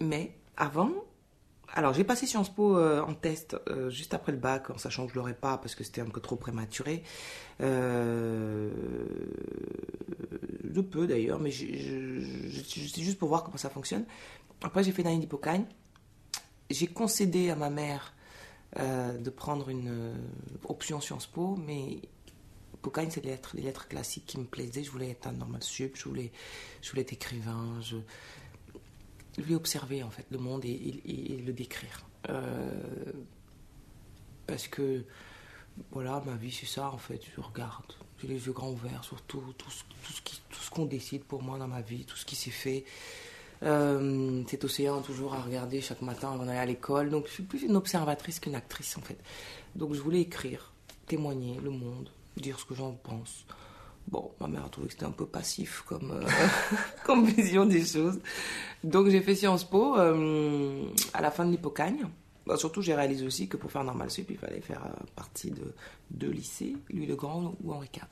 mais, 0.00 0.34
avant, 0.56 0.92
alors, 1.76 1.92
j'ai 1.92 2.04
passé 2.04 2.24
Sciences 2.26 2.54
Po 2.54 2.78
euh, 2.78 3.00
en 3.02 3.14
test 3.14 3.56
euh, 3.68 3.90
juste 3.90 4.14
après 4.14 4.30
le 4.30 4.38
bac, 4.38 4.70
en 4.70 4.78
sachant 4.78 5.06
que 5.06 5.12
je 5.12 5.18
l'aurais 5.18 5.34
pas 5.34 5.58
parce 5.58 5.74
que 5.74 5.82
c'était 5.82 6.00
un 6.00 6.08
peu 6.08 6.20
trop 6.20 6.36
prématuré. 6.36 7.02
Euh, 7.60 8.70
je 10.72 10.80
peux 10.80 11.08
d'ailleurs, 11.08 11.40
mais 11.40 11.50
c'est 11.50 13.02
juste 13.02 13.18
pour 13.18 13.28
voir 13.28 13.42
comment 13.42 13.56
ça 13.56 13.70
fonctionne. 13.70 14.04
Après, 14.62 14.84
j'ai 14.84 14.92
fait 14.92 15.02
une 15.02 15.08
année. 15.08 15.28
J'ai 16.70 16.86
concédé 16.86 17.50
à 17.50 17.56
ma 17.56 17.70
mère 17.70 18.14
de 18.76 19.30
prendre 19.30 19.68
une 19.68 20.14
option 20.68 21.00
Sciences 21.00 21.26
Po, 21.26 21.56
mais 21.56 22.00
Hypocagne, 22.74 23.08
c'est 23.10 23.24
les 23.24 23.36
lettres, 23.62 23.88
classiques 23.88 24.26
qui 24.26 24.38
me 24.38 24.44
plaisaient. 24.44 24.84
Je 24.84 24.90
voulais 24.90 25.10
être 25.10 25.26
un 25.26 25.32
normal 25.32 25.62
sup, 25.62 25.96
je 25.96 26.04
voulais, 26.04 26.32
je 26.82 26.90
voulais 26.90 27.02
être 27.02 27.12
écrivain, 27.12 27.80
lui 29.38 29.54
observer 29.54 30.02
en 30.02 30.10
fait 30.10 30.26
le 30.30 30.38
monde 30.38 30.64
et, 30.64 31.42
le 31.44 31.52
décrire. 31.52 32.00
Euh, 32.28 32.70
parce 34.46 34.68
que 34.68 35.04
voilà, 35.90 36.22
ma 36.24 36.36
vie 36.36 36.52
c'est 36.52 36.66
ça 36.66 36.90
en 36.90 36.98
fait, 36.98 37.20
je 37.36 37.40
regarde, 37.40 37.92
j'ai 38.20 38.28
les 38.28 38.46
yeux 38.46 38.52
grands 38.52 38.70
ouverts 38.70 39.04
sur 39.04 39.20
tout, 39.22 39.42
tout, 39.58 39.70
ce, 39.70 40.70
qu'on 40.70 40.86
décide 40.86 41.24
pour 41.24 41.42
moi 41.42 41.58
dans 41.58 41.68
ma 41.68 41.80
vie, 41.80 42.04
tout 42.04 42.16
ce 42.16 42.24
qui 42.24 42.36
s'est 42.36 42.50
fait. 42.50 42.84
Euh, 43.62 44.42
cet 44.48 44.64
océan 44.64 45.00
toujours 45.00 45.34
à 45.34 45.40
regarder 45.40 45.80
chaque 45.80 46.02
matin 46.02 46.32
avant 46.32 46.44
d'aller 46.44 46.58
à 46.58 46.66
l'école. 46.66 47.10
Donc 47.10 47.26
je 47.28 47.32
suis 47.32 47.42
plus 47.42 47.62
une 47.62 47.76
observatrice 47.76 48.40
qu'une 48.40 48.54
actrice 48.54 48.96
en 48.98 49.00
fait. 49.00 49.18
Donc 49.74 49.94
je 49.94 50.00
voulais 50.00 50.20
écrire, 50.20 50.72
témoigner 51.06 51.58
le 51.62 51.70
monde, 51.70 52.10
dire 52.36 52.58
ce 52.58 52.64
que 52.64 52.74
j'en 52.74 52.92
pense. 52.92 53.46
Bon, 54.08 54.30
ma 54.40 54.48
mère 54.48 54.64
a 54.64 54.68
trouvé 54.68 54.88
que 54.88 54.92
c'était 54.92 55.06
un 55.06 55.10
peu 55.10 55.26
passif 55.26 55.82
comme, 55.82 56.10
euh, 56.10 57.22
vision 57.36 57.64
des 57.64 57.84
choses. 57.84 58.20
Donc 58.82 59.08
j'ai 59.08 59.22
fait 59.22 59.34
Sciences 59.34 59.64
Po 59.64 59.96
euh, 59.98 60.84
à 61.14 61.22
la 61.22 61.30
fin 61.30 61.44
de 61.46 61.50
l'hypocagne. 61.50 62.06
Bah, 62.46 62.58
surtout, 62.58 62.82
j'ai 62.82 62.94
réalisé 62.94 63.24
aussi 63.24 63.48
que 63.48 63.56
pour 63.56 63.72
faire 63.72 63.84
normal 63.84 64.10
sup, 64.10 64.26
il 64.30 64.36
fallait 64.36 64.60
faire 64.60 64.84
euh, 64.84 65.04
partie 65.16 65.50
de 65.50 65.74
deux 66.10 66.30
lycées, 66.30 66.76
lui 66.90 67.06
le 67.06 67.16
Grand 67.16 67.54
ou 67.62 67.72
Henri 67.72 67.88
IV. 67.94 68.02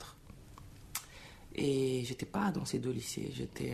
Et 1.55 2.03
j'étais 2.05 2.25
pas 2.25 2.49
dans 2.49 2.65
ces 2.65 2.79
deux 2.79 2.91
lycées, 2.91 3.31
j'étais 3.31 3.73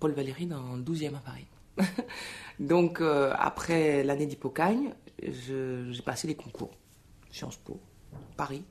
Paul 0.00 0.12
Valéry 0.12 0.46
dans 0.46 0.76
le 0.76 0.82
12e 0.82 1.14
à 1.14 1.18
Paris. 1.18 1.46
Donc 2.58 3.02
après 3.02 4.02
l'année 4.02 4.24
d'hypocagne, 4.24 4.94
j'ai 5.22 6.02
passé 6.02 6.26
les 6.26 6.34
concours. 6.34 6.74
Sciences 7.30 7.58
Po 7.58 7.78
Paris, 8.38 8.64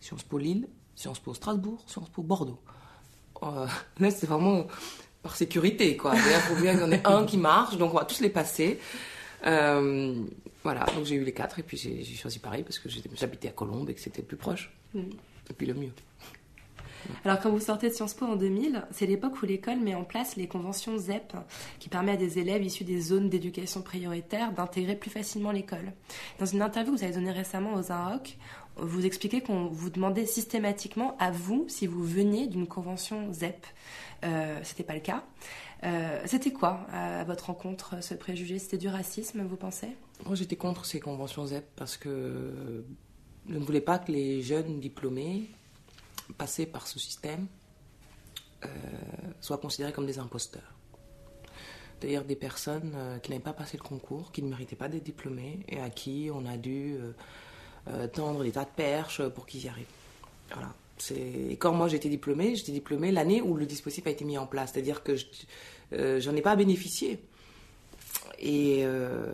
Sciences 0.00 0.22
Po 0.22 0.38
Lille, 0.38 0.68
Sciences 0.96 1.20
Po 1.20 1.34
Strasbourg, 1.34 1.78
Sciences 1.86 2.08
Po 2.08 2.22
Bordeaux. 2.22 2.58
Euh, 3.42 3.66
là, 4.00 4.10
c'est 4.10 4.26
vraiment 4.26 4.66
par 5.22 5.36
sécurité, 5.36 5.96
quoi. 5.96 6.14
Il 6.14 6.20
faut 6.20 6.60
bien 6.60 6.72
qu'il 6.72 6.80
y 6.80 6.84
en 6.84 6.92
ait 6.92 7.06
un 7.06 7.24
qui 7.24 7.36
marche, 7.36 7.76
donc 7.76 7.92
on 7.92 7.98
va 7.98 8.04
tous 8.04 8.20
les 8.20 8.30
passer. 8.30 8.80
Euh, 9.46 10.14
voilà, 10.62 10.84
donc 10.96 11.04
j'ai 11.04 11.16
eu 11.16 11.24
les 11.24 11.32
quatre 11.32 11.58
et 11.58 11.62
puis 11.62 11.76
j'ai 11.76 12.02
choisi 12.04 12.38
Paris 12.38 12.62
parce 12.62 12.78
que 12.78 12.88
j'habitais 12.88 13.48
à 13.48 13.52
Colombes 13.52 13.88
et 13.90 13.94
que 13.94 14.00
c'était 14.00 14.22
le 14.22 14.26
plus 14.26 14.36
proche. 14.36 14.72
Mm. 14.94 15.00
Et 15.50 15.52
puis 15.52 15.66
le 15.66 15.74
mieux. 15.74 15.92
Alors 17.24 17.40
quand 17.40 17.50
vous 17.50 17.60
sortez 17.60 17.88
de 17.88 17.94
Sciences 17.94 18.14
Po 18.14 18.26
en 18.26 18.36
2000, 18.36 18.84
c'est 18.90 19.06
l'époque 19.06 19.40
où 19.42 19.46
l'école 19.46 19.78
met 19.78 19.94
en 19.94 20.04
place 20.04 20.36
les 20.36 20.48
conventions 20.48 20.98
ZEP, 20.98 21.34
qui 21.78 21.88
permet 21.88 22.12
à 22.12 22.16
des 22.16 22.38
élèves 22.38 22.64
issus 22.64 22.84
des 22.84 23.00
zones 23.00 23.28
d'éducation 23.28 23.82
prioritaire 23.82 24.52
d'intégrer 24.52 24.96
plus 24.96 25.10
facilement 25.10 25.52
l'école. 25.52 25.92
Dans 26.38 26.46
une 26.46 26.62
interview 26.62 26.92
que 26.92 26.98
vous 26.98 27.04
avez 27.04 27.14
donnée 27.14 27.32
récemment 27.32 27.74
aux 27.74 27.92
INROC, 27.92 28.36
vous 28.76 29.06
expliquez 29.06 29.40
qu'on 29.40 29.66
vous 29.66 29.90
demandait 29.90 30.26
systématiquement 30.26 31.16
à 31.18 31.30
vous 31.30 31.64
si 31.68 31.86
vous 31.86 32.04
veniez 32.04 32.46
d'une 32.46 32.66
convention 32.66 33.32
ZEP. 33.32 33.66
Euh, 34.24 34.58
C'était 34.62 34.84
pas 34.84 34.94
le 34.94 35.00
cas. 35.00 35.24
Euh, 35.84 36.20
C'était 36.26 36.52
quoi 36.52 36.86
à 36.92 37.24
votre 37.24 37.46
rencontre 37.46 38.02
ce 38.02 38.14
préjugé? 38.14 38.58
C'était 38.58 38.78
du 38.78 38.88
racisme, 38.88 39.42
vous 39.42 39.56
pensez? 39.56 39.96
Moi 40.24 40.34
j'étais 40.34 40.56
contre 40.56 40.84
ces 40.84 41.00
conventions 41.00 41.46
ZEP 41.46 41.66
parce 41.76 41.96
que 41.96 42.84
je 43.48 43.54
ne 43.54 43.64
voulais 43.64 43.80
pas 43.80 43.98
que 43.98 44.12
les 44.12 44.42
jeunes 44.42 44.80
diplômés 44.80 45.50
passés 46.38 46.66
par 46.66 46.86
ce 46.86 46.98
système 46.98 47.46
euh, 48.64 48.68
soient 49.40 49.58
considérés 49.58 49.92
comme 49.92 50.06
des 50.06 50.18
imposteurs. 50.18 50.72
D'ailleurs, 52.00 52.24
des 52.24 52.36
personnes 52.36 52.92
euh, 52.94 53.18
qui 53.18 53.30
n'avaient 53.30 53.42
pas 53.42 53.52
passé 53.54 53.78
le 53.78 53.82
concours, 53.82 54.30
qui 54.32 54.42
ne 54.42 54.48
méritaient 54.48 54.76
pas 54.76 54.88
d'être 54.88 55.04
diplômés 55.04 55.60
et 55.68 55.80
à 55.80 55.88
qui 55.88 56.28
on 56.32 56.44
a 56.44 56.56
dû 56.58 56.94
euh, 56.94 56.98
euh, 56.98 57.12
tendre 58.12 58.42
des 58.42 58.52
tas 58.52 58.64
de 58.64 58.70
perches 58.74 59.22
pour 59.28 59.46
qu'ils 59.46 59.64
y 59.64 59.68
arrivent. 59.68 59.86
Voilà. 60.52 60.72
Et 61.14 61.56
quand 61.56 61.72
moi 61.72 61.88
j'étais 61.88 62.08
diplômée, 62.08 62.56
j'étais 62.56 62.72
diplômée 62.72 63.12
l'année 63.12 63.42
où 63.42 63.54
le 63.54 63.66
dispositif 63.66 64.06
a 64.06 64.10
été 64.10 64.24
mis 64.24 64.38
en 64.38 64.46
place, 64.46 64.72
c'est-à-dire 64.72 65.02
que 65.02 65.16
je 65.16 65.26
euh, 65.92 66.20
j'en 66.20 66.34
ai 66.34 66.42
pas 66.42 66.56
bénéficié. 66.56 67.20
Et, 68.38 68.80
euh, 68.84 69.32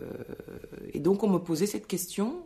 et, 0.93 0.99
donc 0.99 1.23
on 1.23 1.29
me 1.29 1.39
posait 1.39 1.65
cette 1.65 1.87
question 1.87 2.43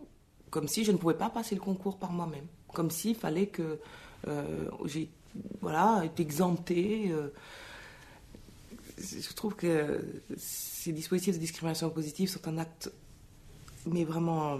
comme 0.49 0.67
si 0.67 0.83
je 0.83 0.91
ne 0.91 0.97
pouvais 0.97 1.13
pas 1.13 1.29
passer 1.29 1.55
le 1.55 1.61
concours 1.61 1.97
par 1.97 2.11
moi-même, 2.11 2.45
comme 2.73 2.89
s'il 2.89 3.15
fallait 3.15 3.47
que 3.47 3.79
euh, 4.27 4.69
j'ai 4.85 5.09
voilà, 5.61 6.03
été 6.05 6.23
exemptée. 6.23 7.11
Euh. 7.11 7.29
je 8.97 9.33
trouve 9.33 9.55
que 9.55 9.99
ces 10.37 10.93
dispositifs 10.93 11.35
de 11.35 11.39
discrimination 11.39 11.89
positive 11.89 12.29
sont 12.29 12.47
un 12.47 12.57
acte, 12.57 12.91
mais 13.85 14.03
vraiment 14.05 14.59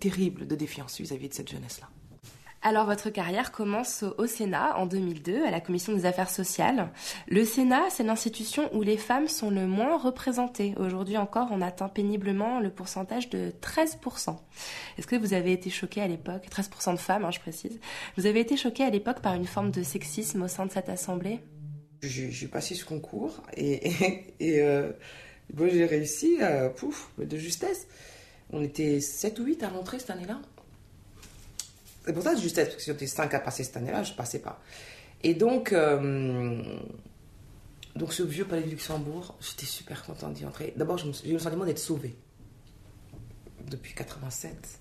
terrible 0.00 0.46
de 0.46 0.56
défiance 0.56 1.00
vis-à-vis 1.00 1.26
-vis 1.26 1.30
de 1.30 1.34
cette 1.34 1.50
jeunesse-là. 1.50 1.88
Alors 2.60 2.86
votre 2.86 3.08
carrière 3.10 3.52
commence 3.52 4.04
au 4.18 4.26
Sénat 4.26 4.76
en 4.78 4.86
2002 4.86 5.44
à 5.44 5.50
la 5.52 5.60
Commission 5.60 5.92
des 5.92 6.06
affaires 6.06 6.28
sociales. 6.28 6.90
Le 7.28 7.44
Sénat, 7.44 7.84
c'est 7.88 8.02
l'institution 8.02 8.68
où 8.74 8.82
les 8.82 8.96
femmes 8.96 9.28
sont 9.28 9.50
le 9.50 9.68
moins 9.68 9.96
représentées. 9.96 10.74
Aujourd'hui 10.76 11.16
encore, 11.16 11.48
on 11.52 11.62
atteint 11.62 11.88
péniblement 11.88 12.58
le 12.58 12.70
pourcentage 12.70 13.30
de 13.30 13.52
13%. 13.62 14.36
Est-ce 14.98 15.06
que 15.06 15.14
vous 15.14 15.34
avez 15.34 15.52
été 15.52 15.70
choqué 15.70 16.00
à 16.00 16.08
l'époque 16.08 16.46
13% 16.50 16.94
de 16.94 16.98
femmes, 16.98 17.24
hein, 17.24 17.30
je 17.30 17.38
précise. 17.38 17.78
Vous 18.16 18.26
avez 18.26 18.40
été 18.40 18.56
choqué 18.56 18.82
à 18.82 18.90
l'époque 18.90 19.20
par 19.20 19.34
une 19.34 19.46
forme 19.46 19.70
de 19.70 19.84
sexisme 19.84 20.42
au 20.42 20.48
sein 20.48 20.66
de 20.66 20.72
cette 20.72 20.88
assemblée? 20.88 21.38
J'ai 22.02 22.48
passé 22.48 22.74
ce 22.74 22.84
concours 22.84 23.40
et, 23.56 23.88
et, 23.88 24.34
et 24.40 24.62
euh, 24.62 24.90
bon, 25.52 25.70
j'ai 25.70 25.86
réussi, 25.86 26.38
euh, 26.42 26.70
pouf, 26.70 27.12
de 27.18 27.36
justesse. 27.36 27.86
On 28.50 28.62
était 28.62 29.00
7 29.00 29.38
ou 29.40 29.44
8 29.44 29.62
à 29.62 29.68
rentrer 29.68 29.98
cette 29.98 30.10
année-là. 30.10 30.40
C'est 32.04 32.12
pour 32.12 32.22
ça 32.22 32.34
que 32.34 32.40
justesse, 32.40 32.68
parce 32.68 32.84
que 32.84 32.92
j'étais 32.92 33.06
5 33.06 33.34
à 33.34 33.40
passer 33.40 33.64
cette 33.64 33.76
année-là, 33.76 34.02
je 34.02 34.12
ne 34.12 34.16
passais 34.16 34.38
pas. 34.38 34.60
Et 35.22 35.34
donc, 35.34 35.72
euh, 35.72 36.62
donc 37.96 38.12
ce 38.12 38.22
vieux 38.22 38.46
palais 38.46 38.62
de 38.62 38.70
Luxembourg, 38.70 39.36
j'étais 39.40 39.66
super 39.66 40.04
contente 40.04 40.32
d'y 40.34 40.46
entrer. 40.46 40.72
D'abord, 40.76 40.96
j'ai 40.96 41.08
eu 41.28 41.32
le 41.32 41.38
sentiment 41.38 41.64
d'être 41.64 41.78
sauvée 41.78 42.16
depuis 43.68 43.94
87. 43.94 44.80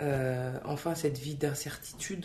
Euh, 0.00 0.58
enfin, 0.64 0.94
cette 0.94 1.18
vie 1.18 1.34
d'incertitude, 1.34 2.24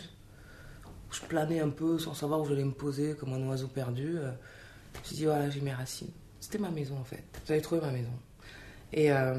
où 1.10 1.14
je 1.14 1.20
planais 1.22 1.60
un 1.60 1.70
peu 1.70 1.98
sans 1.98 2.14
savoir 2.14 2.40
où 2.40 2.46
j'allais 2.46 2.64
me 2.64 2.72
poser 2.72 3.14
comme 3.14 3.32
un 3.32 3.44
oiseau 3.48 3.68
perdu. 3.68 4.18
Euh, 4.18 4.30
je 4.94 4.98
me 5.00 5.04
suis 5.04 5.16
dit, 5.16 5.24
voilà, 5.24 5.50
j'ai 5.50 5.60
mes 5.60 5.72
racines. 5.72 6.12
C'était 6.38 6.58
ma 6.58 6.70
maison 6.70 6.98
en 6.98 7.04
fait. 7.04 7.24
J'avais 7.48 7.60
trouvé 7.60 7.80
ma 7.80 7.90
maison. 7.90 8.12
Et 8.96 9.10
euh, 9.10 9.34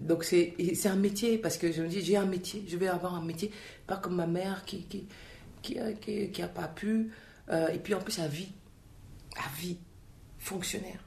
donc 0.00 0.24
c'est 0.24 0.54
un 0.86 0.96
métier 0.96 1.36
parce 1.36 1.58
que 1.58 1.70
je 1.70 1.82
me 1.82 1.88
dis 1.88 2.02
j'ai 2.02 2.16
un 2.16 2.24
métier, 2.24 2.64
je 2.66 2.78
vais 2.78 2.88
avoir 2.88 3.14
un 3.14 3.22
métier, 3.22 3.50
pas 3.86 3.98
comme 3.98 4.16
ma 4.16 4.26
mère 4.26 4.64
qui 4.64 4.84
qui 4.84 5.06
qui, 5.62 6.42
a 6.42 6.48
pas 6.48 6.66
pu. 6.66 7.10
Euh, 7.50 7.68
et 7.68 7.78
puis 7.78 7.92
en 7.94 8.00
plus 8.00 8.18
à 8.20 8.26
vie, 8.26 8.48
à 9.36 9.60
vie, 9.60 9.76
fonctionnaire. 10.38 11.04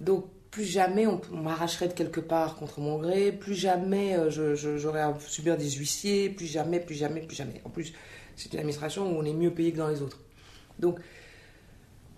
Donc 0.00 0.26
plus 0.50 0.64
jamais 0.64 1.06
on, 1.06 1.20
m'arracherait 1.32 1.88
de 1.88 1.92
quelque 1.92 2.20
part 2.20 2.56
contre 2.56 2.80
mon 2.80 2.98
gré, 2.98 3.32
plus 3.32 3.54
jamais 3.54 4.16
euh, 4.16 4.30
j'aurais 4.78 5.02
à 5.02 5.14
subir 5.20 5.58
des 5.58 5.70
huissiers, 5.72 6.30
plus 6.30 6.46
jamais, 6.46 6.80
plus 6.80 6.94
jamais, 6.94 7.20
plus 7.20 7.36
jamais. 7.36 7.60
En 7.66 7.68
plus 7.70 7.92
c'est 8.34 8.50
une 8.54 8.60
administration 8.60 9.12
où 9.12 9.20
on 9.20 9.26
est 9.26 9.34
mieux 9.34 9.52
payé 9.52 9.72
que 9.72 9.76
dans 9.76 9.88
les 9.88 10.00
autres. 10.00 10.20
Donc 10.78 11.00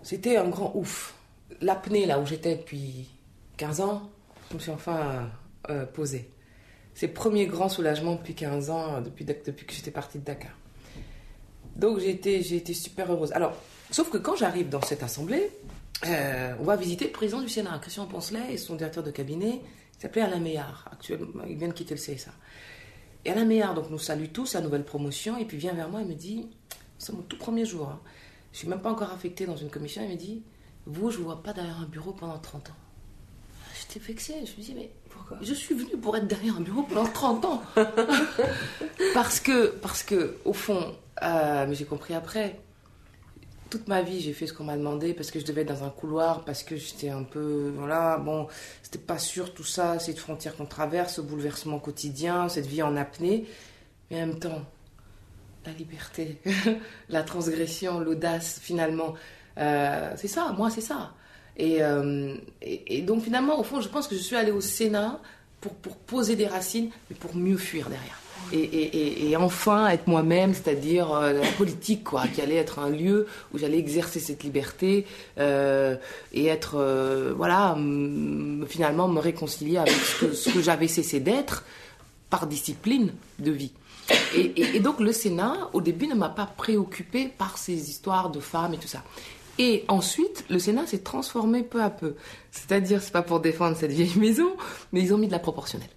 c'était 0.01 0.37
un 0.37 0.47
grand 0.47 0.73
ouf. 0.77 1.13
L'apnée 1.59 2.05
là 2.05 2.19
où 2.19 2.25
j'étais 2.25 2.55
depuis 2.55 3.09
15 3.57 3.81
ans, 3.81 4.11
je 4.49 4.55
me 4.55 4.59
suis 4.59 4.71
enfin 4.71 5.29
euh, 5.69 5.85
posée. 5.85 6.29
C'est 6.93 7.07
le 7.07 7.13
premier 7.13 7.45
grand 7.45 7.67
soulagement 7.67 8.15
depuis 8.15 8.35
15 8.35 8.69
ans, 8.69 9.01
depuis, 9.01 9.25
depuis 9.25 9.65
que 9.65 9.73
j'étais 9.73 9.91
partie 9.91 10.17
de 10.19 10.23
Dakar. 10.23 10.51
Donc 11.75 11.99
j'ai 11.99 12.11
été, 12.11 12.73
super 12.73 13.11
heureuse. 13.11 13.33
Alors, 13.33 13.53
sauf 13.91 14.09
que 14.09 14.17
quand 14.17 14.35
j'arrive 14.35 14.69
dans 14.69 14.81
cette 14.81 15.03
assemblée, 15.03 15.49
euh, 16.05 16.53
on 16.59 16.63
va 16.63 16.77
visiter 16.77 17.05
le 17.05 17.11
président 17.11 17.41
du 17.41 17.49
Sénat, 17.49 17.77
Christian 17.79 18.05
Poncelet, 18.05 18.53
et 18.53 18.57
son 18.57 18.75
directeur 18.75 19.03
de 19.03 19.11
cabinet, 19.11 19.61
qui 19.93 20.01
s'appelait 20.01 20.21
Alain 20.21 20.39
Meillard. 20.39 20.87
Actuellement, 20.91 21.43
il 21.49 21.57
vient 21.57 21.67
de 21.67 21.73
quitter 21.73 21.95
le 21.95 21.99
CSA. 21.99 22.31
Et 23.25 23.31
Alain 23.31 23.45
Meillard 23.45 23.73
donc, 23.73 23.89
nous 23.89 23.99
salue 23.99 24.27
tous, 24.31 24.45
sa 24.45 24.61
nouvelle 24.61 24.85
promotion, 24.85 25.37
et 25.37 25.43
puis 25.43 25.57
vient 25.57 25.73
vers 25.73 25.89
moi 25.89 26.01
et 26.01 26.05
me 26.05 26.13
dit, 26.13 26.47
c'est 26.97 27.11
mon 27.11 27.23
tout 27.23 27.37
premier 27.37 27.65
jour, 27.65 27.89
hein. 27.89 27.99
je 28.53 28.57
ne 28.57 28.59
suis 28.59 28.67
même 28.69 28.81
pas 28.81 28.91
encore 28.91 29.11
affectée 29.11 29.45
dans 29.45 29.57
une 29.57 29.69
commission, 29.69 30.01
il 30.03 30.11
me 30.11 30.15
dit, 30.15 30.43
vous, 30.85 31.11
je 31.11 31.17
ne 31.17 31.23
vous 31.23 31.29
vois 31.29 31.43
pas 31.43 31.51
derrière 31.51 31.81
un 31.81 31.87
bureau 31.87 32.13
pendant 32.13 32.37
30 32.37 32.69
ans 32.69 32.84
j'étais 33.95 34.05
vexée. 34.05 34.33
Je 34.45 34.59
me 34.59 34.65
dis, 34.65 34.73
mais 34.75 34.89
pourquoi 35.09 35.37
Je 35.41 35.53
suis 35.53 35.75
venue 35.75 35.97
pour 35.97 36.15
être 36.17 36.27
derrière 36.27 36.57
un 36.57 36.61
bureau 36.61 36.83
pendant 36.83 37.05
30 37.05 37.45
ans. 37.45 37.61
parce 39.13 39.39
que, 39.39 39.67
parce 39.81 40.03
que, 40.03 40.37
au 40.45 40.53
fond, 40.53 40.95
euh, 41.23 41.65
mais 41.67 41.75
j'ai 41.75 41.85
compris 41.85 42.13
après, 42.13 42.59
toute 43.69 43.87
ma 43.87 44.01
vie, 44.01 44.21
j'ai 44.21 44.33
fait 44.33 44.47
ce 44.47 44.53
qu'on 44.53 44.63
m'a 44.63 44.77
demandé 44.77 45.13
parce 45.13 45.31
que 45.31 45.39
je 45.39 45.45
devais 45.45 45.61
être 45.61 45.69
dans 45.69 45.83
un 45.83 45.89
couloir, 45.89 46.45
parce 46.45 46.63
que 46.63 46.75
j'étais 46.75 47.09
un 47.09 47.23
peu. 47.23 47.73
Voilà, 47.77 48.17
bon, 48.17 48.47
c'était 48.83 48.99
pas 48.99 49.17
sûr 49.17 49.53
tout 49.53 49.63
ça, 49.63 49.99
cette 49.99 50.19
frontière 50.19 50.55
qu'on 50.55 50.65
traverse, 50.65 51.15
ce 51.15 51.21
bouleversement 51.21 51.79
quotidien, 51.79 52.49
cette 52.49 52.67
vie 52.67 52.83
en 52.83 52.95
apnée. 52.95 53.45
Mais 54.11 54.21
en 54.21 54.27
même 54.27 54.39
temps, 54.39 54.61
la 55.65 55.71
liberté, 55.73 56.39
la 57.09 57.23
transgression, 57.23 57.99
l'audace, 57.99 58.59
finalement, 58.61 59.15
euh, 59.57 60.13
c'est 60.15 60.27
ça, 60.27 60.53
moi, 60.55 60.69
c'est 60.69 60.81
ça. 60.81 61.13
Et, 61.57 61.77
euh, 61.81 62.35
et, 62.61 63.01
donc 63.01 63.23
finalement, 63.23 63.59
au 63.59 63.63
fond, 63.63 63.81
je 63.81 63.87
pense 63.87 64.07
que 64.07 64.15
je 64.15 64.21
suis 64.21 64.35
allée 64.35 64.51
au 64.51 64.61
Sénat 64.61 65.19
pour, 65.61 65.73
poser 65.95 66.35
des 66.35 66.47
racines, 66.47 66.89
mais 67.09 67.15
pour 67.15 67.35
mieux 67.35 67.57
fuir 67.57 67.89
derrière. 67.89 68.19
Et, 68.53 69.35
enfin 69.37 69.87
être 69.87 70.05
moi-même, 70.05 70.53
c'est-à-dire 70.53 71.11
euh, 71.11 71.33
la 71.33 71.47
politique, 71.53 72.03
quoi, 72.03 72.27
qui 72.27 72.41
allait 72.41 72.57
être 72.57 72.77
un 72.77 72.91
lieu 72.91 73.25
où 73.51 73.57
j'allais 73.57 73.79
exercer 73.79 74.19
cette 74.19 74.43
liberté 74.43 75.07
euh, 75.39 75.95
et 76.31 76.45
être, 76.45 77.33
voilà, 77.35 77.75
finalement 78.67 79.07
me 79.07 79.19
réconcilier 79.19 79.77
avec 79.77 79.95
ce 79.95 80.51
que, 80.51 80.61
j'avais 80.61 80.87
cessé 80.87 81.19
d'être 81.19 81.63
par 82.29 82.45
discipline 82.45 83.13
de 83.39 83.51
vie. 83.51 83.71
Et, 84.35 84.79
donc 84.79 84.99
le 84.99 85.11
Sénat, 85.11 85.69
au 85.73 85.81
début, 85.81 86.05
ne 86.05 86.13
m'a 86.13 86.29
pas 86.29 86.45
préoccupé 86.45 87.27
par 87.35 87.57
ces 87.57 87.89
histoires 87.89 88.29
de 88.29 88.39
femmes 88.39 88.75
et 88.75 88.77
tout 88.77 88.87
ça. 88.87 89.01
Et 89.57 89.85
ensuite, 89.87 90.45
le 90.49 90.59
Sénat 90.59 90.85
s'est 90.85 90.99
transformé 90.99 91.63
peu 91.63 91.81
à 91.81 91.89
peu. 91.89 92.15
C'est-à-dire, 92.51 93.01
c'est 93.01 93.13
pas 93.13 93.21
pour 93.21 93.39
défendre 93.39 93.77
cette 93.77 93.91
vieille 93.91 94.17
maison, 94.17 94.55
mais 94.91 95.01
ils 95.01 95.13
ont 95.13 95.17
mis 95.17 95.27
de 95.27 95.31
la 95.31 95.39
proportionnelle. 95.39 95.89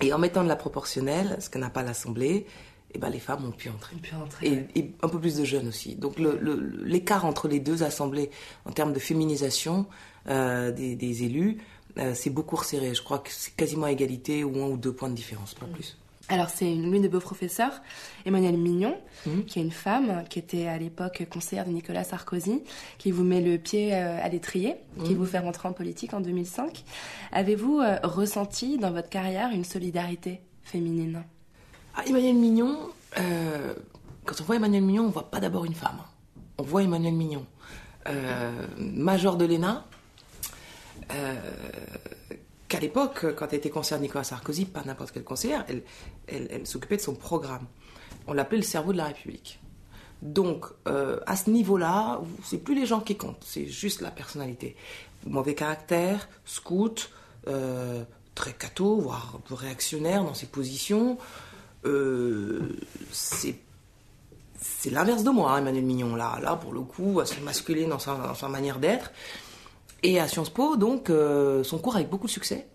Et 0.00 0.12
en 0.12 0.18
mettant 0.18 0.44
de 0.44 0.48
la 0.48 0.56
proportionnelle, 0.56 1.36
ce 1.40 1.50
que 1.50 1.58
n'a 1.58 1.70
pas 1.70 1.82
l'Assemblée, 1.82 2.46
eh 2.94 2.98
ben, 2.98 3.10
les 3.10 3.18
femmes 3.18 3.44
ont 3.44 3.50
pu 3.50 3.68
entrer. 3.68 3.96
Pu 3.96 4.14
entrer 4.14 4.46
et, 4.46 4.78
et, 4.78 4.92
un 5.02 5.08
peu 5.08 5.18
plus 5.18 5.36
de 5.36 5.44
jeunes 5.44 5.68
aussi. 5.68 5.94
Donc 5.96 6.16
l'écart 6.18 7.24
entre 7.24 7.48
les 7.48 7.60
deux 7.60 7.82
assemblées 7.82 8.30
en 8.64 8.72
termes 8.72 8.92
de 8.92 8.98
féminisation 8.98 9.86
euh, 10.28 10.72
des, 10.72 10.94
des, 10.94 11.24
élus, 11.24 11.58
euh, 11.98 12.14
c'est 12.14 12.30
beaucoup 12.30 12.56
resserré. 12.56 12.94
Je 12.94 13.02
crois 13.02 13.18
que 13.18 13.30
c'est 13.30 13.54
quasiment 13.54 13.86
à 13.86 13.92
égalité 13.92 14.44
ou 14.44 14.62
un 14.62 14.68
ou 14.68 14.76
deux 14.76 14.92
points 14.92 15.10
de 15.10 15.14
différence, 15.14 15.54
pas 15.54 15.66
mmh. 15.66 15.72
plus. 15.72 15.98
Alors 16.30 16.50
c'est 16.50 16.66
l'une 16.66 17.00
de 17.00 17.08
vos 17.08 17.20
professeurs, 17.20 17.80
Emmanuelle 18.26 18.58
Mignon, 18.58 18.98
mmh. 19.26 19.42
qui 19.44 19.58
est 19.58 19.62
une 19.62 19.70
femme 19.70 20.24
qui 20.28 20.38
était 20.38 20.66
à 20.66 20.76
l'époque 20.76 21.26
conseillère 21.30 21.64
de 21.64 21.70
Nicolas 21.70 22.04
Sarkozy, 22.04 22.62
qui 22.98 23.12
vous 23.12 23.24
met 23.24 23.40
le 23.40 23.56
pied 23.56 23.94
euh, 23.94 24.22
à 24.22 24.28
l'étrier, 24.28 24.76
mmh. 24.96 25.04
qui 25.04 25.14
vous 25.14 25.24
fait 25.24 25.38
rentrer 25.38 25.68
en 25.68 25.72
politique 25.72 26.12
en 26.12 26.20
2005. 26.20 26.84
Avez-vous 27.32 27.80
euh, 27.80 27.98
ressenti 28.02 28.76
dans 28.76 28.90
votre 28.90 29.08
carrière 29.08 29.50
une 29.52 29.64
solidarité 29.64 30.42
féminine? 30.64 31.22
Ah, 31.96 32.02
Emmanuelle 32.06 32.36
Mignon, 32.36 32.78
euh, 33.18 33.74
quand 34.26 34.38
on 34.42 34.44
voit 34.44 34.56
Emmanuelle 34.56 34.82
Mignon, 34.82 35.04
on 35.04 35.10
voit 35.10 35.30
pas 35.30 35.40
d'abord 35.40 35.64
une 35.64 35.74
femme. 35.74 35.98
On 36.58 36.62
voit 36.62 36.82
Emmanuelle 36.82 37.14
Mignon, 37.14 37.46
major 38.76 39.36
de 39.36 39.46
l'ENA, 39.46 39.86
qu'à 42.68 42.78
l'époque, 42.80 43.34
quand 43.34 43.48
elle 43.50 43.58
était 43.58 43.70
conseillère 43.70 44.00
Nicolas 44.00 44.24
Sarkozy, 44.24 44.66
pas 44.66 44.82
n'importe 44.84 45.12
quelle 45.12 45.24
conseillère, 45.24 45.64
elle, 46.26 46.66
s'occupait 46.66 46.96
de 46.96 47.02
son 47.02 47.14
programme. 47.14 47.66
On 48.26 48.34
l'appelait 48.34 48.58
le 48.58 48.64
cerveau 48.64 48.92
de 48.92 48.98
la 48.98 49.06
République. 49.06 49.58
Donc, 50.20 50.66
euh, 50.86 51.18
à 51.26 51.36
ce 51.36 51.48
niveau-là, 51.48 52.20
c'est 52.44 52.58
plus 52.58 52.74
les 52.74 52.86
gens 52.86 53.00
qui 53.00 53.16
comptent, 53.16 53.44
c'est 53.44 53.66
juste 53.66 54.00
la 54.00 54.10
personnalité. 54.10 54.76
Mauvais 55.26 55.54
caractère, 55.54 56.28
scout, 56.44 57.10
euh, 57.46 58.02
très 58.34 58.52
catho, 58.52 58.96
voire 58.96 59.38
réactionnaire 59.50 60.24
dans 60.24 60.34
ses 60.34 60.46
positions. 60.46 61.18
Euh, 61.86 62.76
c'est 63.12 63.54
l'inverse 64.90 65.22
de 65.22 65.30
moi, 65.30 65.52
hein, 65.52 65.58
Emmanuel 65.58 65.84
Mignon. 65.84 66.16
Là, 66.16 66.38
là, 66.42 66.56
pour 66.56 66.72
le 66.72 66.80
coup, 66.80 67.20
assez 67.20 67.40
masculin 67.40 67.88
dans 67.88 67.96
dans 67.96 68.34
sa 68.34 68.48
manière 68.48 68.78
d'être. 68.78 69.12
Et 70.02 70.20
à 70.20 70.28
Sciences 70.28 70.50
Po, 70.50 70.76
donc, 70.76 71.10
euh, 71.10 71.64
son 71.64 71.78
cours 71.78 71.96
avec 71.96 72.08
beaucoup 72.08 72.26
de 72.26 72.32
succès, 72.32 72.66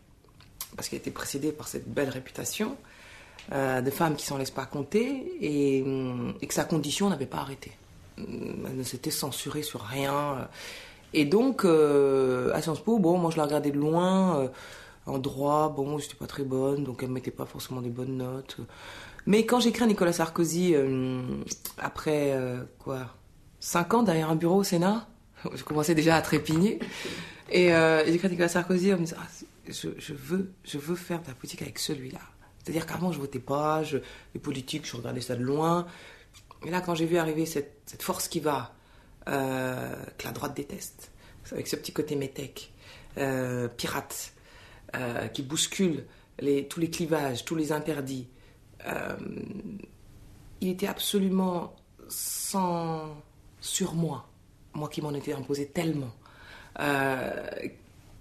parce 0.76 0.90
qu'il 0.90 0.98
a 0.98 1.00
été 1.00 1.12
précédé 1.12 1.52
par 1.52 1.68
cette 1.68 1.88
belle 1.88 2.10
réputation 2.10 2.76
euh, 3.52 3.82
de 3.82 3.90
femme 3.92 4.16
qui 4.16 4.26
s'en 4.26 4.38
laisse 4.38 4.52
pas 4.52 4.66
compter, 4.66 5.32
et, 5.40 5.84
hum, 5.84 6.34
que 6.46 6.54
sa 6.54 6.66
condition 6.66 7.10
n'avait 7.10 7.26
pas 7.26 7.38
arrêté. 7.38 7.72
Hum, 8.18 8.66
Elle 8.68 8.78
ne 8.78 8.84
s'était 8.84 9.12
censurée 9.12 9.64
sur 9.64 9.82
rien. 9.82 10.50
Et 11.14 11.26
donc, 11.26 11.64
euh, 11.64 12.52
à 12.54 12.62
Sciences 12.62 12.82
Po, 12.82 13.00
bon, 13.00 13.18
moi 13.18 13.32
je 13.32 13.38
la 13.38 13.44
regardais 13.44 13.72
de 13.72 13.80
loin. 13.80 14.50
en 15.06 15.18
droit, 15.18 15.70
bon, 15.76 15.98
j'étais 16.00 16.16
pas 16.16 16.28
très 16.28 16.44
bonne, 16.44 16.84
donc 16.86 17.04
elle 17.04 17.10
me 17.10 17.16
mettait 17.16 17.32
pas 17.32 17.46
forcément 17.46 17.82
des 17.82 17.90
bonnes 17.90 18.18
notes. 18.18 18.58
Mais 19.26 19.46
quand 19.46 19.60
j'écris 19.60 19.84
à 19.84 19.88
Nicolas 19.88 20.14
Sarkozy, 20.14 20.76
après 21.78 22.34
quoi, 22.80 23.08
5 23.60 23.94
ans 23.94 24.04
derrière 24.04 24.30
un 24.30 24.36
bureau 24.36 24.58
au 24.58 24.64
Sénat, 24.64 25.08
je 25.56 25.64
commençais 25.64 25.96
déjà 25.96 26.16
à 26.16 26.22
trépigner. 26.22 26.80
Et 27.50 27.74
euh, 27.74 28.06
j'écris 28.06 28.28
à 28.28 28.30
Nicolas 28.30 28.50
Sarkozy 28.50 28.94
en 28.94 28.98
me 28.98 29.06
disant, 29.06 29.18
ah, 29.20 29.28
je, 29.68 30.14
veux, 30.14 30.52
je 30.64 30.78
veux 30.78 30.96
faire 30.96 31.22
de 31.22 31.28
la 31.28 31.34
politique 31.34 31.62
avec 31.62 31.80
celui-là. 31.80 32.20
C'est-à-dire 32.64 32.86
qu'avant, 32.86 33.12
je 33.12 33.20
votais 33.20 33.40
pas, 33.40 33.84
je, 33.84 33.98
les 34.34 34.40
politiques, 34.40 34.88
je 34.88 34.96
regardais 34.96 35.22
ça 35.22 35.36
de 35.36 35.44
loin. 35.44 35.86
Et 36.66 36.70
là, 36.70 36.82
quand 36.82 36.96
j'ai 36.96 37.06
vu 37.06 37.18
arriver 37.18 37.46
cette, 37.46 38.02
force 38.02 38.28
qui 38.28 38.40
va, 38.40 38.74
euh, 39.28 39.94
que 40.18 40.26
la 40.26 40.32
droite 40.32 40.56
déteste, 40.56 41.12
avec 41.52 41.68
ce 41.68 41.76
petit 41.76 41.92
côté 41.92 42.16
métèque, 42.16 42.72
euh, 43.18 43.68
pirate, 43.68 44.34
qui 45.34 45.42
bouscule 45.42 46.06
tous 46.70 46.80
les 46.80 46.90
clivages, 46.92 47.44
tous 47.46 47.56
les 47.56 47.72
interdits, 47.72 48.28
il 50.62 50.70
était 50.70 50.86
absolument 50.86 51.76
sans 52.08 53.18
surmoi, 53.60 54.30
moi 54.74 54.90
qui 54.90 55.02
m'en 55.02 55.14
étais 55.14 55.34
imposé 55.34 55.68
tellement, 55.68 56.12
euh, 56.80 57.46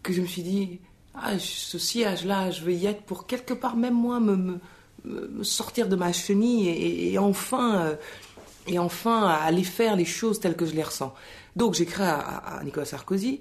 que 0.03 0.13
je 0.13 0.21
me 0.21 0.27
suis 0.27 0.43
dit, 0.43 0.81
ah, 1.15 1.39
ce 1.39 1.79
sillage-là, 1.79 2.51
je 2.51 2.63
veux 2.63 2.73
y 2.73 2.87
être 2.87 3.03
pour 3.03 3.27
quelque 3.27 3.55
part, 3.55 3.77
même 3.77 3.95
moi, 3.95 4.21
me, 4.21 4.61
sortir 5.43 5.89
de 5.89 5.97
ma 5.97 6.13
chenille 6.13 6.69
et, 6.69 7.19
enfin, 7.19 7.81
euh, 7.81 7.97
et 8.69 8.79
enfin 8.79 9.27
aller 9.27 9.65
faire 9.65 9.97
les 9.97 10.05
choses 10.05 10.39
telles 10.39 10.57
que 10.57 10.67
je 10.67 10.75
les 10.75 10.83
ressens. 10.83 11.13
Donc 11.57 11.75
j'écris 11.75 12.05
à, 12.05 12.61
Nicolas 12.65 12.87
Sarkozy, 12.87 13.41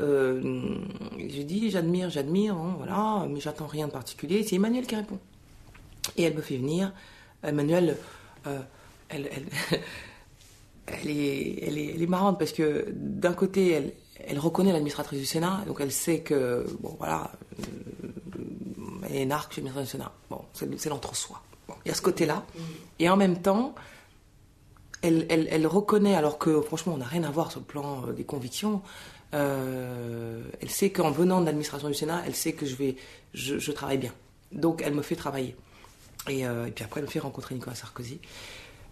euh, 0.00 0.76
je 1.16 1.42
dis 1.42 1.70
j'admire, 1.70 2.10
j'admire, 2.10 2.54
hein, 2.54 2.74
voilà, 2.76 3.26
mais 3.30 3.40
j'attends 3.40 3.66
rien 3.66 3.86
de 3.86 3.92
particulier. 3.92 4.42
C'est 4.42 4.56
Emmanuel 4.56 4.86
qui 4.86 4.96
répond. 4.96 5.18
Et 6.16 6.24
elle 6.24 6.34
me 6.34 6.42
fait 6.42 6.56
venir. 6.56 6.92
Emmanuel, 7.42 7.96
euh, 8.46 8.58
elle, 9.08 9.28
elle, 10.86 11.10
est, 11.10 11.58
elle, 11.62 11.78
est, 11.78 11.94
elle 11.94 12.02
est 12.02 12.06
marrante 12.06 12.38
parce 12.38 12.52
que 12.52 12.86
d'un 12.92 13.32
côté, 13.32 13.70
elle, 13.70 13.92
elle 14.26 14.38
reconnaît 14.38 14.72
l'administratrice 14.72 15.20
du 15.20 15.26
Sénat, 15.26 15.62
donc 15.66 15.78
elle 15.80 15.92
sait 15.92 16.20
que, 16.20 16.66
bon 16.80 16.96
voilà, 16.98 17.30
euh, 17.60 18.42
elle 19.08 19.16
est 19.16 19.26
narque 19.26 19.52
chez 19.52 19.60
l'administratrice 19.60 19.92
du 19.92 19.98
Sénat. 19.98 20.12
Bon, 20.30 20.42
c'est 20.76 20.88
l'entre-soi. 20.88 21.42
Bon, 21.68 21.74
il 21.84 21.88
y 21.88 21.90
a 21.90 21.94
ce 21.94 22.02
côté-là. 22.02 22.44
Et 22.98 23.08
en 23.08 23.16
même 23.16 23.42
temps, 23.42 23.74
elle, 25.02 25.26
elle, 25.28 25.48
elle 25.50 25.66
reconnaît, 25.66 26.14
alors 26.14 26.38
que 26.38 26.60
franchement, 26.60 26.94
on 26.94 26.98
n'a 26.98 27.06
rien 27.06 27.24
à 27.24 27.30
voir 27.30 27.50
sur 27.50 27.60
le 27.60 27.66
plan 27.66 28.04
euh, 28.06 28.12
des 28.12 28.24
convictions. 28.24 28.82
euh, 29.34 30.42
elle 30.60 30.70
sait 30.70 30.90
qu'en 30.90 31.10
venant 31.10 31.40
de 31.40 31.46
l'administration 31.46 31.88
du 31.88 31.94
Sénat, 31.94 32.22
elle 32.26 32.34
sait 32.34 32.52
que 32.52 32.64
je 32.66 32.74
vais, 32.76 32.96
je, 33.34 33.58
je 33.58 33.72
travaille 33.72 33.98
bien. 33.98 34.12
Donc, 34.52 34.82
elle 34.84 34.94
me 34.94 35.02
fait 35.02 35.16
travailler. 35.16 35.56
Et, 36.28 36.40
et 36.40 36.70
puis 36.74 36.84
après, 36.84 37.00
elle 37.00 37.06
me 37.06 37.10
fait 37.10 37.20
rencontrer 37.20 37.54
Nicolas 37.54 37.76
Sarkozy. 37.76 38.18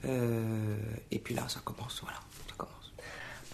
Euh, 0.06 0.76
et 1.10 1.18
puis 1.18 1.34
là, 1.34 1.48
ça 1.48 1.60
commence. 1.64 2.00
Voilà, 2.02 2.18
ça 2.48 2.54
commence. 2.56 2.92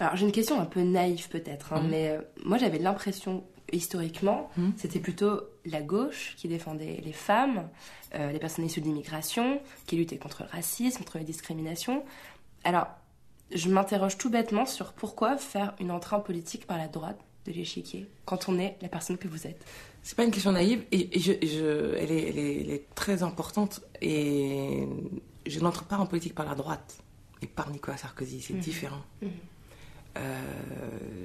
Alors 0.01 0.17
j'ai 0.17 0.25
une 0.27 0.33
question 0.33 0.59
un 0.61 0.65
peu 0.67 0.81
naïve 0.83 1.29
peut-être, 1.29 1.73
hein, 1.75 1.83
Mhm. 1.83 1.91
mais 1.91 2.09
euh, 2.11 2.21
moi 2.45 2.57
j'avais 2.59 2.79
l'impression 2.79 3.45
historiquement 3.73 4.51
Mhm. 4.57 4.73
c'était 4.79 4.99
plutôt 4.99 5.43
la 5.67 5.81
gauche 5.83 6.35
qui 6.39 6.49
défendait 6.49 7.01
les 7.05 7.13
femmes, 7.13 7.69
euh, 8.15 8.33
les 8.33 8.39
personnes 8.39 8.65
issues 8.65 8.81
de 8.81 8.87
l'immigration, 8.87 9.61
qui 9.87 9.97
luttait 9.97 10.17
contre 10.17 10.43
le 10.45 10.49
racisme, 10.49 10.99
contre 10.99 11.19
la 11.19 11.25
discrimination. 11.25 12.03
Alors 12.65 12.87
je 13.53 13.69
m'interroge 13.69 14.17
tout 14.17 14.31
bêtement 14.31 14.65
sur 14.65 14.93
pourquoi 14.95 15.37
faire 15.37 15.75
une 15.81 15.91
entrée 15.91 16.17
en 16.17 16.21
politique 16.21 16.67
par 16.67 16.79
la 16.79 16.89
droite 16.89 17.19
de 17.45 17.53
l'échiquier 17.53 18.09
quand 18.25 18.49
on 18.49 18.59
est 18.59 18.77
la 18.81 18.89
personne 18.89 19.19
que 19.19 19.29
vous 19.29 19.47
êtes. 19.47 19.65
C'est 20.03 20.17
pas 20.17 20.25
une 20.25 20.31
question 20.31 20.53
naïve, 20.53 20.83
et, 20.93 21.15
et 21.15 21.21
je, 21.21 21.33
je- 21.47 21.95
elle, 21.99 22.11
est, 22.11 22.29
elle, 22.31 22.39
est, 22.39 22.61
elle 22.63 22.71
est 22.71 22.87
très 22.95 23.23
importante. 23.23 23.83
Et 24.01 24.87
je 25.51 25.61
n'entre 25.61 25.85
pas 25.85 25.99
en 25.99 26.07
politique 26.07 26.35
par 26.35 26.47
la 26.47 26.55
droite, 26.55 27.03
et 27.43 27.47
par 27.47 27.71
Nicolas 27.71 27.97
Sarkozy, 27.97 28.41
c'est 28.41 28.55
différent. 28.55 29.03
Euh, 30.17 30.43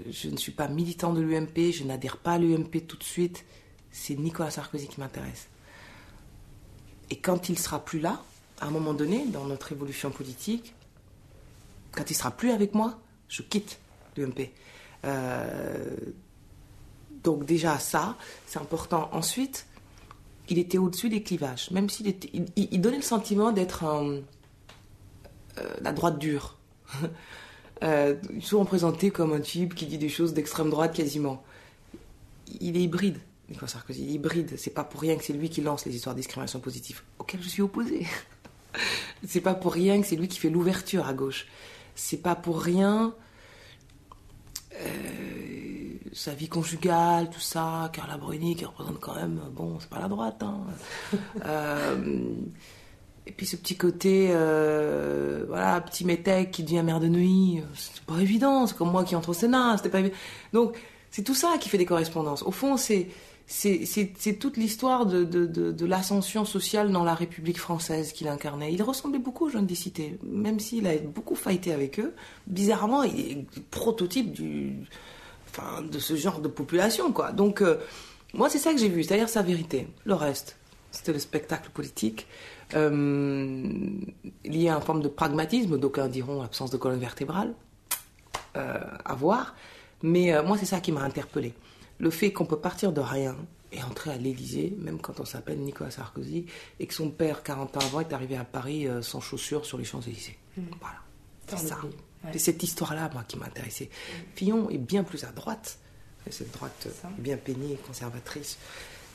je 0.09 0.29
ne 0.29 0.37
suis 0.37 0.51
pas 0.51 0.67
militant 0.67 1.13
de 1.13 1.21
l'UMP, 1.21 1.71
je 1.71 1.83
n'adhère 1.83 2.17
pas 2.17 2.33
à 2.33 2.37
l'UMP 2.37 2.87
tout 2.87 2.97
de 2.97 3.03
suite. 3.03 3.45
C'est 3.91 4.15
Nicolas 4.15 4.51
Sarkozy 4.51 4.87
qui 4.87 4.99
m'intéresse. 4.99 5.47
Et 7.09 7.17
quand 7.17 7.49
il 7.49 7.59
sera 7.59 7.83
plus 7.83 7.99
là, 7.99 8.23
à 8.61 8.67
un 8.67 8.71
moment 8.71 8.93
donné, 8.93 9.25
dans 9.27 9.45
notre 9.45 9.71
évolution 9.71 10.11
politique, 10.11 10.73
quand 11.91 12.09
il 12.09 12.15
sera 12.15 12.31
plus 12.31 12.51
avec 12.51 12.73
moi, 12.73 12.99
je 13.27 13.41
quitte 13.41 13.79
l'UMP. 14.15 14.51
Euh, 15.05 15.95
donc 17.23 17.45
déjà 17.45 17.79
ça, 17.79 18.17
c'est 18.45 18.59
important. 18.59 19.09
Ensuite, 19.11 19.67
il 20.49 20.59
était 20.59 20.77
au-dessus 20.77 21.09
des 21.09 21.23
clivages, 21.23 21.71
même 21.71 21.89
s'il 21.89 22.13
il, 22.55 22.81
donnait 22.81 22.97
le 22.97 23.01
sentiment 23.01 23.51
d'être 23.51 23.83
euh, 23.83 24.21
la 25.81 25.91
droite 25.91 26.19
dure. 26.19 26.57
Euh, 27.83 28.15
souvent 28.39 28.63
présenté 28.63 29.11
comme 29.11 29.33
un 29.33 29.41
type 29.41 29.75
qui 29.75 29.85
dit 29.85 29.97
des 29.97 30.07
choses 30.07 30.33
d'extrême 30.33 30.69
droite 30.69 30.95
quasiment. 30.95 31.43
Il 32.61 32.77
est 32.77 32.83
hybride, 32.83 33.19
Nicolas 33.49 33.67
Sarkozy. 33.67 34.01
Il 34.01 34.09
est 34.11 34.13
hybride. 34.13 34.53
C'est 34.57 34.73
pas 34.73 34.85
pour 34.85 35.01
rien 35.01 35.17
que 35.17 35.25
c'est 35.25 35.33
lui 35.33 35.49
qui 35.49 35.59
lance 35.59 35.85
les 35.85 35.93
histoires 35.93 36.15
de 36.15 36.21
discrimination 36.21 36.61
positive, 36.61 37.01
auxquelles 37.19 37.43
je 37.43 37.49
suis 37.49 37.61
opposée. 37.61 38.07
c'est 39.27 39.41
pas 39.41 39.55
pour 39.55 39.73
rien 39.73 39.99
que 39.99 40.07
c'est 40.07 40.15
lui 40.15 40.29
qui 40.29 40.39
fait 40.39 40.49
l'ouverture 40.49 41.05
à 41.05 41.13
gauche. 41.13 41.47
C'est 41.95 42.21
pas 42.21 42.33
pour 42.33 42.61
rien 42.61 43.13
sa 46.15 46.33
vie 46.33 46.47
conjugale, 46.47 47.29
tout 47.29 47.39
ça, 47.39 47.89
Carla 47.93 48.17
Bruni 48.17 48.55
qui 48.55 48.65
représente 48.65 48.99
quand 48.99 49.15
même, 49.15 49.39
bon, 49.53 49.77
c'est 49.79 49.89
pas 49.89 49.99
la 49.99 50.07
droite. 50.07 50.41
Hein. 50.43 50.59
Euh, 51.45 52.25
et 53.27 53.31
puis 53.31 53.45
ce 53.47 53.55
petit 53.55 53.75
côté, 53.75 54.29
euh, 54.31 55.45
voilà, 55.47 55.81
petit 55.81 56.05
métèque 56.05 56.51
qui 56.51 56.63
devient 56.63 56.83
mère 56.83 56.99
de 56.99 57.07
nuit, 57.07 57.59
euh, 57.59 57.63
c'est 57.73 58.01
pas 58.03 58.19
évident, 58.19 58.67
c'est 58.67 58.77
comme 58.77 58.91
moi 58.91 59.03
qui 59.03 59.15
entre 59.15 59.29
au 59.29 59.33
Sénat, 59.33 59.77
c'était 59.77 59.89
pas 59.89 59.99
évident. 59.99 60.15
Donc 60.53 60.77
c'est 61.11 61.23
tout 61.23 61.33
ça 61.35 61.57
qui 61.59 61.69
fait 61.69 61.77
des 61.79 61.85
correspondances. 61.87 62.43
Au 62.43 62.51
fond, 62.51 62.77
c'est 62.77 63.07
c'est 63.47 63.85
c'est- 63.85 64.13
c'est 64.17 64.33
toute 64.35 64.57
l'histoire 64.57 65.05
de, 65.07 65.23
de, 65.23 65.45
de, 65.47 65.71
de 65.71 65.85
l'ascension 65.85 66.45
sociale 66.45 66.91
dans 66.91 67.03
la 67.03 67.15
République 67.15 67.59
française 67.59 68.11
qu'il 68.13 68.27
incarnait. 68.27 68.71
Il 68.73 68.81
ressemblait 68.83 69.19
beaucoup 69.19 69.45
aux 69.45 69.49
jeunes 69.49 69.65
des 69.67 69.75
cités, 69.75 70.17
même 70.23 70.59
s'il 70.59 70.85
a 70.87 70.95
beaucoup 70.97 71.35
fighté 71.35 71.71
avec 71.73 71.99
eux. 71.99 72.13
Bizarrement, 72.47 73.01
il 73.03 73.19
est 73.19 73.33
le 73.55 73.61
prototype 73.71 74.31
du, 74.33 74.73
enfin, 75.57 75.81
de 75.81 75.99
ce 75.99 76.15
genre 76.15 76.39
de 76.39 76.47
population, 76.47 77.11
quoi. 77.11 77.31
Donc, 77.31 77.61
euh, 77.61 77.77
moi, 78.33 78.49
c'est 78.49 78.59
ça 78.59 78.73
que 78.73 78.79
j'ai 78.79 78.89
vu, 78.89 79.03
c'est-à-dire 79.03 79.29
sa 79.29 79.41
vérité. 79.41 79.87
Le 80.03 80.13
reste, 80.13 80.57
c'était 80.91 81.13
le 81.13 81.19
spectacle 81.19 81.69
politique, 81.71 82.27
euh, 82.73 83.63
lié 84.43 84.69
à 84.69 84.75
une 84.75 84.81
forme 84.81 85.01
de 85.01 85.07
pragmatisme, 85.07 85.77
d'aucuns 85.77 86.07
diront 86.07 86.41
absence 86.41 86.71
de 86.71 86.77
colonne 86.77 86.99
vertébrale, 86.99 87.53
euh, 88.55 88.79
à 89.03 89.15
voir. 89.15 89.55
Mais 90.01 90.33
euh, 90.33 90.43
moi, 90.43 90.57
c'est 90.57 90.65
ça 90.65 90.79
qui 90.79 90.91
m'a 90.91 91.01
interpellée. 91.01 91.53
Le 91.99 92.09
fait 92.09 92.33
qu'on 92.33 92.45
peut 92.45 92.59
partir 92.59 92.91
de 92.91 93.01
rien 93.01 93.35
et 93.71 93.81
entrer 93.83 94.11
à 94.11 94.17
l'Élysée, 94.17 94.75
même 94.79 94.99
quand 94.99 95.19
on 95.19 95.25
s'appelle 95.25 95.59
Nicolas 95.59 95.91
Sarkozy, 95.91 96.45
et 96.79 96.87
que 96.87 96.93
son 96.93 97.09
père, 97.09 97.43
40 97.43 97.77
ans 97.77 97.81
avant, 97.81 97.99
est 97.99 98.13
arrivé 98.13 98.37
à 98.37 98.45
Paris 98.45 98.87
sans 99.01 99.19
chaussures 99.19 99.65
sur 99.65 99.77
les 99.77 99.83
Champs-Élysées. 99.83 100.37
Voilà. 100.79 100.99
C'est 101.47 101.57
ça. 101.57 101.77
Ouais. 102.25 102.29
C'est 102.33 102.39
cette 102.39 102.63
histoire-là, 102.63 103.09
moi, 103.13 103.23
qui 103.27 103.37
m'a 103.37 103.45
intéressée. 103.45 103.89
Fillon 104.35 104.69
est 104.69 104.77
bien 104.77 105.03
plus 105.03 105.23
à 105.23 105.27
droite. 105.31 105.77
Cette 106.29 106.51
droite 106.51 106.83
euh, 106.87 106.91
Ça. 107.01 107.09
bien 107.17 107.37
peignée, 107.37 107.77
conservatrice. 107.85 108.57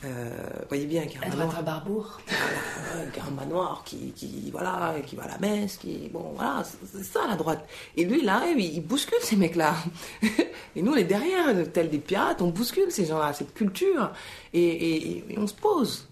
Euh, 0.03 0.29
vous 0.61 0.67
voyez 0.69 0.85
bien 0.87 1.05
qu'il 1.05 1.21
y 1.21 1.23
a 1.23 1.27
un 1.27 1.31
À 1.31 1.35
manoir, 1.35 1.47
droite 1.49 1.59
à 1.59 1.61
Barbour. 1.63 2.21
voilà, 2.27 3.27
un 3.27 3.31
manoir 3.31 3.83
qui, 3.85 4.11
qui, 4.13 4.49
voilà, 4.49 4.95
qui 5.05 5.15
va 5.15 5.25
à 5.25 5.27
la 5.27 5.37
messe, 5.37 5.77
qui, 5.77 6.09
bon, 6.11 6.31
voilà, 6.35 6.63
c'est 6.91 7.03
ça 7.03 7.27
la 7.27 7.35
droite. 7.35 7.67
Et 7.95 8.05
lui, 8.05 8.23
là, 8.23 8.45
il, 8.47 8.59
il 8.61 8.81
bouscule 8.81 9.19
ces 9.21 9.35
mecs-là. 9.35 9.75
Et 10.75 10.81
nous, 10.81 10.93
on 10.93 10.95
est 10.95 11.03
derrière, 11.03 11.53
tels 11.71 11.89
des 11.89 11.99
pirates, 11.99 12.41
on 12.41 12.47
bouscule 12.49 12.91
ces 12.91 13.05
gens-là, 13.05 13.33
cette 13.33 13.53
culture. 13.53 14.11
Et, 14.53 14.63
et- 14.63 15.33
et 15.33 15.37
on 15.37 15.45
se 15.45 15.53
pose. 15.53 16.07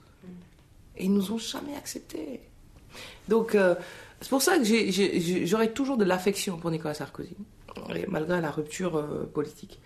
Et 0.98 1.06
ils 1.06 1.14
nous 1.14 1.32
ont 1.32 1.38
jamais 1.40 1.76
acceptés. 1.78 2.42
Donc, 3.30 3.56
euh, 3.56 3.74
c'est 4.22 4.30
pour 4.30 4.42
ça 4.42 4.58
que 4.58 5.46
j'aurais 5.46 5.72
toujours 5.72 5.98
de 5.98 6.04
l'affection 6.04 6.58
pour 6.58 6.72
Nicolas 6.72 6.94
Sarkozy, 6.94 7.38
malgré 8.08 8.42
la 8.42 8.52
rupture 8.52 8.98
euh, 8.98 9.30
politique. 9.34 9.80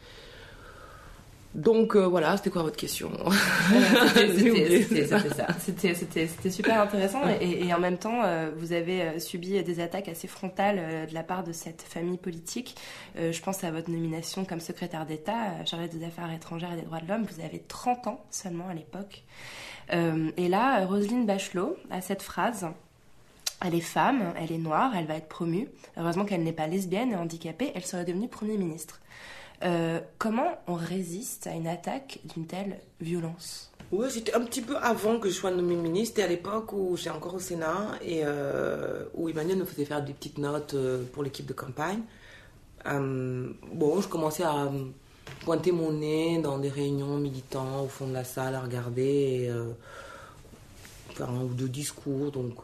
Donc 1.53 1.95
euh, 1.95 2.07
voilà, 2.07 2.35
c'était 2.35 2.49
quoi 2.49 2.63
votre 2.63 2.77
question? 2.77 3.11
C'était 4.15 5.05
ça. 5.05 5.19
C'était 5.59 6.49
super 6.49 6.81
intéressant 6.81 7.21
et, 7.39 7.71
en 7.71 7.79
même 7.79 7.99
temps, 7.99 8.23
euh, 8.23 8.49
vous 8.57 8.73
avez 8.73 9.19
subi 9.19 9.61
des 9.61 9.79
attaques 9.79 10.07
assez 10.07 10.27
frontales 10.27 11.07
de 11.07 11.13
la 11.13 11.21
part 11.21 11.43
de 11.43 11.51
cette 11.51 11.83
famille 11.83 12.17
politique. 12.17 12.75
je 13.15 13.39
pense 13.39 13.63
à 13.63 13.69
votre 13.69 13.91
nomination 13.91 14.45
comme 14.45 14.61
secrétaire 14.61 15.05
d'État, 15.05 15.63
chargée 15.65 15.89
des 15.89 16.03
affaires 16.03 16.31
étrangères 16.33 16.73
et 16.73 16.77
des 16.77 16.81
droits 16.87 17.01
de 17.01 17.07
l'homme. 17.07 17.27
Vous 17.31 17.45
avez 17.45 17.59
30 17.59 18.07
ans 18.07 18.25
seulement 18.31 18.67
à 18.67 18.73
l'époque. 18.73 19.23
et 19.91 20.47
là, 20.49 20.87
Roselyne 20.87 21.27
Bachelot 21.27 21.77
a 21.91 22.01
cette 22.01 22.23
phrase. 22.23 22.65
Elle 23.65 23.75
est 23.75 23.81
femme, 23.81 24.33
elle 24.37 24.51
est 24.51 24.57
noire, 24.57 24.91
elle 24.95 25.05
va 25.05 25.15
être 25.15 25.29
promue. 25.29 25.69
Heureusement 25.95 26.25
qu'elle 26.25 26.43
n'est 26.43 26.51
pas 26.51 26.67
lesbienne 26.67 27.11
et 27.11 27.15
handicapée, 27.15 27.71
elle 27.75 27.85
serait 27.85 28.03
devenue 28.03 28.27
Premier 28.27 28.57
ministre. 28.57 28.99
Euh, 29.63 30.01
comment 30.17 30.59
on 30.67 30.73
résiste 30.73 31.47
à 31.47 31.51
une 31.51 31.67
attaque 31.67 32.19
d'une 32.33 32.45
telle 32.45 32.79
violence? 32.99 33.71
Oui, 33.93 34.07
c'était 34.09 34.33
un 34.33 34.41
petit 34.41 34.61
peu 34.61 34.75
avant 34.77 35.17
que 35.17 35.29
je 35.29 35.33
sois 35.33 35.51
nommée 35.51 35.75
ministre, 35.75 36.15
c'était 36.15 36.23
à 36.23 36.27
l'époque 36.27 36.73
où 36.73 36.97
j'étais 36.97 37.11
encore 37.11 37.35
au 37.35 37.39
Sénat 37.39 37.91
et 38.01 38.21
euh, 38.25 39.05
où 39.13 39.29
Emmanuel 39.29 39.59
nous 39.59 39.65
faisait 39.65 39.85
faire 39.85 40.03
des 40.03 40.11
petites 40.11 40.39
notes 40.39 40.73
euh, 40.73 41.03
pour 41.13 41.23
l'équipe 41.23 41.45
de 41.45 41.53
campagne. 41.53 42.01
bon, 42.85 44.01
je 44.01 44.07
commençais 44.09 44.43
à 44.43 44.69
pointer 45.45 45.71
mon 45.71 45.93
nez 45.93 46.41
dans 46.41 46.57
des 46.57 46.69
réunions 46.69 47.17
militants 47.17 47.83
au 47.83 47.87
fond 47.87 48.07
de 48.07 48.13
la 48.13 48.25
salle 48.25 48.55
à 48.55 48.61
regarder 48.61 49.47
et 49.47 49.51
faire 51.13 51.29
un 51.29 51.43
ou 51.43 51.53
deux 51.53 51.69
discours, 51.69 52.31
donc 52.31 52.55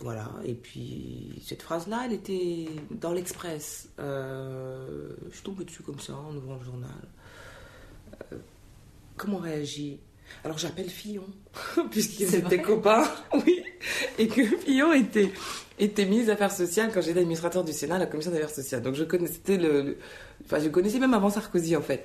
voilà, 0.00 0.30
et 0.44 0.54
puis 0.54 1.40
cette 1.46 1.62
phrase-là, 1.62 2.02
elle 2.06 2.14
était 2.14 2.66
dans 2.90 3.12
l'Express. 3.12 3.88
Euh, 4.00 5.10
je 5.30 5.42
tombe 5.42 5.62
dessus 5.64 5.82
comme 5.82 6.00
ça 6.00 6.14
en 6.14 6.34
ouvrant 6.34 6.56
le 6.56 6.64
journal. 6.64 6.90
Euh, 8.32 8.36
comment 9.16 9.36
on 9.36 9.40
réagit? 9.40 10.00
Alors 10.42 10.58
j'appelle 10.58 10.88
Fillon, 10.88 11.26
puisqu'ils 11.90 12.34
étaient 12.34 12.60
copains, 12.60 13.04
oui, 13.46 13.62
et 14.18 14.26
que 14.26 14.44
Fillon 14.44 14.92
était, 14.92 15.30
était 15.78 16.04
ministre 16.06 16.26
des 16.26 16.32
Affaires 16.32 16.52
sociales 16.52 16.90
quand 16.92 17.00
j'étais 17.00 17.20
administrateur 17.20 17.62
du 17.62 17.72
Sénat 17.72 17.96
à 17.96 17.98
la 17.98 18.06
commission 18.06 18.32
des 18.32 18.38
Affaires 18.38 18.50
sociales. 18.50 18.82
Donc 18.82 18.94
je 18.94 19.04
connaissais, 19.04 19.56
le, 19.56 19.98
enfin, 20.44 20.58
je 20.58 20.68
connaissais 20.70 20.98
même 20.98 21.14
avant 21.14 21.30
Sarkozy 21.30 21.76
en 21.76 21.82
fait 21.82 22.04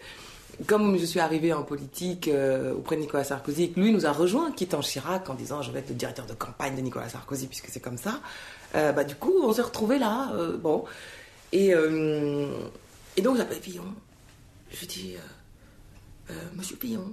comme 0.68 0.98
je 0.98 1.06
suis 1.06 1.20
arrivée 1.20 1.54
en 1.54 1.64
politique 1.64 2.28
euh, 2.28 2.74
auprès 2.74 2.96
de 2.96 3.02
Nicolas 3.02 3.24
Sarkozy 3.24 3.74
lui 3.76 3.92
nous 3.92 4.06
a 4.06 4.12
rejoint, 4.12 4.52
quittant 4.52 4.82
Chirac 4.82 5.30
en 5.30 5.34
disant 5.34 5.62
je 5.62 5.72
vais 5.72 5.80
être 5.80 5.90
le 5.90 5.96
directeur 5.96 6.26
de 6.26 6.34
campagne 6.34 6.76
de 6.76 6.82
Nicolas 6.82 7.10
Sarkozy 7.10 7.48
puisque 7.48 7.68
c'est 7.68 7.80
comme 7.80 7.98
ça, 7.98 8.20
euh, 8.76 8.92
bah, 8.92 9.04
du 9.04 9.16
coup 9.16 9.34
on 9.44 9.54
s'est 9.54 9.62
retrouvés 9.62 10.00
là. 10.00 10.32
Euh, 10.34 10.58
bon. 10.58 10.86
Et, 11.52 11.70
et 11.70 13.22
donc 13.24 13.38
j'appelle 13.38 13.60
Pillon. 13.60 13.84
Je 14.70 14.86
dis 14.86 15.16
Monsieur 16.56 16.76
Pillon, 16.76 17.12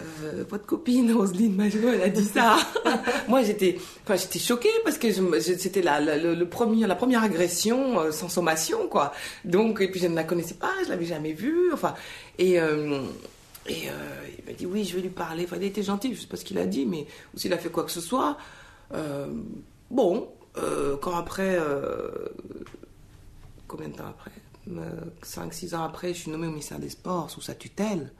euh, 0.00 0.44
votre 0.48 0.66
copine 0.66 1.12
Roselyne 1.12 1.54
Majot, 1.54 1.88
elle 1.92 2.02
a 2.02 2.08
dit 2.08 2.24
ça. 2.24 2.56
Moi, 3.28 3.42
j'étais, 3.42 3.78
enfin, 4.04 4.16
j'étais 4.16 4.38
choquée 4.38 4.70
parce 4.84 4.98
que 4.98 5.10
c'était 5.40 5.82
la, 5.82 6.00
première 6.46 7.22
agression 7.22 8.00
euh, 8.00 8.12
sans 8.12 8.28
sommation, 8.28 8.88
quoi. 8.88 9.12
Donc, 9.44 9.80
et 9.80 9.90
puis 9.90 10.00
je 10.00 10.06
ne 10.06 10.14
la 10.14 10.24
connaissais 10.24 10.54
pas, 10.54 10.72
je 10.84 10.90
l'avais 10.90 11.04
jamais 11.04 11.32
vue, 11.32 11.72
enfin, 11.72 11.94
et 12.38 12.60
euh, 12.60 13.02
et 13.66 13.88
il 14.38 14.44
m'a 14.46 14.52
dit 14.52 14.66
oui, 14.66 14.84
je 14.84 14.94
vais 14.96 15.02
lui 15.02 15.10
parler. 15.10 15.46
Il 15.54 15.62
été 15.64 15.82
gentil, 15.82 16.14
je 16.14 16.20
sais 16.20 16.26
pas 16.26 16.36
ce 16.36 16.44
qu'il 16.44 16.58
a 16.58 16.66
dit, 16.66 16.86
mais 16.86 17.06
ou 17.34 17.38
s'il 17.38 17.52
a 17.52 17.58
fait 17.58 17.68
quoi 17.68 17.84
que 17.84 17.90
ce 17.90 18.00
soit. 18.00 18.38
bon, 19.90 20.28
quand 21.02 21.14
après, 21.14 21.58
combien 23.66 23.88
de 23.88 23.94
temps 23.94 24.06
après? 24.08 24.30
5-6 25.22 25.74
ans 25.74 25.82
après, 25.82 26.14
je 26.14 26.20
suis 26.20 26.30
nommée 26.30 26.46
au 26.46 26.50
ministère 26.50 26.78
des 26.78 26.88
Sports 26.88 27.30
sous 27.30 27.40
sa 27.42 27.54
tutelle 27.54 28.10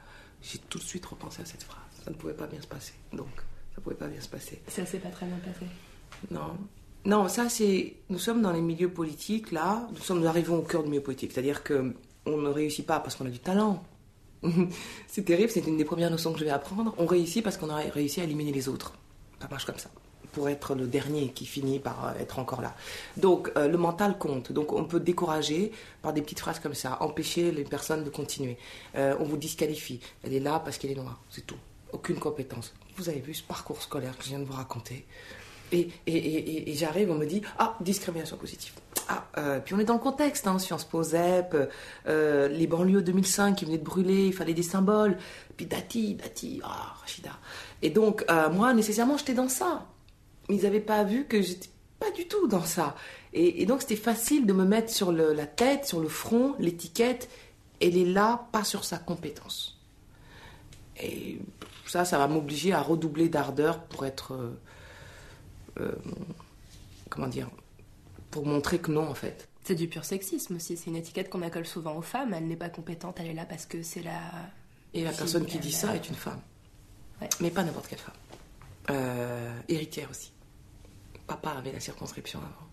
j'ai 0.41 0.59
tout 0.59 0.79
de 0.79 0.83
suite 0.83 1.05
repensé 1.05 1.41
à 1.41 1.45
cette 1.45 1.63
phrase. 1.63 1.79
Ça 2.03 2.11
ne 2.11 2.15
pouvait 2.15 2.33
pas 2.33 2.47
bien 2.47 2.61
se 2.61 2.67
passer. 2.67 2.93
Donc, 3.13 3.27
ça 3.35 3.77
ne 3.77 3.81
pouvait 3.81 3.95
pas 3.95 4.07
bien 4.07 4.21
se 4.21 4.29
passer. 4.29 4.61
Ça 4.67 4.85
s'est 4.85 4.99
pas 4.99 5.09
très 5.09 5.25
bien 5.25 5.37
passé. 5.37 5.65
Non. 6.31 6.57
Non, 7.05 7.27
ça 7.27 7.49
c'est. 7.49 7.95
Nous 8.09 8.19
sommes 8.19 8.41
dans 8.41 8.51
les 8.51 8.61
milieux 8.61 8.91
politiques, 8.91 9.51
là. 9.51 9.87
Nous 9.91 10.01
sommes 10.01 10.25
arrivés 10.25 10.49
au 10.51 10.61
cœur 10.61 10.83
du 10.83 10.89
milieu 10.89 11.03
politique. 11.03 11.31
C'est-à-dire 11.31 11.63
que 11.63 11.93
on 12.25 12.37
ne 12.37 12.49
réussit 12.49 12.85
pas 12.85 12.99
parce 12.99 13.15
qu'on 13.15 13.25
a 13.25 13.29
du 13.29 13.39
talent. 13.39 13.83
c'est 15.07 15.23
terrible, 15.23 15.49
c'est 15.49 15.65
une 15.65 15.77
des 15.77 15.85
premières 15.85 16.11
notions 16.11 16.33
que 16.33 16.39
je 16.39 16.45
vais 16.45 16.51
apprendre. 16.51 16.93
On 16.97 17.05
réussit 17.05 17.43
parce 17.43 17.57
qu'on 17.57 17.69
a 17.69 17.77
réussi 17.77 18.21
à 18.21 18.23
éliminer 18.23 18.51
les 18.51 18.69
autres. 18.69 18.93
Ça 19.41 19.47
marche 19.49 19.65
comme 19.65 19.77
ça 19.77 19.89
pour 20.31 20.49
être 20.49 20.75
le 20.75 20.87
dernier 20.87 21.29
qui 21.29 21.45
finit 21.45 21.79
par 21.79 22.07
euh, 22.07 22.19
être 22.21 22.39
encore 22.39 22.61
là. 22.61 22.75
Donc 23.17 23.51
euh, 23.57 23.67
le 23.67 23.77
mental 23.77 24.17
compte. 24.17 24.51
Donc 24.51 24.73
on 24.73 24.85
peut 24.85 24.99
décourager 24.99 25.71
par 26.01 26.13
des 26.13 26.21
petites 26.21 26.39
phrases 26.39 26.59
comme 26.59 26.73
ça, 26.73 26.97
empêcher 27.01 27.51
les 27.51 27.63
personnes 27.63 28.03
de 28.03 28.09
continuer. 28.09 28.57
Euh, 28.95 29.15
on 29.19 29.23
vous 29.23 29.37
disqualifie. 29.37 29.99
Elle 30.23 30.33
est 30.33 30.39
là 30.39 30.61
parce 30.63 30.77
qu'elle 30.77 30.91
est 30.91 30.95
noire, 30.95 31.19
c'est 31.29 31.45
tout. 31.45 31.57
Aucune 31.91 32.19
compétence. 32.19 32.73
Vous 32.97 33.09
avez 33.09 33.19
vu 33.19 33.33
ce 33.33 33.43
parcours 33.43 33.81
scolaire 33.81 34.17
que 34.17 34.23
je 34.23 34.29
viens 34.29 34.39
de 34.39 34.45
vous 34.45 34.53
raconter. 34.53 35.05
Et, 35.71 35.89
et, 36.07 36.71
et, 36.71 36.73
j'arrive, 36.73 37.11
on 37.11 37.15
me 37.15 37.27
dit 37.27 37.43
Ah, 37.59 37.75
discrimination 37.79 38.37
positive. 38.37 38.73
Ah, 39.07 39.59
puis 39.63 39.75
on 39.75 39.79
est 39.79 39.85
dans 39.85 39.93
le 39.93 39.99
contexte, 39.99 40.47
hein, 40.47 40.57
Sciences 40.57 40.83
Po 40.83 41.03
ZEP, 41.03 41.55
les 42.07 42.67
banlieues 42.67 43.03
2005 43.03 43.55
qui 43.55 43.65
venaient 43.65 43.77
de 43.77 43.83
brûler, 43.83 44.27
il 44.27 44.33
fallait 44.33 44.55
des 44.55 44.63
symboles. 44.63 45.17
Puis 45.57 45.67
Dati, 45.67 46.15
Dati, 46.15 46.59
ah, 46.63 46.95
Rachida. 47.01 47.31
Et 47.83 47.91
donc, 47.91 48.25
moi, 48.51 48.73
nécessairement, 48.73 49.17
j'étais 49.17 49.35
dans 49.35 49.47
ça 49.47 49.85
mais 50.49 50.55
ils 50.55 50.63
n'avaient 50.63 50.79
pas 50.79 51.03
vu 51.03 51.25
que 51.25 51.41
j'étais 51.41 51.69
pas 51.99 52.11
du 52.11 52.27
tout 52.27 52.47
dans 52.47 52.63
ça. 52.63 52.95
Et, 53.33 53.65
donc 53.65 53.81
c'était 53.81 53.95
facile 53.95 54.45
de 54.45 54.53
me 54.53 54.65
mettre 54.65 54.91
sur 54.91 55.11
la 55.11 55.45
tête, 55.45 55.85
sur 55.85 55.99
le 55.99 56.09
front, 56.09 56.55
l'étiquette, 56.59 57.29
elle 57.79 57.97
est 57.97 58.05
là, 58.05 58.47
pas 58.51 58.63
sur 58.63 58.83
sa 58.83 58.97
compétence. 58.97 59.77
Et 61.01 61.39
ça, 61.85 62.05
ça 62.05 62.17
va 62.17 62.27
m'obliger 62.27 62.73
à 62.73 62.81
redoubler 62.81 63.29
d'ardeur 63.29 63.83
pour 63.83 64.05
être... 64.05 64.33
Euh, 64.33 64.59
euh, 65.79 65.95
comment 67.09 67.27
dire 67.27 67.49
Pour 68.31 68.45
montrer 68.45 68.79
que 68.79 68.91
non, 68.91 69.07
en 69.07 69.13
fait. 69.13 69.47
C'est 69.63 69.75
du 69.75 69.87
pur 69.87 70.03
sexisme 70.03 70.55
aussi. 70.55 70.75
C'est 70.75 70.89
une 70.89 70.97
étiquette 70.97 71.29
qu'on 71.29 71.41
accole 71.41 71.65
souvent 71.65 71.95
aux 71.95 72.01
femmes. 72.01 72.33
Elle 72.33 72.47
n'est 72.47 72.57
pas 72.57 72.69
compétente, 72.69 73.17
elle 73.19 73.27
est 73.27 73.33
là 73.33 73.45
parce 73.45 73.65
que 73.65 73.81
c'est 73.81 74.03
la... 74.03 74.19
Et 74.93 75.03
la 75.03 75.11
personne 75.11 75.45
qui 75.45 75.59
dit 75.59 75.71
ça 75.71 75.95
est 75.95 76.09
une 76.09 76.15
femme. 76.15 76.41
Mais 77.39 77.51
pas 77.51 77.63
n'importe 77.63 77.87
quelle 77.87 77.99
femme. 77.99 78.15
Euh, 78.89 79.53
héritière 79.67 80.09
aussi 80.09 80.31
papa 81.29 81.51
avait 81.51 81.71
la 81.71 81.79
circonscription 81.79 82.39
avant. 82.39 82.67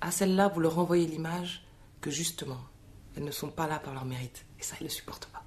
À 0.00 0.10
celle-là, 0.10 0.48
vous 0.48 0.60
leur 0.60 0.74
renvoyez 0.74 1.06
l'image 1.06 1.64
que 2.00 2.10
justement, 2.10 2.60
elles 3.16 3.24
ne 3.24 3.30
sont 3.30 3.50
pas 3.50 3.66
là 3.66 3.78
par 3.78 3.94
leur 3.94 4.04
mérite. 4.04 4.44
Et 4.58 4.62
ça, 4.62 4.74
elles 4.80 4.86
ne 4.86 4.92
supportent 4.92 5.26
pas. 5.26 5.44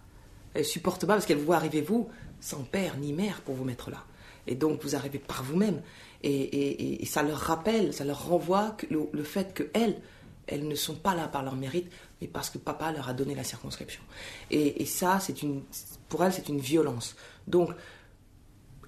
Elles 0.53 0.61
ne 0.61 0.67
supportent 0.67 1.05
pas 1.05 1.13
parce 1.13 1.25
qu'elles 1.25 1.37
voient 1.37 1.57
arriver, 1.57 1.81
vous, 1.81 2.09
sans 2.39 2.63
père 2.63 2.97
ni 2.97 3.13
mère 3.13 3.41
pour 3.41 3.55
vous 3.55 3.65
mettre 3.65 3.91
là. 3.91 4.03
Et 4.47 4.55
donc, 4.55 4.81
vous 4.81 4.95
arrivez 4.95 5.19
par 5.19 5.43
vous-même. 5.43 5.81
Et, 6.23 7.05
ça 7.05 7.21
leur 7.21 7.37
rappelle, 7.37 7.93
ça 7.93 8.05
leur 8.05 8.27
renvoie 8.27 8.75
le, 8.89 9.23
fait 9.23 9.53
qu'elles, 9.53 10.01
elles 10.47 10.67
ne 10.67 10.75
sont 10.75 10.95
pas 10.95 11.15
là 11.15 11.27
par 11.27 11.43
leur 11.43 11.55
mérite, 11.55 11.91
mais 12.21 12.27
parce 12.27 12.49
que 12.49 12.57
papa 12.57 12.91
leur 12.91 13.09
a 13.09 13.13
donné 13.13 13.35
la 13.35 13.43
circonscription. 13.43 14.01
Et, 14.49 14.85
ça, 14.85 15.19
c'est 15.19 15.41
une, 15.43 15.63
pour 16.09 16.23
elles, 16.23 16.33
c'est 16.33 16.49
une 16.49 16.59
violence. 16.59 17.15
Donc, 17.47 17.71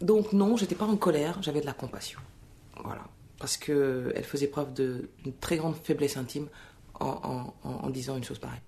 donc 0.01 0.33
non, 0.33 0.57
j'étais 0.57 0.75
pas 0.75 0.85
en 0.85 0.97
colère, 0.97 1.41
j'avais 1.41 1.61
de 1.61 1.65
la 1.65 1.73
compassion. 1.73 2.19
Voilà 2.83 3.03
parce 3.43 3.57
qu'elle 3.57 4.23
faisait 4.23 4.47
preuve 4.47 4.73
d'une 4.73 5.33
très 5.41 5.57
grande 5.57 5.75
faiblesse 5.75 6.15
intime 6.15 6.47
en, 6.97 7.89
disant 7.89 8.15
une 8.15 8.23
chose 8.23 8.39
pareille. 8.39 8.61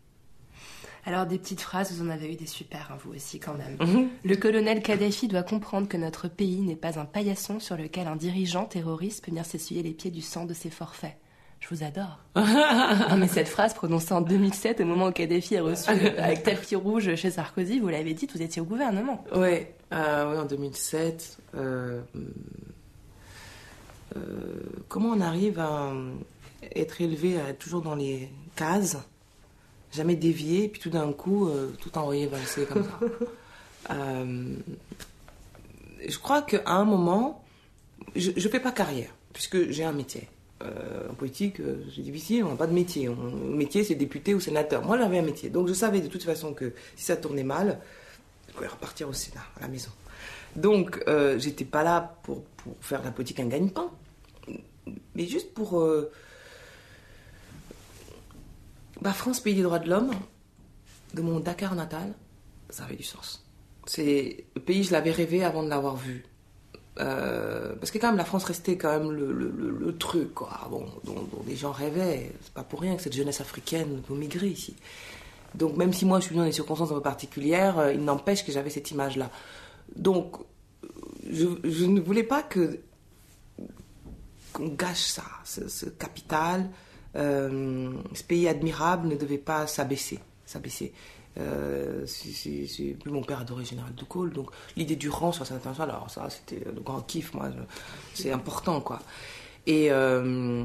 Alors 1.06 1.26
des 1.26 1.40
petites 1.40 1.62
phrases, 1.62 1.94
vous 1.94 2.06
en 2.06 2.10
avez 2.10 2.34
eu 2.34 2.36
des 2.36 2.46
super, 2.46 2.90
hein, 2.92 2.98
vous 3.06 3.14
aussi 3.14 3.40
quand 3.40 3.54
même. 3.54 3.78
Mhm. 3.80 4.10
Le 4.26 4.36
colonel 4.36 4.82
Kadhafi 4.82 5.30
doit 5.30 5.44
comprendre 5.44 5.88
que 5.88 5.96
notre 5.96 6.28
pays 6.28 6.60
n'est 6.60 6.76
pas 6.76 7.00
un 7.00 7.06
paillasson 7.06 7.62
sur 7.62 7.78
lequel 7.78 8.08
un 8.08 8.18
dirigeant 8.18 8.66
terroriste 8.66 9.24
peut 9.24 9.32
venir 9.32 9.46
s'essuyer 9.46 9.82
les 9.82 9.92
pieds 9.92 10.12
du 10.12 10.22
sang 10.22 10.44
de 10.44 10.54
ses 10.54 10.70
forfaits. 10.70 11.16
Je 11.62 11.70
vous 11.70 11.84
adore. 11.86 12.20
non, 12.36 13.16
mais 13.16 13.30
cette 13.30 13.48
phrase 13.48 13.74
prononcée 13.74 14.14
en 14.14 14.20
2007, 14.20 14.82
au 14.82 14.86
moment 14.86 15.08
où 15.08 15.12
Kadhafi 15.14 15.56
est 15.56 15.62
reçu 15.62 15.90
avec 16.18 16.44
tapis 16.44 16.76
rouge 16.76 17.16
chez 17.16 17.32
Sarkozy, 17.32 17.80
vous 17.80 17.88
l'avez 17.88 18.14
dit, 18.14 18.28
vous 18.30 18.42
étiez 18.42 18.62
au 18.62 18.66
gouvernement. 18.66 19.24
Ouais, 19.34 19.74
euh, 19.94 20.42
en 20.42 20.44
2007. 20.44 21.38
Euh, 21.56 22.02
comment 24.88 25.10
on 25.10 25.22
arrive 25.22 25.60
à 25.60 25.92
être 26.76 27.02
élevé 27.02 27.40
à 27.40 27.50
être 27.50 27.60
toujours 27.60 27.82
dans 27.82 27.96
les 27.96 28.30
cases, 28.56 28.98
jamais 29.92 30.16
dévié, 30.16 30.68
puis 30.68 30.82
tout 30.82 30.90
d'un 30.90 31.12
coup, 31.14 31.48
euh, 31.48 31.72
tout 31.80 31.98
envoyé 31.98 32.28
valser 32.28 32.66
comme 32.66 32.84
ça. 32.84 33.00
Euh, 33.92 34.56
je 36.08 36.18
crois 36.18 36.42
qu'à 36.42 36.64
un 36.66 36.86
moment, 36.86 37.46
je 38.16 38.32
ne 38.32 38.50
fais 38.50 38.60
pas 38.60 38.72
carrière, 38.72 39.14
puisque 39.32 39.70
j'ai 39.70 39.84
un 39.84 39.92
métier. 39.92 40.28
en 40.60 41.14
politique, 41.14 41.58
c'est 41.96 42.02
difficile, 42.02 42.46
on 42.46 42.50
n'a 42.50 42.56
pas 42.56 42.66
de 42.66 42.74
métier. 42.74 43.08
Mon 43.10 43.56
métier, 43.56 43.84
c'est 43.84 43.94
député 43.94 44.34
ou 44.34 44.40
sénateur. 44.40 44.84
Moi, 44.84 44.98
j'avais 44.98 45.20
un 45.20 45.22
métier. 45.22 45.52
Donc, 45.52 45.68
je 45.68 45.74
savais 45.74 46.02
de 46.02 46.08
toute 46.08 46.24
façon 46.24 46.56
que 46.56 46.74
si 46.96 47.06
ça 47.06 47.16
tournait 47.16 47.44
mal, 47.44 47.80
je 48.48 48.54
pouvais 48.56 48.66
repartir 48.66 49.08
au 49.08 49.14
Sénat, 49.14 49.46
à 49.58 49.62
la 49.62 49.68
maison. 49.68 49.92
Donc, 50.56 51.00
j'étais 51.38 51.64
pas 51.64 51.84
là 51.84 52.18
pour, 52.24 52.42
pour 52.42 52.74
faire 52.82 53.04
la 53.04 53.12
politique 53.12 53.40
un 53.40 53.46
gagne-pain. 53.46 53.92
Mais 55.16 55.26
juste 55.26 55.54
pour. 55.54 55.80
euh, 55.80 56.12
bah, 59.02 59.14
France, 59.14 59.40
pays 59.40 59.56
des 59.56 59.64
droits 59.64 59.80
de 59.80 59.90
l'homme, 59.90 60.12
de 61.14 61.22
mon 61.22 61.40
Dakar 61.40 61.76
natal, 61.76 62.14
ça 62.70 62.86
avait 62.86 62.96
du 62.96 63.04
sens. 63.04 63.46
C'est 63.86 64.46
le 64.56 64.62
pays, 64.62 64.84
je 64.84 64.92
l'avais 64.92 65.12
rêvé 65.12 65.44
avant 65.44 65.64
de 65.64 65.70
l'avoir 65.70 65.96
vu. 65.96 66.26
Euh, 67.00 67.76
parce 67.76 67.92
que 67.92 67.98
quand 67.98 68.08
même, 68.08 68.18
la 68.18 68.26
France 68.26 68.46
restait 68.46 68.78
quand 68.78 68.92
même 68.98 69.12
le, 69.12 69.96
truc, 69.98 70.34
quoi, 70.34 70.68
bon, 70.70 70.86
dont, 71.04 71.28
les 71.48 71.56
gens 71.56 71.72
rêvaient. 71.72 72.32
C'est 72.42 72.54
pas 72.54 72.64
pour 72.64 72.82
rien 72.82 72.96
que 72.96 73.02
cette 73.02 73.14
jeunesse 73.14 73.42
africaine 73.42 74.02
peut 74.08 74.16
migrer 74.16 74.48
ici. 74.48 74.76
Donc 75.56 75.78
même 75.78 75.94
si 75.94 76.06
moi 76.06 76.20
je 76.20 76.26
suis 76.26 76.36
dans 76.36 76.44
des 76.44 76.52
circonstances 76.52 76.92
un 76.92 76.96
peu 76.96 77.02
particulières, 77.02 77.80
euh, 77.80 77.94
il 77.94 78.04
n'empêche 78.04 78.46
que 78.46 78.52
j'avais 78.52 78.70
cette 78.70 78.92
image-là. 78.92 79.30
Donc 79.96 80.36
je 81.30 81.86
ne 81.86 82.00
voulais 82.02 82.24
pas 82.24 82.44
que 82.44 82.80
qu'on 84.56 84.70
gâche 84.70 85.04
ça, 85.04 85.24
ce, 85.44 85.86
capital, 85.90 86.70
euh, 87.16 87.92
ce 88.14 88.24
pays 88.24 88.48
admirable 88.48 89.10
ne 89.10 89.16
devait 89.16 89.38
pas 89.38 89.68
s'abaisser, 89.68 90.20
s'abaisser. 90.46 90.94
Euh, 91.38 92.06
mon 93.06 93.22
père 93.22 93.42
adorait 93.42 93.66
Général 93.66 93.94
de 93.94 94.04
Gaulle, 94.06 94.32
donc 94.32 94.50
l'idée 94.78 94.96
du 94.96 95.10
rang 95.10 95.34
sur 95.34 95.44
internationale, 95.44 95.90
alors 95.90 96.10
ça 96.10 96.30
c'était 96.30 96.64
le 96.66 96.80
grand 96.80 97.02
kiff, 97.02 97.34
moi, 97.34 97.50
c'est 98.14 98.32
important 98.32 98.80
quoi. 98.80 99.00
Et, 99.68 99.92
euh, 99.92 100.64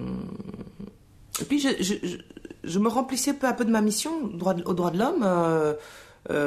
puis 1.49 1.59
je, 1.59 2.79
me 2.79 2.89
remplissais 2.89 3.35
peu 3.35 3.49
à 3.49 3.53
peu 3.53 3.65
de 3.65 3.71
ma 3.73 3.81
mission 3.81 4.29
droit 4.29 4.55
de- 4.55 4.63
aux 4.63 4.75
droits 4.75 4.93
de 4.93 4.99
l'homme. 4.99 5.25
euh, 5.25 5.75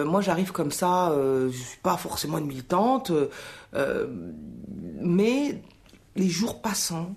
moi 0.06 0.22
j'arrive 0.22 0.54
comme 0.54 0.72
ça, 0.72 1.12
euh, 1.12 1.50
je 1.52 1.58
suis 1.58 1.80
pas 1.80 1.98
forcément 1.98 2.38
une 2.38 2.46
militante, 2.46 3.12
mais 5.02 5.62
les 6.16 6.30
jours 6.30 6.62
passant, 6.62 7.16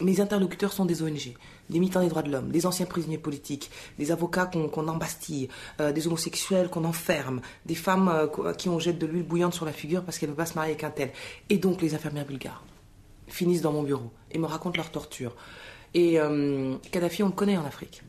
mes 0.00 0.20
interlocuteurs 0.20 0.72
sont 0.72 0.84
des 0.84 1.02
ONG, 1.02 1.34
des 1.70 1.78
militants 1.78 2.00
des 2.00 2.08
droits 2.08 2.22
de 2.22 2.30
l'homme, 2.30 2.50
des 2.50 2.66
anciens 2.66 2.86
prisonniers 2.86 3.18
politiques, 3.18 3.70
des 3.98 4.10
avocats 4.10 4.46
qu'on 4.46 4.88
embastille, 4.88 5.48
euh, 5.80 5.92
des 5.92 6.06
homosexuels 6.06 6.68
qu'on 6.68 6.84
enferme, 6.84 7.40
des 7.66 7.74
femmes 7.74 8.08
euh, 8.08 8.52
qui 8.54 8.68
on 8.68 8.78
jette 8.78 8.98
de 8.98 9.06
l'huile 9.06 9.22
bouillante 9.22 9.54
sur 9.54 9.64
la 9.64 9.72
figure 9.72 10.02
parce 10.02 10.18
qu'elles 10.18 10.30
ne 10.30 10.34
veulent 10.34 10.44
pas 10.44 10.50
se 10.50 10.54
marier 10.54 10.72
avec 10.72 10.84
un 10.84 10.90
tel. 10.90 11.10
Et 11.48 11.58
donc 11.58 11.80
les 11.80 11.94
infirmières 11.94 12.26
bulgares 12.26 12.64
finissent 13.28 13.62
dans 13.62 13.72
mon 13.72 13.82
bureau 13.82 14.10
et 14.30 14.38
me 14.38 14.46
racontent 14.46 14.76
leur 14.76 14.90
torture. 14.90 15.34
Et 15.94 16.20
euh, 16.20 16.76
Kadhafi, 16.90 17.22
on 17.22 17.28
le 17.28 17.32
connaît 17.32 17.56
en 17.56 17.64
Afrique. 17.64 18.02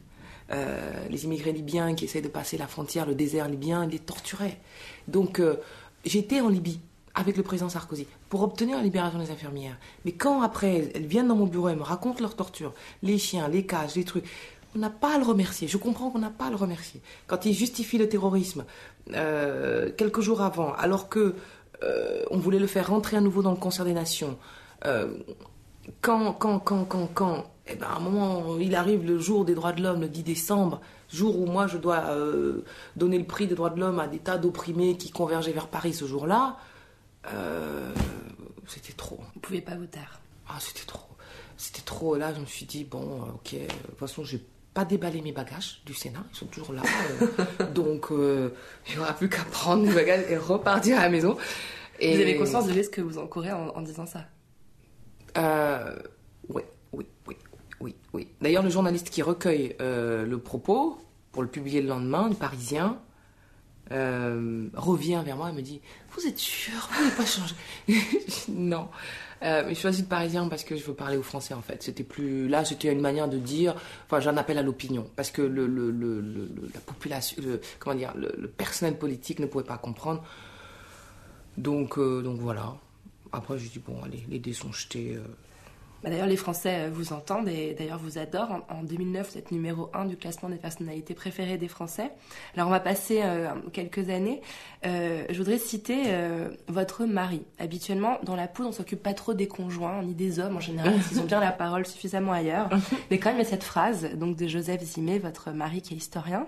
Les 1.09 1.25
immigrés 1.25 1.53
libyens 1.53 1.95
qui 1.95 2.05
essayent 2.05 2.21
de 2.21 2.27
passer 2.27 2.55
la 2.55 2.67
frontière, 2.67 3.07
le 3.07 3.15
désert 3.15 3.47
libyen, 3.49 3.83
ils 3.83 3.89
les 3.89 3.97
torturaient. 3.97 4.59
Donc 5.07 5.41
j'étais 6.05 6.39
en 6.39 6.49
Libye 6.49 6.79
avec 7.15 7.37
le 7.37 7.43
président 7.43 7.69
Sarkozy 7.69 8.07
pour 8.29 8.43
obtenir 8.43 8.77
la 8.77 8.83
libération 8.83 9.19
des 9.19 9.31
infirmières. 9.31 9.77
Mais 10.03 10.11
quand 10.11 10.41
après 10.41 10.91
elles 10.93 11.05
viennent 11.05 11.29
dans 11.29 11.35
mon 11.35 11.45
bureau 11.45 11.69
et 11.69 11.75
me 11.75 11.81
racontent 11.81 12.21
leur 12.21 12.35
torture, 12.35 12.73
les 13.01 13.17
chiens, 13.17 13.47
les 13.47 13.65
cages, 13.65 13.95
les 13.95 14.03
trucs, 14.03 14.25
on 14.75 14.79
n'a 14.79 14.89
pas 14.89 15.15
à 15.15 15.17
le 15.17 15.23
remercier. 15.23 15.67
Je 15.67 15.77
comprends 15.77 16.09
qu'on 16.09 16.19
n'a 16.19 16.29
pas 16.29 16.47
à 16.47 16.49
le 16.49 16.57
remercier. 16.57 17.01
Quand 17.27 17.45
il 17.45 17.53
justifie 17.53 17.97
le 17.97 18.09
terrorisme 18.09 18.65
euh, 19.13 19.89
quelques 19.95 20.21
jours 20.21 20.41
avant, 20.41 20.73
alors 20.73 21.09
que 21.09 21.35
euh, 21.83 22.23
on 22.29 22.37
voulait 22.37 22.59
le 22.59 22.67
faire 22.67 22.89
rentrer 22.89 23.17
à 23.17 23.21
nouveau 23.21 23.41
dans 23.41 23.51
le 23.51 23.57
concert 23.57 23.85
des 23.85 23.93
nations, 23.93 24.37
euh, 24.85 25.07
quand, 26.01 26.33
quand, 26.33 26.59
quand, 26.59 26.83
quand, 26.85 27.07
quand, 27.13 27.45
eh 27.67 27.75
ben, 27.75 27.87
à 27.87 27.97
un 27.97 27.99
moment, 27.99 28.57
il 28.59 28.75
arrive 28.75 29.05
le 29.05 29.17
jour 29.19 29.45
des 29.45 29.55
droits 29.55 29.71
de 29.71 29.81
l'homme, 29.81 30.01
le 30.01 30.09
10 30.09 30.23
décembre, 30.23 30.81
jour 31.09 31.39
où 31.39 31.45
moi 31.45 31.67
je 31.67 31.77
dois 31.77 32.03
donner 32.95 33.19
le 33.19 33.25
prix 33.25 33.45
des 33.47 33.55
droits 33.55 33.69
de 33.69 33.79
l'homme 33.79 33.99
à 33.99 34.07
des 34.07 34.17
tas 34.17 34.37
d'opprimés 34.37 34.97
qui 34.97 35.11
convergeaient 35.11 35.51
vers 35.51 35.67
Paris 35.67 35.93
ce 35.93 36.05
jour-là, 36.05 36.57
euh, 37.33 37.93
c'était 38.67 38.93
trop. 38.93 39.19
Vous 39.33 39.39
pouvez 39.39 39.61
pas 39.61 39.75
vous 39.75 39.85
taire. 39.85 40.19
Ah, 40.47 40.57
c'était 40.59 40.85
trop. 40.85 41.01
C'était 41.57 41.81
trop. 41.81 42.15
Là, 42.17 42.33
je 42.33 42.39
me 42.39 42.45
suis 42.45 42.65
dit, 42.65 42.83
bon, 42.83 43.21
euh, 43.23 43.31
ok, 43.35 43.53
euh, 43.53 43.59
de 43.67 43.87
toute 43.89 43.97
façon, 43.99 44.23
j'ai 44.23 44.45
pas 44.73 44.85
déballé 44.85 45.21
mes 45.21 45.31
bagages 45.31 45.81
du 45.85 45.93
Sénat, 45.93 46.23
ils 46.33 46.37
sont 46.37 46.47
toujours 46.47 46.73
là. 46.73 46.81
euh, 47.61 47.65
donc, 47.73 48.11
euh, 48.11 48.49
il 48.87 48.93
n'y 48.95 48.99
aura 48.99 49.13
plus 49.13 49.29
qu'à 49.29 49.43
prendre 49.45 49.83
mes 49.83 49.93
bagages 49.93 50.25
et 50.29 50.37
repartir 50.37 50.97
à 50.99 51.03
la 51.03 51.09
maison. 51.09 51.37
Et 51.99 52.13
Vous 52.15 52.21
avez 52.21 52.35
conscience 52.35 52.67
de 52.67 52.73
risque 52.73 52.91
que 52.95 53.01
vous 53.01 53.17
encourez 53.17 53.51
en, 53.53 53.69
en 53.69 53.81
disant 53.81 54.05
ça? 54.05 54.25
Euh, 55.37 55.95
oui, 56.49 56.61
oui, 56.91 57.05
oui, 57.27 57.35
oui, 57.79 57.95
oui. 58.13 58.27
D'ailleurs, 58.41 58.63
le 58.63 58.69
journaliste 58.69 59.09
qui 59.09 59.21
recueille 59.21 59.75
le 59.79 60.35
propos 60.37 60.97
pour 61.31 61.41
le 61.41 61.47
publier 61.49 61.81
le 61.81 61.87
lendemain, 61.87 62.27
le 62.29 62.35
Parisien, 62.35 62.99
euh, 63.91 64.67
revient 64.73 65.21
vers 65.25 65.35
moi 65.37 65.49
et 65.49 65.53
me 65.53 65.61
dit 65.61 65.81
Vous 66.11 66.25
êtes 66.27 66.37
sûr? 66.39 66.73
Vous 66.91 67.03
n'avez 67.03 67.15
pas 67.15 67.25
changé 67.25 67.55
Je 67.87 67.93
dis, 67.93 68.51
Non. 68.51 68.89
Euh, 69.43 69.63
mais 69.67 69.75
je 69.75 69.79
choisis 69.79 70.01
le 70.01 70.07
Parisien 70.07 70.47
parce 70.47 70.63
que 70.63 70.75
je 70.75 70.83
veux 70.85 70.93
parler 70.93 71.17
aux 71.17 71.21
Français 71.23 71.53
en 71.53 71.61
fait. 71.61 71.83
C'était 71.83 72.03
plus 72.03 72.47
là, 72.47 72.65
c'était 72.65 72.91
une 72.91 73.01
manière 73.01 73.27
de 73.27 73.37
dire. 73.37 73.75
Enfin, 74.05 74.19
j'en 74.19 74.37
appelle 74.37 74.57
à 74.57 74.63
l'opinion 74.63 75.09
parce 75.15 75.29
que 75.29 75.41
le, 75.41 75.67
le, 75.67 75.91
le, 75.91 76.21
la 76.73 76.79
population, 76.79 77.41
comment 77.79 77.95
dire, 77.95 78.13
le, 78.15 78.47
personnel 78.47 78.97
politique 78.97 79.39
ne 79.39 79.45
pouvait 79.45 79.63
pas 79.65 79.77
comprendre. 79.77 80.23
Donc, 81.57 81.97
euh, 81.97 82.21
donc 82.21 82.39
voilà. 82.39 82.75
Après, 83.31 83.57
j'ai 83.57 83.69
dit 83.69 83.79
bon, 83.85 84.01
allez, 84.03 84.25
les 84.29 84.39
dés 84.39 84.53
sont 84.53 84.71
jetés. 84.71 85.15
euh, 85.15 85.23
Bah, 86.05 86.11
D'ailleurs, 86.11 86.27
les 86.27 86.37
Français 86.37 86.85
euh, 86.85 86.89
vous 86.93 87.13
entendent 87.13 87.49
et 87.49 87.73
d'ailleurs 87.73 87.97
vous 87.97 88.19
adorent. 88.19 88.61
En, 88.69 88.75
en 88.75 88.83
2009, 88.83 89.31
vous 89.31 89.37
êtes 89.39 89.51
numéro 89.51 89.89
1 89.95 90.05
du 90.05 90.17
classement 90.17 90.49
des 90.49 90.57
personnalités 90.57 91.15
préférées 91.15 91.57
des 91.57 91.67
Français. 91.67 92.11
Alors, 92.55 92.67
on 92.67 92.71
va 92.71 92.79
passer 92.79 93.21
euh, 93.23 93.47
quelques 93.73 94.09
années. 94.11 94.41
Euh, 94.85 95.25
je 95.29 95.37
voudrais 95.37 95.57
citer 95.57 96.03
euh, 96.07 96.49
votre 96.67 97.05
mari. 97.05 97.41
Habituellement, 97.57 98.17
dans 98.23 98.35
la 98.35 98.47
poule, 98.47 98.67
on 98.67 98.71
s'occupe 98.71 99.01
pas 99.01 99.13
trop 99.13 99.33
des 99.33 99.47
conjoints 99.47 100.03
ni 100.03 100.13
des 100.13 100.39
hommes 100.39 100.57
en 100.57 100.59
général, 100.59 100.93
parce 100.93 101.07
qu'ils 101.07 101.19
ont 101.19 101.25
bien 101.25 101.39
la 101.39 101.51
parole 101.51 101.85
suffisamment 101.85 102.33
ailleurs. 102.33 102.69
Mais 103.11 103.17
quand 103.17 103.29
même, 103.29 103.39
il 103.39 103.43
y 103.43 103.47
a 103.47 103.49
cette 103.49 103.63
phrase 103.63 104.09
donc 104.15 104.35
de 104.35 104.47
Joseph 104.47 104.81
Zimé, 104.83 105.17
votre 105.19 105.51
mari 105.51 105.81
qui 105.81 105.95
est 105.95 105.97
historien. 105.97 106.47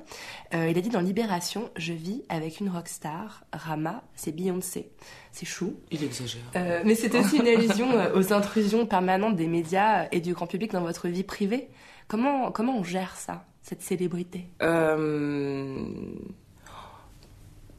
Euh, 0.53 0.69
il 0.69 0.77
a 0.77 0.81
dit 0.81 0.89
dans 0.89 1.01
Libération 1.01 1.69
Je 1.75 1.93
vis 1.93 2.23
avec 2.29 2.59
une 2.59 2.69
rockstar. 2.69 3.43
Rama, 3.53 4.03
c'est 4.15 4.35
Beyoncé. 4.35 4.91
C'est 5.31 5.45
chou. 5.45 5.75
Il 5.91 6.03
exagère. 6.03 6.41
Mais 6.85 6.95
c'est 6.95 7.15
aussi 7.17 7.37
une 7.37 7.47
allusion 7.47 7.87
aux 8.15 8.33
intrusions 8.33 8.85
permanentes 8.85 9.35
des 9.35 9.47
médias 9.47 10.07
et 10.11 10.19
du 10.19 10.33
grand 10.33 10.47
public 10.47 10.71
dans 10.71 10.81
votre 10.81 11.07
vie 11.07 11.23
privée. 11.23 11.69
Comment, 12.07 12.51
comment 12.51 12.77
on 12.77 12.83
gère 12.83 13.15
ça, 13.17 13.45
cette 13.61 13.81
célébrité? 13.81 14.47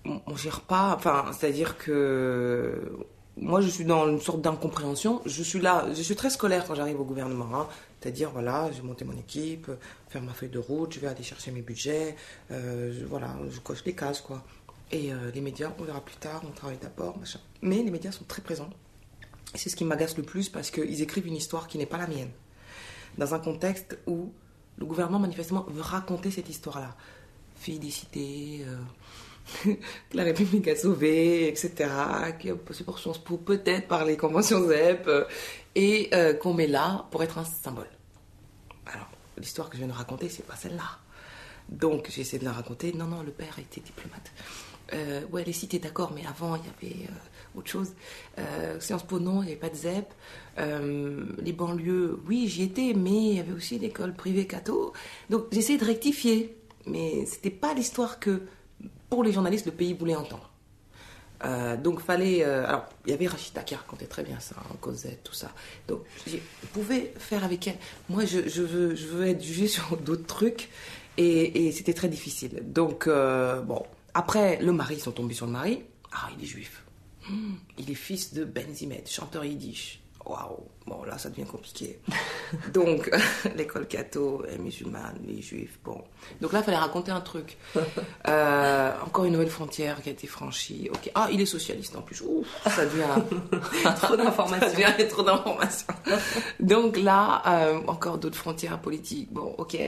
On, 0.09 0.21
on 0.27 0.37
gère 0.37 0.61
pas. 0.63 0.95
Enfin, 0.97 1.27
c'est-à-dire 1.33 1.77
que 1.79 2.91
moi, 3.37 3.61
je 3.61 3.69
suis 3.69 3.85
dans 3.85 4.09
une 4.09 4.21
sorte 4.21 4.41
d'incompréhension. 4.41 5.21
Je 5.27 5.43
suis 5.43 5.61
là, 5.61 5.87
je 5.95 6.03
suis 6.03 6.17
très 6.17 6.31
scolaire 6.31 6.65
quand 6.67 6.75
j'arrive 6.75 7.01
au 7.01 7.05
gouvernement. 7.05 7.49
hein. 7.61 7.67
C'est-à-dire, 8.01 8.31
voilà, 8.31 8.71
j'ai 8.73 8.83
monté 8.83 9.05
mon 9.05 9.17
équipe, 9.19 9.71
faire 10.09 10.23
ma 10.23 10.33
feuille 10.33 10.49
de 10.51 10.59
route, 10.59 10.93
je 10.95 11.01
vais 11.01 11.09
aller 11.09 11.23
chercher 11.25 11.51
mes 11.51 11.63
budgets, 11.63 12.15
euh, 12.53 12.93
je- 12.97 13.05
voilà, 13.05 13.37
je 13.51 13.59
coche 13.59 13.83
les 13.85 13.93
cases, 13.95 14.21
quoi. 14.21 14.45
Et 14.93 15.13
euh, 15.13 15.31
les 15.35 15.41
médias, 15.41 15.73
on 15.79 15.83
verra 15.85 16.01
plus 16.01 16.17
tard, 16.17 16.43
on 16.49 16.53
travaille 16.53 16.79
d'abord, 16.81 17.19
machin. 17.19 17.41
Mais 17.61 17.83
les 17.83 17.91
médias 17.91 18.13
sont 18.13 18.25
très 18.25 18.41
présents. 18.41 18.71
C'est 19.55 19.69
ce 19.69 19.77
qui 19.77 19.85
m'agace 19.85 20.17
le 20.17 20.23
plus 20.23 20.49
parce 20.49 20.71
qu'ils 20.71 21.03
écrivent 21.03 21.27
une 21.27 21.37
histoire 21.37 21.67
qui 21.67 21.77
n'est 21.79 21.87
pas 21.87 21.99
la 21.99 22.07
mienne. 22.07 22.31
Dans 23.19 23.35
un 23.35 23.39
contexte 23.41 23.99
où 24.07 24.33
le 24.79 24.87
gouvernement, 24.87 25.19
manifestement, 25.19 25.67
veut 25.69 25.83
raconter 25.83 26.31
cette 26.31 26.49
histoire-là. 26.49 26.95
Cités, 27.61 28.65
euh, 28.67 28.77
que 29.65 30.17
la 30.17 30.25
République 30.25 30.69
a 30.69 30.77
sauvé, 30.77 31.49
etc. 31.49 31.91
Qui 32.39 32.51
a 32.51 32.57
passé 32.57 32.85
pour 32.85 32.99
Sciences 32.99 33.19
Po, 33.19 33.37
peut-être 33.37 33.89
par 33.89 34.05
les 34.05 34.17
conventions 34.17 34.67
ZEP. 34.67 35.07
euh, 35.07 35.25
et 35.79 36.09
euh, 36.13 36.35
qu'on 36.35 36.55
met 36.55 36.67
là 36.67 37.07
pour 37.11 37.23
être 37.23 37.39
un 37.39 37.45
symbole. 37.45 37.87
Alors, 38.87 39.09
l'histoire 39.37 39.71
que 39.71 39.77
je 39.77 39.79
viens 39.79 39.93
de 39.93 39.97
raconter, 39.97 40.29
c'est 40.29 40.45
pas 40.45 40.57
celle-là. 40.57 40.99
Donc, 41.69 42.09
j'ai 42.11 42.23
essayé 42.23 42.41
de 42.41 42.45
la 42.45 42.53
raconter. 42.53 42.93
Non, 42.93 43.07
non, 43.07 43.23
le 43.23 43.31
père 43.31 43.57
était 43.59 43.81
diplomate. 43.81 44.33
Euh, 44.93 45.21
ouais, 45.31 45.45
les 45.45 45.53
cités, 45.53 45.79
d'accord, 45.79 46.13
mais 46.15 46.27
avant, 46.27 46.57
il 46.57 46.63
y 46.65 46.93
avait 47.03 47.11
autre 47.55 47.71
chose. 47.71 47.93
Euh, 48.39 48.81
Sciences 48.81 49.05
Po, 49.05 49.21
non, 49.21 49.43
il 49.43 49.47
n'y 49.47 49.53
avait 49.53 49.61
pas 49.61 49.69
de 49.69 49.77
ZEP. 49.77 50.13
Les 51.39 51.53
banlieues, 51.53 52.19
oui, 52.27 52.49
j'y 52.49 52.65
étais, 52.65 52.95
mais 52.95 53.11
il 53.11 53.37
y 53.37 53.41
avait 53.41 53.53
aussi 53.53 53.79
l'école 53.79 54.15
privée 54.15 54.47
catho. 54.47 54.93
Donc, 55.31 55.45
essayé 55.53 55.79
de 55.79 55.85
rectifier. 55.85 56.57
Mais 56.87 57.25
c'était 57.27 57.51
pas 57.51 57.73
l'histoire 57.75 58.19
que, 58.19 58.43
pour 59.09 59.25
les 59.25 59.33
journalistes, 59.33 59.67
le 59.67 59.73
pays 59.73 59.95
voulait 59.95 60.17
entendre. 60.17 60.51
Euh, 61.45 61.77
donc 61.77 62.01
fallait 62.01 62.45
euh, 62.45 62.67
alors 62.67 62.87
il 63.07 63.11
y 63.11 63.15
avait 63.15 63.29
Rachida 63.29 63.63
qui 63.63 63.77
racontait 63.77 64.07
très 64.07 64.25
bien 64.25 64.41
ça 64.41 64.57
en 64.73 64.75
Cosette 64.75 65.23
tout 65.23 65.35
ça. 65.35 65.53
Donc 65.87 66.01
vous 66.27 66.39
pouvez 66.73 67.13
faire 67.17 67.45
avec 67.45 67.69
elle. 67.69 67.77
Moi 68.09 68.25
je, 68.25 68.49
je 68.49 68.63
veux 68.63 68.97
je 68.97 69.07
veux 69.07 69.29
être 69.29 69.41
jugée 69.43 69.69
sur 69.69 69.97
d'autres 69.99 70.27
trucs 70.27 70.69
et, 71.17 71.67
et 71.67 71.73
c'était 71.73 71.95
très 71.95 72.09
difficile. 72.09 72.63
Donc 72.65 73.07
euh, 73.07 73.61
bon. 73.61 73.85
Après 74.15 74.61
le 74.61 74.73
mari 74.73 74.97
ils 74.97 75.01
sont 75.01 75.13
tombés 75.13 75.35
sur 75.35 75.47
le 75.47 75.53
mari. 75.53 75.85
Ah 76.11 76.29
il 76.37 76.43
est 76.43 76.49
juif. 76.49 76.83
Hmm, 77.29 77.55
il 77.79 77.89
est 77.89 77.95
fils 77.95 78.35
de 78.35 78.45
Ben 78.45 78.75
Zimed 78.75 79.07
chanteur 79.07 79.45
yiddish 79.45 80.01
waouh, 80.29 80.69
bon 80.87 81.03
là 81.05 81.19
ça 81.19 81.31
devient 81.31 81.47
compliqué. 81.47 81.99
Donc 82.75 83.11
l'école 83.57 83.87
catho, 83.87 84.43
les 84.49 84.59
musulmane, 84.59 85.19
les 85.27 85.41
juifs, 85.41 85.79
bon. 85.85 86.03
Donc 86.41 86.53
là 86.53 86.61
il 86.61 86.65
fallait 86.65 86.77
raconter 86.77 87.11
un 87.11 87.21
truc. 87.21 87.57
Euh, 88.29 88.93
encore 89.07 89.25
une 89.25 89.33
nouvelle 89.33 89.49
frontière 89.49 90.03
qui 90.03 90.11
a 90.11 90.13
été 90.13 90.27
franchie. 90.27 90.91
Ok, 90.93 91.11
ah 91.15 91.29
il 91.33 91.41
est 91.41 91.47
socialiste 91.47 91.97
en 91.97 92.03
plus. 92.03 92.21
Ouf, 92.21 92.47
ça 92.67 92.85
devient 92.85 93.07
trop 93.97 94.17
d'informations. 94.17 94.69
Ça 94.69 94.75
devient 94.75 95.09
trop 95.09 95.23
d'informations. 95.23 95.87
Donc 96.61 96.99
là 96.99 97.43
euh, 97.47 97.81
encore 97.87 98.19
d'autres 98.19 98.37
frontières 98.37 98.81
politiques. 98.81 99.33
Bon, 99.33 99.55
ok. 99.57 99.79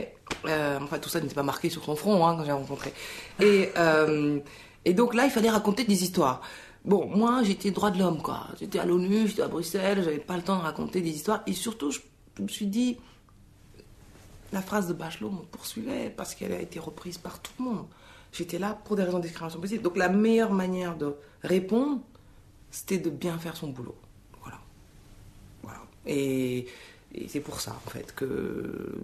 Euh, 0.47 0.79
enfin 0.81 0.97
tout 0.97 1.09
ça 1.09 1.19
n'était 1.19 1.35
pas 1.35 1.43
marqué 1.43 1.69
sur 1.69 1.83
son 1.83 1.95
front 1.95 2.25
hein, 2.25 2.35
quand 2.35 2.45
j'ai 2.45 2.51
rencontré. 2.51 2.93
Et 3.39 3.69
et 4.85 4.93
donc 4.93 5.13
là 5.13 5.25
il 5.25 5.31
fallait 5.31 5.49
raconter 5.49 5.83
des 5.83 6.03
histoires. 6.03 6.41
Bon, 6.83 7.07
moi, 7.07 7.43
j'étais 7.43 7.69
droit 7.69 7.91
de 7.91 7.99
l'homme, 7.99 8.21
quoi. 8.21 8.47
J'étais 8.59 8.79
à 8.79 8.85
l'ONU, 8.85 9.27
j'étais 9.27 9.43
à 9.43 9.47
Bruxelles, 9.47 10.01
j'avais 10.03 10.17
pas 10.17 10.35
le 10.35 10.41
temps 10.41 10.57
de 10.57 10.63
raconter 10.63 11.01
des 11.01 11.11
histoires. 11.11 11.43
Et 11.45 11.53
surtout, 11.53 11.91
je, 11.91 11.99
me 12.39 12.47
suis 12.47 12.65
dit, 12.65 12.97
la 14.51 14.61
phrase 14.61 14.87
de 14.87 14.93
Bachelot 14.93 15.29
me 15.29 15.43
poursuivait 15.43 16.09
parce 16.09 16.33
qu'elle 16.33 16.53
a 16.53 16.59
été 16.59 16.79
reprise 16.79 17.19
par 17.19 17.39
tout 17.39 17.51
le 17.59 17.65
monde. 17.65 17.85
J'étais 18.31 18.57
là 18.57 18.79
pour 18.85 18.95
des 18.95 19.03
raisons 19.03 19.19
de 19.19 19.23
discrimination 19.23 19.59
possible. 19.59 19.83
Donc 19.83 19.95
la 19.95 20.09
meilleure 20.09 20.53
manière 20.53 20.97
de 20.97 21.13
répondre, 21.43 22.01
c'était 22.71 22.97
de 22.97 23.11
bien 23.11 23.37
faire 23.37 23.55
son 23.55 23.67
boulot. 23.67 23.95
Voilà. 24.41 24.59
Voilà. 25.61 25.81
Et, 26.07 26.67
c'est 27.27 27.41
pour 27.41 27.59
ça, 27.59 27.77
en 27.85 27.89
fait, 27.89 28.15
que 28.15 28.95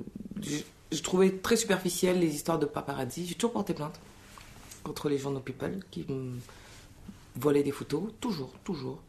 je, 0.42 0.60
je, 0.94 1.04
trouvais 1.04 1.30
très 1.30 1.58
superficielles 1.58 2.20
les 2.20 2.34
histoires 2.34 2.58
de 2.58 2.66
paparazzi. 2.66 3.28
J'ai 3.28 3.36
toujours 3.36 3.52
porté 3.52 3.74
plainte 3.74 4.00
contre 4.84 5.10
les 5.10 5.18
journaux 5.18 5.42
People 5.42 5.80
qui 5.92 6.06
voler 7.40 7.64
des 7.64 7.72
photos, 7.72 8.04
toujours, 8.20 8.54
toujours, 8.64 9.02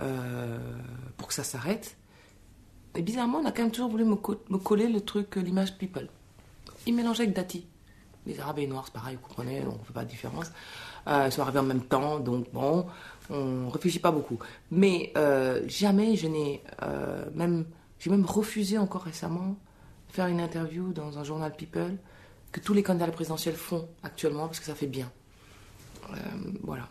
euh, 0.00 0.58
pour 1.16 1.28
que 1.28 1.34
ça 1.34 1.44
s'arrête. 1.44 1.96
Et 2.94 3.02
bizarrement, 3.02 3.38
on 3.38 3.44
a 3.44 3.52
quand 3.52 3.62
même 3.62 3.72
toujours 3.72 3.90
voulu 3.90 4.04
me, 4.04 4.16
co 4.16 4.36
me 4.50 4.58
coller 4.58 4.88
le 4.88 5.00
truc, 5.00 5.36
l'image 5.36 5.76
people. 5.78 6.08
Il 6.86 6.94
mélangeait 6.94 7.24
avec 7.24 7.34
Dati. 7.34 7.66
Les 8.26 8.40
Arabes 8.40 8.58
et 8.58 8.62
les 8.62 8.66
Noirs, 8.68 8.84
c'est 8.86 8.94
pareil, 8.94 9.16
vous 9.16 9.26
comprenez, 9.28 9.62
on 9.66 9.72
ne 9.72 9.84
fait 9.84 9.92
pas 9.92 10.04
de 10.04 10.08
différence. 10.08 10.50
Euh, 11.08 11.24
ils 11.26 11.32
sont 11.32 11.42
arrivés 11.42 11.58
en 11.58 11.64
même 11.64 11.82
temps, 11.82 12.18
donc 12.20 12.50
bon, 12.52 12.86
on 13.30 13.68
réfléchit 13.68 13.98
pas 13.98 14.10
beaucoup. 14.10 14.38
Mais 14.70 15.12
euh, 15.16 15.62
jamais 15.66 16.16
je 16.16 16.26
n'ai 16.26 16.62
euh, 16.82 17.24
même, 17.34 17.66
j'ai 17.98 18.10
même 18.10 18.24
refusé 18.24 18.78
encore 18.78 19.02
récemment 19.02 19.56
faire 20.08 20.26
une 20.28 20.40
interview 20.40 20.92
dans 20.92 21.18
un 21.18 21.24
journal 21.24 21.52
People 21.54 21.96
que 22.52 22.60
tous 22.60 22.72
les 22.72 22.82
candidats 22.82 23.08
présidentielle 23.08 23.56
font 23.56 23.88
actuellement 24.02 24.46
parce 24.46 24.60
que 24.60 24.66
ça 24.66 24.74
fait 24.74 24.86
bien. 24.86 25.10
Euh, 26.10 26.16
voilà. 26.62 26.88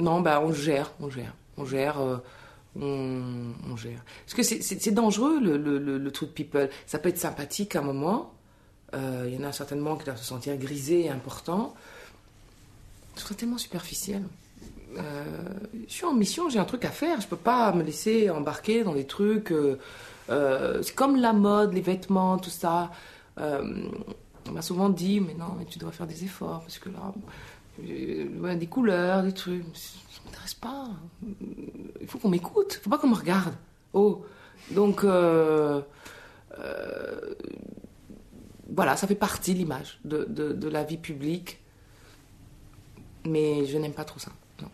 Non, 0.00 0.20
bah 0.20 0.40
on 0.42 0.52
gère, 0.52 0.92
on 1.00 1.10
gère, 1.10 1.34
on 1.58 1.64
gère, 1.64 2.00
euh, 2.00 2.16
on, 2.80 3.76
gère. 3.76 4.02
Parce 4.24 4.34
que 4.34 4.42
c'est 4.42 4.90
dangereux 4.92 5.38
le, 5.40 5.56
le, 5.58 5.98
le, 5.98 6.10
truc 6.10 6.32
people. 6.34 6.70
Ça 6.86 6.98
peut 6.98 7.10
être 7.10 7.18
sympathique 7.18 7.76
à 7.76 7.80
un 7.80 7.82
moment. 7.82 8.32
Euh, 8.94 9.26
il 9.28 9.34
y 9.34 9.38
en 9.38 9.46
a 9.46 9.52
certainement 9.52 9.96
qui 9.96 10.04
doivent 10.04 10.18
se 10.18 10.24
sentir 10.24 10.56
grisés 10.56 11.06
et 11.06 11.10
importants. 11.10 11.74
C'est 13.14 13.36
tellement 13.36 13.58
superficiel. 13.58 14.22
Euh, 14.96 15.24
je 15.86 15.92
suis 15.92 16.06
en 16.06 16.14
mission, 16.14 16.48
j'ai 16.48 16.58
un 16.58 16.64
truc 16.64 16.84
à 16.86 16.90
faire. 16.90 17.20
Je 17.20 17.26
peux 17.26 17.36
pas 17.36 17.72
me 17.72 17.82
laisser 17.82 18.30
embarquer 18.30 18.82
dans 18.84 18.94
des 18.94 19.06
trucs. 19.06 19.52
C'est 20.28 20.94
comme 20.94 21.16
la 21.16 21.34
mode, 21.34 21.74
les 21.74 21.82
vêtements, 21.82 22.38
tout 22.38 22.50
ça. 22.50 22.90
on 23.36 24.52
m'a 24.52 24.62
souvent 24.62 24.88
dit, 24.88 25.20
mais 25.20 25.34
non, 25.34 25.56
tu 25.68 25.78
dois 25.78 25.92
faire 25.92 26.06
des 26.06 26.24
efforts 26.24 26.60
parce 26.60 26.78
que 26.78 26.88
là, 26.88 27.12
euh, 27.88 28.54
des 28.56 28.66
couleurs, 28.66 29.22
des 29.22 29.32
trucs. 29.32 29.64
Ça 29.74 30.20
m'intéresse 30.24 30.54
pas. 30.54 30.88
Il 32.00 32.06
faut 32.06 32.18
qu'on 32.18 32.28
m'écoute. 32.28 32.78
Il 32.80 32.84
faut 32.84 32.90
pas 32.90 32.98
qu'on 32.98 33.08
me 33.08 33.14
regarde. 33.14 33.54
Oh. 33.92 34.24
Donc, 34.70 35.04
euh, 35.04 35.80
euh, 36.58 37.34
voilà, 38.74 38.96
ça 38.96 39.06
fait 39.06 39.14
partie 39.14 39.54
de 39.54 39.58
l'image 39.58 40.00
de, 40.04 40.24
de, 40.24 40.52
de, 40.52 40.68
la 40.68 40.84
vie 40.84 40.98
publique. 40.98 41.60
Mais 43.26 43.66
je 43.66 43.78
n'aime 43.78 43.92
pas 43.92 44.04
trop 44.04 44.18
ça. 44.18 44.30
Non. 44.62 44.68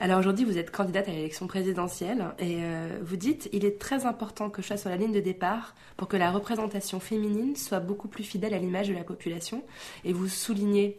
Alors 0.00 0.18
aujourd'hui, 0.18 0.44
vous 0.44 0.58
êtes 0.58 0.70
candidate 0.70 1.08
à 1.08 1.12
l'élection 1.12 1.46
présidentielle 1.46 2.34
et 2.38 2.58
vous 3.02 3.16
dites 3.16 3.50
il 3.52 3.66
est 3.66 3.78
très 3.78 4.06
important 4.06 4.48
que 4.48 4.62
je 4.62 4.68
sois 4.68 4.76
sur 4.78 4.88
la 4.88 4.96
ligne 4.96 5.12
de 5.12 5.20
départ 5.20 5.74
pour 5.98 6.08
que 6.08 6.16
la 6.16 6.30
représentation 6.30 7.00
féminine 7.00 7.54
soit 7.54 7.80
beaucoup 7.80 8.08
plus 8.08 8.24
fidèle 8.24 8.54
à 8.54 8.58
l'image 8.58 8.88
de 8.88 8.94
la 8.94 9.04
population. 9.04 9.62
Et 10.04 10.14
vous 10.14 10.28
soulignez 10.28 10.98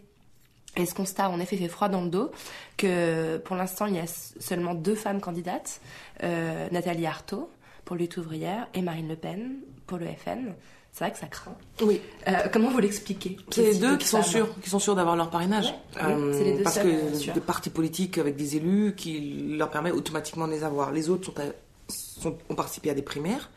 et 0.76 0.86
ce 0.86 0.96
constat, 0.96 1.30
en 1.30 1.40
effet, 1.40 1.58
fait 1.58 1.68
froid 1.68 1.90
dans 1.90 2.02
le 2.02 2.10
dos, 2.10 2.32
que 2.78 3.38
pour 3.38 3.56
l'instant, 3.56 3.86
il 3.86 3.96
y 3.96 4.00
a 4.00 4.08
seulement 4.08 4.74
deux 4.74 4.96
femmes 4.96 5.22
candidates, 5.22 5.82
euh, 6.24 6.68
Nathalie 6.72 7.06
Arthaud 7.06 7.50
pour 7.86 7.96
Lutte 7.96 8.18
ouvrière 8.18 8.68
et 8.74 8.82
Marine 8.82 9.08
Le 9.08 9.16
Pen 9.16 9.56
pour 9.86 9.98
le 9.98 10.08
FN. 10.08 10.54
C'est 10.94 11.06
vrai 11.06 11.12
que 11.12 11.18
ça 11.18 11.26
craint. 11.26 11.56
Oui. 11.82 12.00
Euh, 12.28 12.34
comment 12.52 12.70
vous 12.70 12.78
l'expliquez 12.78 13.38
C'est 13.50 13.64
les 13.64 13.80
deux 13.80 13.98
qui 13.98 14.08
sont, 14.08 14.22
sûrs, 14.22 14.48
qui 14.62 14.70
sont 14.70 14.78
sûrs 14.78 14.94
d'avoir 14.94 15.16
leur 15.16 15.32
parrainage. 15.32 15.74
Ouais, 15.96 16.04
euh, 16.04 16.32
oui, 16.32 16.44
les 16.44 16.58
deux 16.58 16.64
parce 16.64 16.76
seuls, 16.76 17.12
que 17.26 17.32
des 17.32 17.42
partis 17.42 17.72
politiques 17.72 18.20
avec 18.20 18.36
des 18.36 18.58
élus 18.58 18.94
qui 18.96 19.56
leur 19.58 19.72
permet 19.72 19.90
automatiquement 19.90 20.48
de 20.48 20.54
les 20.54 20.64
avoir. 20.64 20.92
Les 20.92 21.10
autres 21.10 21.26
sont, 21.26 21.40
à, 21.40 21.46
sont 21.88 22.38
ont 22.48 22.56
participé 22.56 22.92
à 22.92 22.94
des 22.94 23.02
primaires 23.02 23.50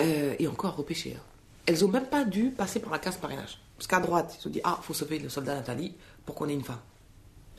euh, 0.00 0.34
et 0.38 0.46
encore 0.46 0.76
repêché. 0.76 1.14
Hein. 1.16 1.22
Elles 1.64 1.80
n'ont 1.80 1.88
même 1.88 2.06
pas 2.06 2.24
dû 2.24 2.50
passer 2.50 2.80
par 2.80 2.92
la 2.92 2.98
case 2.98 3.16
parrainage. 3.16 3.58
Parce 3.76 3.86
qu'à 3.86 4.00
droite, 4.00 4.34
ils 4.38 4.42
se 4.42 4.48
disent 4.48 4.62
Ah, 4.64 4.78
il 4.80 4.84
faut 4.84 4.94
sauver 4.94 5.18
le 5.18 5.28
soldat 5.28 5.54
Nathalie 5.54 5.94
pour 6.24 6.34
qu'on 6.34 6.48
ait 6.48 6.54
une 6.54 6.64
femme. 6.64 6.80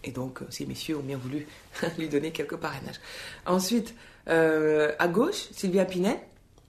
Et 0.04 0.12
donc, 0.12 0.42
ces 0.50 0.66
messieurs 0.66 0.98
ont 0.98 1.04
bien 1.04 1.18
voulu 1.18 1.48
lui 1.98 2.08
donner 2.10 2.32
quelques 2.32 2.58
parrainages. 2.58 3.00
Ensuite, 3.46 3.96
euh, 4.30 4.94
à 5.00 5.08
gauche, 5.08 5.50
Sylvia 5.52 5.86
Pinet, 5.86 6.28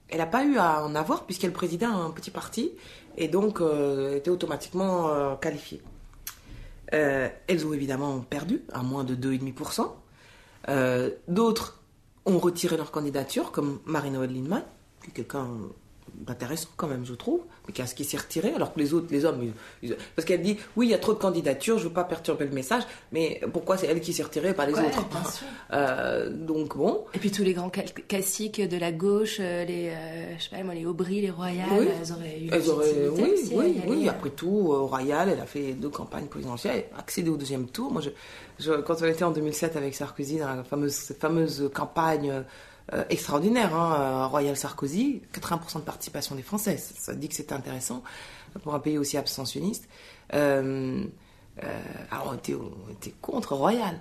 elle 0.09 0.19
n'a 0.19 0.25
pas 0.25 0.43
eu 0.43 0.57
à 0.57 0.83
en 0.83 0.95
avoir 0.95 1.25
puisqu'elle 1.25 1.53
présidait 1.53 1.85
un 1.85 2.09
petit 2.11 2.31
parti 2.31 2.71
et 3.17 3.27
donc 3.27 3.61
euh, 3.61 4.15
était 4.15 4.29
automatiquement 4.29 5.09
euh, 5.09 5.35
qualifiée. 5.35 5.81
Euh, 6.93 7.29
elles 7.47 7.65
ont 7.65 7.73
évidemment 7.73 8.19
perdu, 8.19 8.61
à 8.71 8.81
moins 8.81 9.03
de 9.03 9.15
2,5%. 9.15 9.91
Euh, 10.69 11.11
d'autres 11.27 11.81
ont 12.25 12.39
retiré 12.39 12.77
leur 12.77 12.91
candidature, 12.91 13.51
comme 13.51 13.79
Marie-Noël 13.85 14.33
Lindemann, 14.33 14.63
qui 15.03 15.09
est 15.09 15.13
quelqu'un 15.13 15.47
intéressant 16.27 16.69
quand 16.77 16.87
même, 16.87 17.05
je 17.05 17.13
trouve, 17.13 17.41
mais 17.67 17.73
qui, 17.73 17.83
qui 17.95 18.03
s'est 18.03 18.17
retiré, 18.17 18.53
alors 18.53 18.73
que 18.73 18.79
les 18.79 18.93
autres, 18.93 19.07
les 19.11 19.25
hommes, 19.25 19.39
ils, 19.43 19.89
ils, 19.89 19.97
parce 20.15 20.25
qu'elle 20.25 20.41
dit, 20.41 20.57
oui, 20.75 20.87
il 20.87 20.89
y 20.89 20.93
a 20.93 20.97
trop 20.97 21.13
de 21.13 21.19
candidatures, 21.19 21.77
je 21.77 21.83
ne 21.83 21.89
veux 21.89 21.93
pas 21.93 22.03
perturber 22.03 22.45
le 22.45 22.51
message, 22.51 22.83
mais 23.11 23.41
pourquoi 23.53 23.77
c'est 23.77 23.87
elle 23.87 24.01
qui 24.01 24.13
s'est 24.13 24.23
retirée, 24.23 24.53
pas 24.53 24.65
les 24.65 24.73
ouais, 24.73 24.85
autres? 24.85 25.05
euh, 25.73 26.29
Donc 26.29 26.77
bon. 26.77 27.05
Et 27.13 27.19
puis 27.19 27.31
tous 27.31 27.43
les 27.43 27.53
grands 27.53 27.71
classiques 28.07 28.61
de 28.61 28.77
la 28.77 28.91
gauche, 28.91 29.39
les, 29.39 29.89
euh, 29.89 30.37
je 30.37 30.43
sais 30.43 30.49
pas 30.49 30.63
moi, 30.63 30.73
les 30.73 30.85
Aubry, 30.85 31.21
les 31.21 31.31
Royal, 31.31 31.67
oui. 31.71 31.87
elles 32.01 32.11
auraient 32.11 32.39
eu 32.39 32.49
elles 32.51 32.69
auraient, 32.69 33.09
oui, 33.09 33.31
aussi, 33.33 33.53
oui, 33.55 33.81
oui, 33.87 34.09
après 34.09 34.29
tout, 34.31 34.71
euh, 34.71 34.81
Royal, 34.81 35.29
elle 35.29 35.39
a 35.39 35.45
fait 35.45 35.73
deux 35.73 35.89
campagnes 35.89 36.27
présidentielles, 36.27 36.85
accédé 36.97 37.29
au 37.29 37.37
deuxième 37.37 37.67
tour. 37.67 37.91
Moi, 37.91 38.01
je, 38.01 38.09
je, 38.59 38.73
quand 38.81 39.01
on 39.01 39.05
était 39.05 39.23
en 39.23 39.31
2007 39.31 39.75
avec 39.75 39.93
Sarkozy 39.95 40.37
dans 40.37 40.53
la 40.53 40.63
fameuse, 40.63 40.93
cette 40.93 41.19
fameuse 41.19 41.69
campagne 41.73 42.43
euh, 42.93 43.03
extraordinaire, 43.09 43.75
hein, 43.75 44.27
Royal 44.27 44.55
Sarkozy, 44.55 45.21
80% 45.33 45.79
de 45.79 45.81
participation 45.81 46.35
des 46.35 46.41
Français. 46.41 46.77
Ça, 46.77 47.13
dit 47.13 47.27
que 47.27 47.35
c'est 47.35 47.51
intéressant 47.51 48.01
pour 48.63 48.73
un 48.73 48.79
pays 48.79 48.97
aussi 48.97 49.17
abstentionniste. 49.17 49.87
Euh, 50.33 51.05
euh, 51.63 51.81
alors 52.11 52.29
on 52.31 52.35
était, 52.35 52.55
on 52.55 52.91
était, 52.91 53.13
contre 53.21 53.55
Royal, 53.55 53.99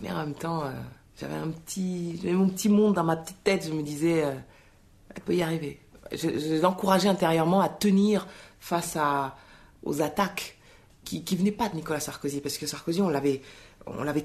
mais 0.00 0.10
en 0.10 0.16
même 0.16 0.34
temps, 0.34 0.64
euh, 0.64 0.70
j'avais 1.16 1.38
mon 2.32 2.48
petit 2.48 2.68
monde 2.68 2.94
dans 2.94 3.04
ma 3.04 3.16
petite 3.16 3.42
tête. 3.44 3.66
Je 3.66 3.72
me 3.72 3.82
disais, 3.82 4.24
elle 5.14 5.22
peut 5.24 5.34
y 5.34 5.42
arriver. 5.42 5.80
Je, 6.12 6.16
je 6.38 6.60
l'encourageais 6.60 7.08
intérieurement 7.08 7.60
à 7.60 7.68
tenir 7.68 8.26
face 8.60 8.96
aux 9.82 10.02
attaques 10.02 10.58
qui, 11.04 11.22
qui 11.22 11.36
venaient 11.36 11.52
pas 11.52 11.68
de 11.68 11.76
Nicolas 11.76 12.00
Sarkozy, 12.00 12.40
parce 12.40 12.58
que 12.58 12.66
Sarkozy, 12.66 13.02
on 13.02 13.08
l'avait 13.08 13.42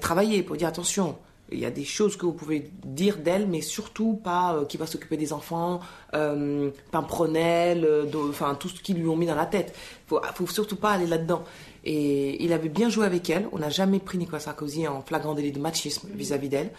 travaillé 0.00 0.42
pour 0.42 0.56
dire 0.56 0.68
attention 0.68 1.18
il 1.52 1.58
y 1.58 1.66
a 1.66 1.70
des 1.70 1.84
choses 1.84 2.16
que 2.16 2.26
vous 2.26 2.32
pouvez 2.32 2.70
dire 2.84 3.18
d'elle, 3.18 3.46
mais 3.46 3.60
surtout 3.60 4.14
pas 4.14 4.54
euh, 4.54 4.64
qui 4.64 4.76
va 4.76 4.86
s'occuper 4.86 5.16
des 5.16 5.32
enfants, 5.32 5.80
euh, 6.14 6.70
pimprenelle, 6.90 7.84
euh, 7.84 8.06
enfin 8.28 8.54
tout 8.54 8.68
ce 8.68 8.80
qu'ils 8.80 8.98
lui 8.98 9.08
ont 9.08 9.16
mis 9.16 9.26
dans 9.26 9.34
la 9.34 9.46
tête. 9.46 9.74
Faut, 10.06 10.20
faut 10.34 10.46
surtout 10.46 10.76
pas 10.76 10.92
aller 10.92 11.06
là-dedans. 11.06 11.44
Et 11.86 12.42
il 12.42 12.52
avait 12.54 12.70
bien 12.70 12.88
joué 12.88 13.04
avec 13.04 13.28
elle. 13.28 13.46
On 13.52 13.58
n'a 13.58 13.68
jamais 13.68 13.98
pris 13.98 14.16
Nicolas 14.16 14.40
Sarkozy 14.40 14.88
en 14.88 15.02
flagrant 15.02 15.34
délit 15.34 15.52
de 15.52 15.60
machisme 15.60 16.08
vis-à-vis 16.14 16.48
d'elle. 16.48 16.70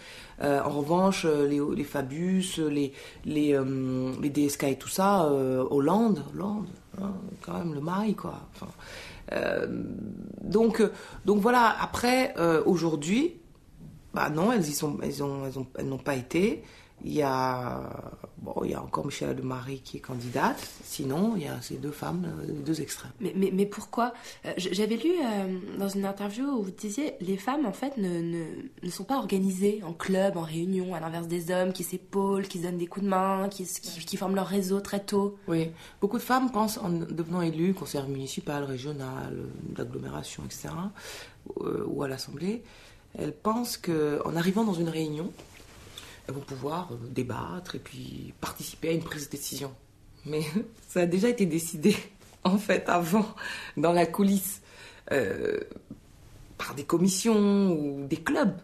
Euh, 0.42 0.60
en 0.60 0.70
revanche, 0.70 1.24
les, 1.24 1.60
les 1.74 1.84
Fabius, 1.84 2.58
les, 2.58 2.92
les, 3.24 3.54
euh, 3.54 4.12
les 4.20 4.30
DSK 4.30 4.64
et 4.64 4.76
tout 4.76 4.88
ça, 4.88 5.30
Hollande, 5.30 6.24
Hollande, 6.34 6.66
hein, 7.00 7.12
quand 7.40 7.52
même 7.54 7.74
le 7.74 7.80
mail, 7.80 8.16
quoi. 8.16 8.40
Donc, 10.42 10.82
donc 11.24 11.40
voilà, 11.40 11.76
après, 11.80 12.34
aujourd'hui, 12.64 13.36
Bah 14.16 14.30
non, 14.30 14.50
elles 14.52 14.66
y 14.66 14.72
sont, 14.72 14.96
elles 15.02 15.22
ont, 15.22 15.44
elles 15.46 15.58
ont, 15.58 15.66
elles 15.78 15.88
n'ont 15.88 15.98
pas 16.10 16.16
été. 16.16 16.62
Il 17.04 17.12
y 17.12 17.20
a, 17.20 17.82
bon, 18.38 18.54
il 18.64 18.70
y 18.70 18.74
a 18.74 18.80
encore 18.82 19.04
Michel 19.04 19.36
de 19.36 19.42
Marie 19.42 19.80
qui 19.80 19.98
est 19.98 20.00
candidate. 20.00 20.56
Sinon, 20.82 21.34
il 21.36 21.42
y 21.42 21.46
a 21.46 21.60
ces 21.60 21.74
deux 21.76 21.90
femmes, 21.90 22.24
euh, 22.40 22.50
deux 22.64 22.80
extrêmes. 22.80 23.12
Mais, 23.20 23.34
mais, 23.36 23.50
mais 23.52 23.66
pourquoi? 23.66 24.14
Euh, 24.46 24.54
J'avais 24.56 24.96
lu 24.96 25.10
euh, 25.22 25.58
dans 25.78 25.90
une 25.90 26.06
interview 26.06 26.46
où 26.46 26.62
vous 26.62 26.70
disiez 26.70 27.12
les 27.20 27.36
femmes 27.36 27.66
en 27.66 27.72
fait 27.74 27.98
ne, 27.98 28.08
ne, 28.22 28.44
ne 28.82 28.90
sont 28.90 29.04
pas 29.04 29.18
organisées 29.18 29.82
en 29.84 29.92
club, 29.92 30.38
en 30.38 30.46
réunion, 30.56 30.94
à 30.94 31.00
l'inverse 31.00 31.28
des 31.28 31.50
hommes 31.50 31.74
qui 31.74 31.84
s'épaulent, 31.84 32.48
qui 32.48 32.60
se 32.60 32.62
donnent 32.62 32.78
des 32.78 32.86
coups 32.86 33.04
de 33.04 33.10
main, 33.10 33.50
qui, 33.50 33.64
s- 33.64 33.78
qui, 33.78 34.02
qui 34.06 34.16
forment 34.16 34.36
leur 34.36 34.46
réseau 34.46 34.80
très 34.80 35.00
tôt. 35.04 35.36
Oui, 35.48 35.68
beaucoup 36.00 36.16
de 36.16 36.22
femmes 36.22 36.50
pensent 36.50 36.78
en 36.78 36.88
devenant 36.88 37.42
élues, 37.42 37.74
conseillères 37.74 38.08
municipales, 38.08 38.64
régionales, 38.64 39.36
d'agglomération, 39.76 40.44
etc., 40.46 40.70
euh, 41.60 41.84
ou 41.86 42.02
à 42.02 42.08
l'Assemblée, 42.08 42.62
elles 43.18 43.34
pensent 43.34 43.76
qu'en 43.76 44.36
arrivant 44.36 44.64
dans 44.64 44.74
une 44.74 44.88
réunion, 44.88 45.32
elles 46.28 46.34
vont 46.34 46.40
pouvoir 46.40 46.90
euh, 46.92 46.96
débattre 47.08 47.76
et 47.76 47.78
puis 47.78 48.34
participer 48.40 48.90
à 48.90 48.92
une 48.92 49.02
prise 49.02 49.26
de 49.26 49.30
décision. 49.30 49.72
Mais 50.24 50.42
ça 50.88 51.00
a 51.00 51.06
déjà 51.06 51.28
été 51.28 51.46
décidé, 51.46 51.96
en 52.44 52.58
fait, 52.58 52.88
avant, 52.88 53.26
dans 53.76 53.92
la 53.92 54.06
coulisse, 54.06 54.60
euh, 55.12 55.60
par 56.58 56.74
des 56.74 56.84
commissions 56.84 57.72
ou 57.72 58.06
des 58.06 58.16
clubs. 58.16 58.56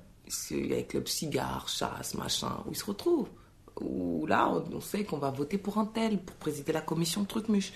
Il 0.51 0.67
y 0.67 0.73
a 0.73 0.77
les 0.77 0.87
clubs 0.87 1.09
cigares, 1.09 1.69
chasse, 1.69 2.15
machin, 2.15 2.63
où 2.67 2.73
ils 2.73 2.77
se 2.77 2.85
retrouvent. 2.85 3.29
Où 3.81 4.27
là, 4.27 4.51
on 4.73 4.81
sait 4.81 5.05
qu'on 5.05 5.19
va 5.19 5.31
voter 5.31 5.59
pour 5.59 5.79
un 5.79 5.85
tel, 5.87 6.19
pour 6.19 6.37
présider 6.37 6.73
la 6.73 6.81
commission 6.81 7.25
truc-muche. 7.25 7.73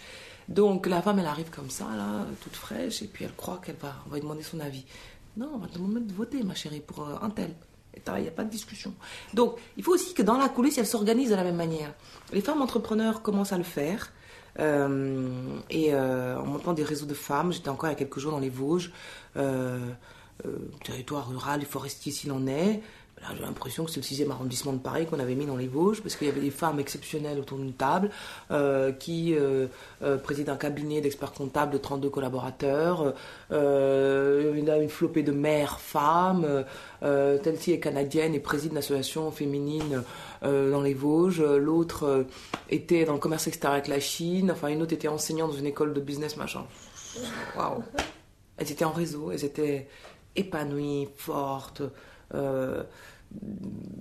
Donc 0.48 0.86
la 0.86 1.02
femme, 1.02 1.18
elle 1.18 1.26
arrive 1.26 1.50
comme 1.50 1.70
ça, 1.70 1.86
là, 1.96 2.24
toute 2.40 2.54
fraîche, 2.54 3.02
et 3.02 3.06
puis 3.06 3.24
elle 3.24 3.34
croit 3.34 3.60
qu'elle 3.64 3.76
va, 3.76 3.94
va 4.06 4.16
lui 4.16 4.22
demander 4.22 4.42
son 4.42 4.60
avis. 4.60 4.84
Non, 5.36 5.50
on 5.54 5.58
va 5.58 5.66
te 5.66 5.74
demander 5.74 6.00
de 6.00 6.12
voter, 6.12 6.42
ma 6.42 6.54
chérie, 6.54 6.80
pour 6.80 7.06
euh, 7.06 7.16
un 7.20 7.30
tel. 7.30 7.54
Il 7.94 8.22
n'y 8.22 8.28
a 8.28 8.32
pas 8.32 8.44
de 8.44 8.50
discussion. 8.50 8.94
Donc, 9.32 9.56
il 9.76 9.82
faut 9.82 9.92
aussi 9.92 10.12
que 10.12 10.22
dans 10.22 10.36
la 10.36 10.48
coulisse, 10.48 10.76
elles 10.78 10.86
s'organisent 10.86 11.30
de 11.30 11.34
la 11.34 11.44
même 11.44 11.56
manière. 11.56 11.94
Les 12.32 12.42
femmes 12.42 12.60
entrepreneurs 12.60 13.22
commencent 13.22 13.52
à 13.52 13.58
le 13.58 13.64
faire. 13.64 14.12
Euh, 14.58 15.58
et 15.70 15.94
euh, 15.94 16.38
en 16.38 16.46
montant 16.46 16.72
des 16.72 16.84
réseaux 16.84 17.06
de 17.06 17.14
femmes, 17.14 17.52
j'étais 17.52 17.68
encore 17.68 17.88
il 17.88 17.92
y 17.92 17.96
a 17.96 17.98
quelques 17.98 18.18
jours 18.18 18.32
dans 18.32 18.38
les 18.38 18.50
Vosges, 18.50 18.92
territoire 20.84 21.28
rural 21.28 21.62
et 21.62 21.64
forestier 21.64 22.12
s'il 22.12 22.32
en 22.32 22.46
est. 22.46 22.82
J'ai 23.34 23.42
l'impression 23.42 23.84
que 23.84 23.90
c'est 23.90 24.00
le 24.00 24.26
6e 24.26 24.30
arrondissement 24.30 24.72
de 24.72 24.78
Paris 24.78 25.06
qu'on 25.06 25.18
avait 25.18 25.34
mis 25.34 25.46
dans 25.46 25.56
les 25.56 25.66
Vosges, 25.66 26.00
parce 26.00 26.16
qu'il 26.16 26.26
y 26.28 26.30
avait 26.30 26.40
des 26.40 26.50
femmes 26.50 26.78
exceptionnelles 26.78 27.38
autour 27.38 27.58
d'une 27.58 27.72
table, 27.72 28.10
euh, 28.50 28.92
qui 28.92 29.34
euh, 29.34 29.66
euh, 30.02 30.16
président 30.16 30.52
un 30.52 30.56
cabinet 30.56 31.00
d'experts 31.00 31.32
comptables 31.32 31.72
de 31.72 31.78
32 31.78 32.08
collaborateurs. 32.08 33.14
Euh, 33.52 34.54
il 34.56 34.64
y 34.64 34.70
a 34.70 34.78
une 34.78 34.88
flopée 34.88 35.22
de 35.22 35.32
mères 35.32 35.80
femmes. 35.80 36.64
Euh, 37.02 37.38
Celle-ci 37.42 37.72
est 37.72 37.80
canadienne 37.80 38.34
et 38.34 38.40
préside 38.40 38.72
l'association 38.72 39.30
féminine 39.30 40.02
euh, 40.42 40.70
dans 40.70 40.82
les 40.82 40.94
Vosges. 40.94 41.42
L'autre 41.42 42.04
euh, 42.04 42.24
était 42.70 43.04
dans 43.04 43.14
le 43.14 43.18
commerce 43.18 43.46
extérieur 43.46 43.74
avec 43.74 43.88
la 43.88 44.00
Chine. 44.00 44.50
Enfin, 44.50 44.68
une 44.68 44.82
autre 44.82 44.92
était 44.92 45.08
enseignante 45.08 45.52
dans 45.52 45.58
une 45.58 45.66
école 45.66 45.94
de 45.94 46.00
business, 46.00 46.36
machin. 46.36 46.64
Waouh! 47.56 47.82
Elles 48.58 48.70
étaient 48.70 48.84
en 48.84 48.92
réseau, 48.92 49.30
elles 49.32 49.44
étaient 49.44 49.88
épanouies, 50.36 51.08
fortes. 51.16 51.82
Euh, 52.34 52.82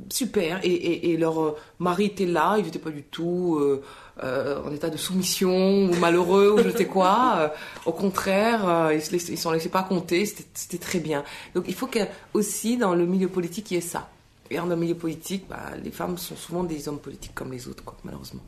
super. 0.09 0.59
Et, 0.63 1.17
leur 1.17 1.41
euh, 1.41 1.57
mari 1.79 2.05
était 2.05 2.25
là, 2.25 2.55
ils 2.57 2.65
n'étaient 2.65 2.79
pas 2.79 2.91
du 2.91 3.03
tout 3.03 3.59
euh, 3.59 4.63
en 4.63 4.71
état 4.71 4.89
de 4.89 4.97
soumission 4.97 5.85
ou 5.85 5.95
malheureux 5.95 6.51
ou 6.51 6.63
je 6.63 6.69
sais 6.69 6.85
quoi. 6.85 7.53
Au 7.85 7.91
contraire, 7.91 8.91
ils 8.91 9.13
ne 9.31 9.35
s'en 9.35 9.51
laissaient 9.51 9.69
pas 9.69 9.83
compter, 9.83 10.25
c'était 10.25 10.77
très 10.77 10.99
bien. 10.99 11.23
Donc 11.53 11.65
il 11.67 11.73
faut 11.73 11.87
que 11.87 11.99
aussi 12.33 12.77
dans 12.77 12.95
le 12.95 13.05
milieu 13.05 13.27
politique, 13.27 13.71
il 13.71 13.75
y 13.75 13.77
ait 13.77 13.81
ça. 13.81 14.09
Et 14.51 14.57
dans 14.57 14.67
le 14.67 14.75
milieu 14.75 14.95
politique, 14.95 15.45
bah, 15.49 15.71
les 15.83 15.89
femmes 15.89 16.19
sont 16.19 16.35
souvent 16.35 16.63
des 16.63 16.87
hommes 16.87 16.99
politiques 16.99 17.33
comme 17.33 17.51
les 17.51 17.67
autres, 17.67 17.83
quoi, 17.83 17.97
malheureusement. 18.03 18.43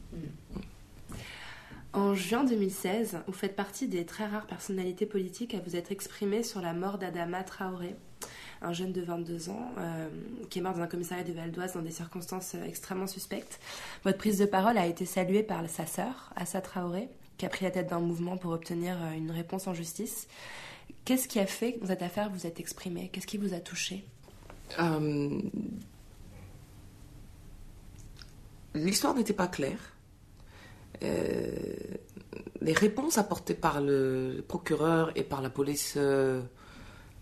En 1.93 2.13
juin 2.13 2.43
2016, 2.43 3.21
vous 3.25 3.34
faites 3.34 3.55
partie 3.55 3.88
des 3.88 4.05
très 4.05 4.28
rares 4.28 4.45
personnalités 4.45 5.07
politiques 5.07 5.55
à 5.55 5.59
vous 5.65 5.75
être 5.75 5.91
exprimées 5.91 6.43
sur 6.43 6.61
la 6.61 6.73
mort 6.73 6.99
d'Adama 6.99 7.41
Traoré, 7.43 7.95
un 8.62 8.74
jeune 8.74 8.91
de 8.91 9.01
22 9.01 9.49
ans 9.49 9.72
euh, 9.78 10.08
qui 10.49 10.60
est 10.60 10.62
mort 10.62 10.74
dans 10.74 10.82
un 10.82 10.88
commissariat 10.88 11.24
de 11.24 11.34
Val 11.34 11.51
d'Oise 11.51 11.74
dans 11.74 11.82
des 11.82 11.91
circonstances 11.91 12.55
euh, 12.55 12.64
extrêmement 12.66 13.08
suspectes. 13.08 13.60
Votre 14.03 14.18
prise 14.18 14.38
de 14.39 14.45
parole 14.45 14.78
a 14.78 14.88
été 14.88 15.05
saluée 15.05 15.43
par 15.43 15.68
sa 15.70 15.86
sœur, 15.86 16.32
Assa 16.36 16.62
Traoré, 16.62 17.10
qui 17.38 17.45
a 17.45 17.49
pris 17.49 17.66
la 17.66 17.72
tête 17.72 17.89
d'un 17.89 17.99
mouvement 17.99 18.38
pour 18.38 18.51
obtenir 18.51 18.95
euh, 19.01 19.12
une 19.12 19.32
réponse 19.32 19.68
en 19.68 19.74
justice. 19.74 20.28
Qu'est-ce 21.05 21.28
qui 21.28 21.39
a 21.39 21.45
fait 21.45 21.74
que 21.74 21.82
dans 21.82 21.88
cette 21.88 22.01
affaire 22.01 22.30
vous 22.30 22.45
êtes 22.47 22.60
exprimée 22.60 23.10
Qu'est-ce 23.12 23.28
qui 23.28 23.38
vous 23.38 23.53
a 23.53 23.60
touché? 23.60 24.03
L'histoire 28.74 29.16
n'était 29.16 29.34
pas 29.34 29.47
claire. 29.47 29.93
Les 31.01 32.74
réponses 32.74 33.18
apportées 33.18 33.53
par 33.53 33.80
le 33.82 34.43
procureur 34.45 35.12
et 35.16 35.24
par 35.24 35.41
la 35.41 35.49
police 35.49 35.97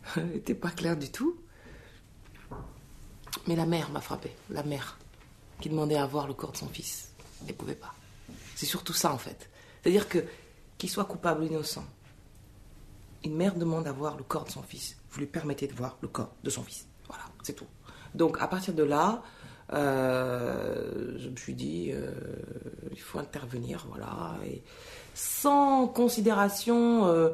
n'étaient 0.18 0.56
pas 0.56 0.72
claires 0.72 0.98
du 0.98 1.12
tout. 1.12 1.38
Mais 3.48 3.56
la 3.56 3.66
mère 3.66 3.92
m'a 3.92 4.02
frappé, 4.02 4.32
la 4.50 4.64
mère, 4.64 4.98
qui 5.62 5.70
demandait 5.70 5.98
à 5.98 6.06
voir 6.06 6.28
le 6.28 6.34
corps 6.34 6.52
de 6.52 6.58
son 6.58 6.70
fils. 6.70 7.12
Elle 7.42 7.50
ne 7.50 7.54
pouvait 7.54 7.76
pas. 7.76 7.94
C'est 8.56 8.66
surtout 8.66 8.94
ça 8.94 9.12
en 9.14 9.18
fait. 9.18 9.50
C'est-à-dire 9.82 10.08
que, 10.10 10.20
qu'il 10.78 10.90
soit 10.90 11.06
coupable 11.06 11.44
ou 11.44 11.46
innocent, 11.46 11.86
une 13.24 13.36
mère 13.36 13.56
demande 13.56 13.88
à 13.88 13.92
voir 13.92 14.18
le 14.18 14.24
corps 14.24 14.46
de 14.46 14.52
son 14.52 14.64
fils. 14.64 14.98
Vous 15.12 15.20
lui 15.20 15.28
permettez 15.28 15.68
de 15.68 15.74
voir 15.74 15.98
le 16.02 16.08
corps 16.08 16.34
de 16.44 16.50
son 16.50 16.64
fils. 16.64 16.88
Voilà, 17.08 17.24
c'est 17.44 17.54
tout. 17.54 17.68
Donc 18.14 18.38
à 18.42 18.48
partir 18.48 18.74
de 18.74 18.84
là, 18.84 19.22
euh, 19.74 21.18
je 21.18 21.30
me 21.30 21.36
suis 21.36 21.54
dit, 21.54 21.92
euh, 21.92 22.12
il 22.92 23.00
faut 23.00 23.20
intervenir, 23.20 23.86
voilà. 23.90 24.36
Sans 25.14 25.88
considération 25.88 27.08
euh, 27.08 27.30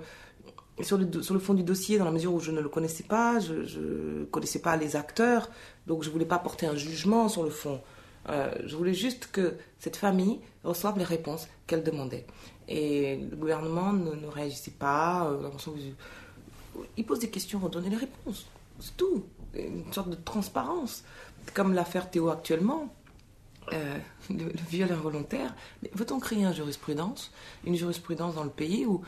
sur, 0.83 0.97
le, 0.97 1.39
fond 1.39 1.53
du 1.53 1.63
dossier, 1.63 1.97
dans 1.97 2.05
la 2.05 2.11
mesure 2.11 2.33
où 2.33 2.39
je 2.39 2.51
ne 2.51 2.61
le 2.61 2.69
connaissais 2.69 3.03
pas, 3.03 3.39
je 3.39 3.79
ne 3.79 4.25
connaissais 4.25 4.59
pas 4.59 4.77
les 4.77 4.95
acteurs, 4.95 5.49
donc 5.87 6.03
je 6.03 6.09
ne 6.09 6.13
voulais 6.13 6.25
pas 6.25 6.39
porter 6.39 6.65
un 6.65 6.75
jugement 6.75 7.29
sur 7.29 7.43
le 7.43 7.49
fond. 7.49 7.81
Euh, 8.29 8.53
je 8.65 8.75
voulais 8.75 8.93
juste 8.93 9.29
que 9.31 9.55
cette 9.79 9.95
famille 9.95 10.39
reçoive 10.63 10.97
les 10.97 11.03
réponses 11.03 11.47
qu'elle 11.67 11.83
demandait. 11.83 12.25
Et 12.67 13.17
le 13.17 13.35
gouvernement 13.35 13.93
ne, 13.93 14.27
réagissait 14.27 14.71
pas. 14.71 15.27
Euh, 15.29 15.49
il 16.97 17.05
pose 17.05 17.19
des 17.19 17.29
questions, 17.29 17.59
redonner 17.59 17.89
les 17.89 17.97
réponses. 17.97 18.45
C'est 18.79 18.95
tout. 18.95 19.23
Une 19.53 19.91
sorte 19.91 20.09
de 20.09 20.15
transparence. 20.15 21.03
Comme 21.53 21.73
l'affaire 21.73 22.09
Théo 22.09 22.29
actuellement, 22.29 22.93
euh, 23.73 23.97
le, 24.29 24.51
viol 24.69 24.91
involontaire. 24.91 25.55
Veut-on 25.93 26.19
créer 26.19 26.39
une 26.39 26.53
jurisprudence 26.53 27.31
Une 27.65 27.75
jurisprudence 27.75 28.35
dans 28.35 28.43
le 28.43 28.49
pays 28.49 28.85
où 28.85 29.01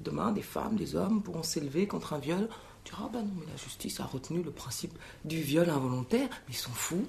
demain 0.00 0.32
des 0.32 0.42
femmes, 0.42 0.76
des 0.76 0.96
hommes 0.96 1.22
pourront 1.22 1.42
s'élever 1.42 1.86
contre 1.86 2.12
un 2.12 2.18
viol 2.18 2.48
Tu 2.84 2.92
diras, 2.92 3.06
ah 3.06 3.10
ben 3.12 3.20
non, 3.20 3.32
mais 3.38 3.46
la 3.50 3.56
justice 3.56 4.00
a 4.00 4.04
retenu 4.04 4.42
le 4.42 4.50
principe 4.50 4.98
du 5.24 5.40
viol 5.40 5.68
involontaire. 5.68 6.28
Mais 6.48 6.54
ils 6.54 6.56
sont 6.56 6.72
fous. 6.72 7.06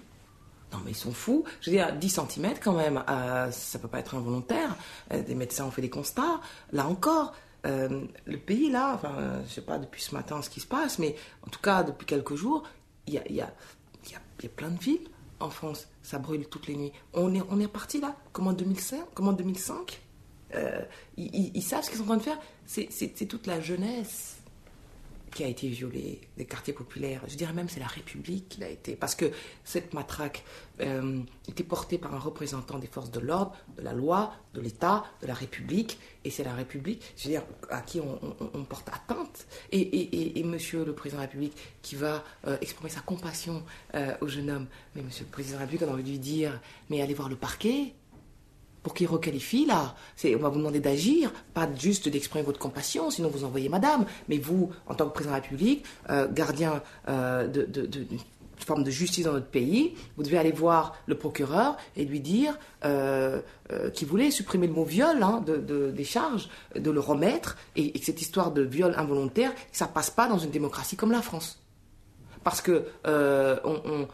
Non, 0.73 0.79
mais 0.83 0.91
ils 0.91 0.97
sont 0.97 1.13
fous. 1.13 1.43
Je 1.61 1.69
veux 1.69 1.77
dire, 1.77 1.95
10 1.95 2.09
cm 2.09 2.55
quand 2.63 2.73
même, 2.73 3.03
euh, 3.09 3.51
ça 3.51 3.79
peut 3.79 3.87
pas 3.87 3.99
être 3.99 4.15
involontaire. 4.15 4.75
Euh, 5.13 5.21
des 5.23 5.35
médecins 5.35 5.65
ont 5.65 5.71
fait 5.71 5.81
des 5.81 5.89
constats. 5.89 6.41
Là 6.71 6.87
encore, 6.87 7.33
euh, 7.65 8.05
le 8.25 8.37
pays, 8.37 8.69
là, 8.69 8.93
enfin, 8.95 9.41
je 9.47 9.53
sais 9.53 9.61
pas 9.61 9.77
depuis 9.77 10.01
ce 10.01 10.13
matin 10.13 10.41
ce 10.41 10.49
qui 10.49 10.59
se 10.59 10.67
passe, 10.67 10.99
mais 10.99 11.15
en 11.45 11.49
tout 11.49 11.61
cas, 11.61 11.83
depuis 11.83 12.05
quelques 12.05 12.35
jours, 12.35 12.63
il 13.07 13.13
y 13.13 13.17
a, 13.17 13.31
y, 13.31 13.41
a, 13.41 13.53
y, 14.09 14.15
a, 14.15 14.19
y 14.43 14.45
a 14.45 14.49
plein 14.49 14.69
de 14.69 14.79
villes 14.79 15.07
en 15.39 15.49
France. 15.49 15.87
Ça 16.03 16.19
brûle 16.19 16.47
toutes 16.47 16.67
les 16.67 16.75
nuits. 16.75 16.91
On 17.13 17.33
est, 17.33 17.41
on 17.49 17.59
est 17.59 17.67
parti 17.67 17.99
là, 17.99 18.15
comme 18.31 18.47
en 18.47 18.53
2005. 18.53 19.13
Comme 19.13 19.27
en 19.27 19.33
2005. 19.33 20.01
Ils, 21.17 21.51
ils, 21.55 21.61
savent 21.61 21.83
ce 21.83 21.89
qu'ils 21.89 21.99
sont 21.99 22.03
en 22.03 22.17
train 22.17 22.17
de 22.17 22.23
faire. 22.23 22.39
C'est 22.65 23.27
toute 23.27 23.47
la 23.47 23.59
jeunesse 23.61 24.35
qui 25.35 25.43
a 25.43 25.47
été 25.47 25.67
violée, 25.67 26.21
des 26.37 26.45
quartiers 26.45 26.73
populaires. 26.73 27.21
Je 27.27 27.35
dirais 27.35 27.51
même 27.51 27.67
c'est 27.67 27.81
la 27.81 27.87
République 27.87 28.47
qui 28.47 28.61
l'a 28.61 28.69
été. 28.69 28.95
Parce 28.95 29.15
que 29.15 29.25
cette 29.65 29.93
matraque 29.93 30.45
euh, 30.79 31.19
était 31.49 31.65
portée 31.65 31.97
par 31.97 32.15
un 32.15 32.19
représentant 32.19 32.79
des 32.79 32.87
forces 32.87 33.11
de 33.11 33.19
l'ordre, 33.19 33.53
de 33.77 33.83
la 33.83 33.91
loi, 33.91 34.33
de 34.53 34.61
l'État, 34.61 35.03
de 35.21 35.27
la 35.27 35.33
République. 35.33 35.99
Et 36.23 36.29
c'est 36.29 36.45
la 36.45 36.53
République, 36.53 37.03
à 37.69 37.81
qui 37.81 37.99
on, 37.99 38.63
porte 38.63 38.87
atteinte. 38.87 39.45
Et, 39.73 40.39
et, 40.39 40.43
monsieur 40.43 40.85
le 40.85 40.93
président 40.93 41.17
de 41.17 41.23
la 41.23 41.27
République 41.27 41.57
qui 41.81 41.95
va 41.95 42.23
euh, 42.47 42.57
exprimer 42.61 42.89
sa 42.89 43.01
compassion 43.01 43.61
euh, 43.93 44.15
au 44.21 44.27
jeune 44.29 44.49
homme. 44.49 44.67
Mais 44.95 45.01
monsieur 45.01 45.25
le 45.25 45.31
président 45.31 45.57
de 45.57 45.59
la 45.59 45.65
République, 45.65 45.89
on 45.89 45.93
aurait 45.93 46.03
dû 46.03 46.17
dire, 46.17 46.61
mais 46.89 47.01
allez 47.01 47.13
voir 47.13 47.27
le 47.27 47.35
parquet 47.35 47.93
pour 48.85 48.93
qu'il 48.93 49.07
requalifie 49.07 49.65
là. 49.65 49.95
On 50.23 50.37
va 50.37 50.49
vous 50.49 50.59
demander 50.59 50.79
d'agir, 50.79 51.33
pas 51.55 51.67
juste 51.75 52.07
d'exprimer 52.07 52.45
votre 52.45 52.59
compassion, 52.59 53.09
sinon 53.09 53.29
vous 53.29 53.43
envoyez 53.43 53.67
madame. 53.67 54.05
Mais 54.29 54.37
vous, 54.37 54.69
en 54.85 54.93
tant 54.93 55.07
que 55.07 55.13
président 55.13 55.31
de 55.33 55.37
la 55.37 55.41
République, 55.41 55.83
euh, 56.11 56.27
gardien 56.31 56.83
euh, 57.09 57.47
de, 57.47 57.89
forme 58.63 58.83
de 58.83 58.91
justice 58.91 59.25
dans 59.25 59.33
notre 59.33 59.47
pays, 59.47 59.95
vous 60.17 60.23
devez 60.23 60.37
aller 60.37 60.51
voir 60.51 60.95
le 61.07 61.17
procureur 61.17 61.77
et 61.95 62.05
lui 62.05 62.19
dire 62.19 62.59
euh, 62.85 63.41
qu'il 63.95 64.07
voulait 64.07 64.29
supprimer 64.29 64.67
le 64.67 64.73
mot 64.73 64.85
viol 64.85 65.23
hein, 65.23 65.43
de, 65.43 65.89
des 65.89 66.03
charges, 66.03 66.47
de 66.75 66.91
le 66.91 66.99
remettre, 66.99 67.57
et, 67.75 67.91
que 67.91 68.05
cette 68.05 68.21
histoire 68.21 68.51
de 68.51 68.61
viol 68.61 68.93
involontaire, 68.97 69.51
ça 69.71 69.87
passe 69.87 70.11
pas 70.11 70.27
dans 70.27 70.37
une 70.37 70.51
démocratie 70.51 70.95
comme 70.95 71.11
la 71.11 71.23
France. 71.23 71.64
Parce 72.45 72.61
que 72.61 72.83
euh, 73.07 73.57
euh, 73.65 74.05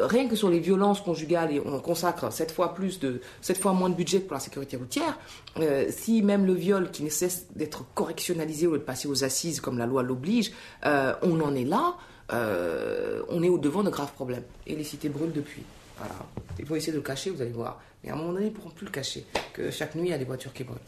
rien 0.00 0.26
que 0.26 0.34
sur 0.34 0.50
les 0.50 0.58
violences 0.58 1.00
conjugales, 1.00 1.52
et 1.52 1.62
on 1.64 1.78
consacre 1.78 2.32
sept 2.32 2.50
fois 2.50 2.74
plus 2.74 2.98
de 2.98 3.20
sept 3.40 3.58
fois 3.58 3.74
moins 3.74 3.88
de 3.88 3.94
budget 3.94 4.18
pour 4.18 4.34
la 4.34 4.40
sécurité 4.40 4.76
routière. 4.76 5.16
Euh, 5.60 5.86
si 5.90 6.20
même 6.20 6.46
le 6.46 6.52
viol, 6.52 6.90
qui 6.90 7.04
ne 7.04 7.08
cesse 7.08 7.46
d'être 7.54 7.84
correctionnalisé 7.94 8.66
ou 8.66 8.72
de 8.72 8.82
passer 8.82 9.06
aux 9.06 9.22
assises 9.22 9.60
comme 9.60 9.78
la 9.78 9.86
loi 9.86 10.02
l'oblige, 10.02 10.50
on 10.82 11.40
en 11.40 11.54
est 11.54 11.64
là. 11.64 11.94
on 12.32 13.42
est 13.44 13.48
au 13.48 13.58
devant 13.58 13.84
de 13.84 13.90
graves 13.90 14.12
problèmes. 14.14 14.44
Et 14.66 14.74
les 14.74 14.82
cités 14.82 15.08
brûlent 15.08 15.32
depuis. 15.32 15.62
Voilà. 15.96 16.14
Il 16.58 16.66
faut 16.66 16.74
essayer 16.74 16.92
de 16.92 16.98
le 16.98 17.04
cacher, 17.04 17.30
vous 17.30 17.40
allez 17.40 17.52
voir. 17.52 17.80
Mais 18.02 18.10
à 18.10 18.14
un 18.14 18.16
moment 18.16 18.32
donné, 18.32 18.46
ils 18.46 18.50
ne 18.50 18.54
pourront 18.56 18.70
plus 18.70 18.86
le 18.86 18.92
cacher. 18.92 19.24
Que 19.52 19.70
chaque 19.70 19.94
nuit, 19.94 20.08
il 20.08 20.10
y 20.10 20.14
a 20.14 20.18
des 20.18 20.24
voitures 20.24 20.52
qui 20.52 20.64
brûlent. 20.64 20.80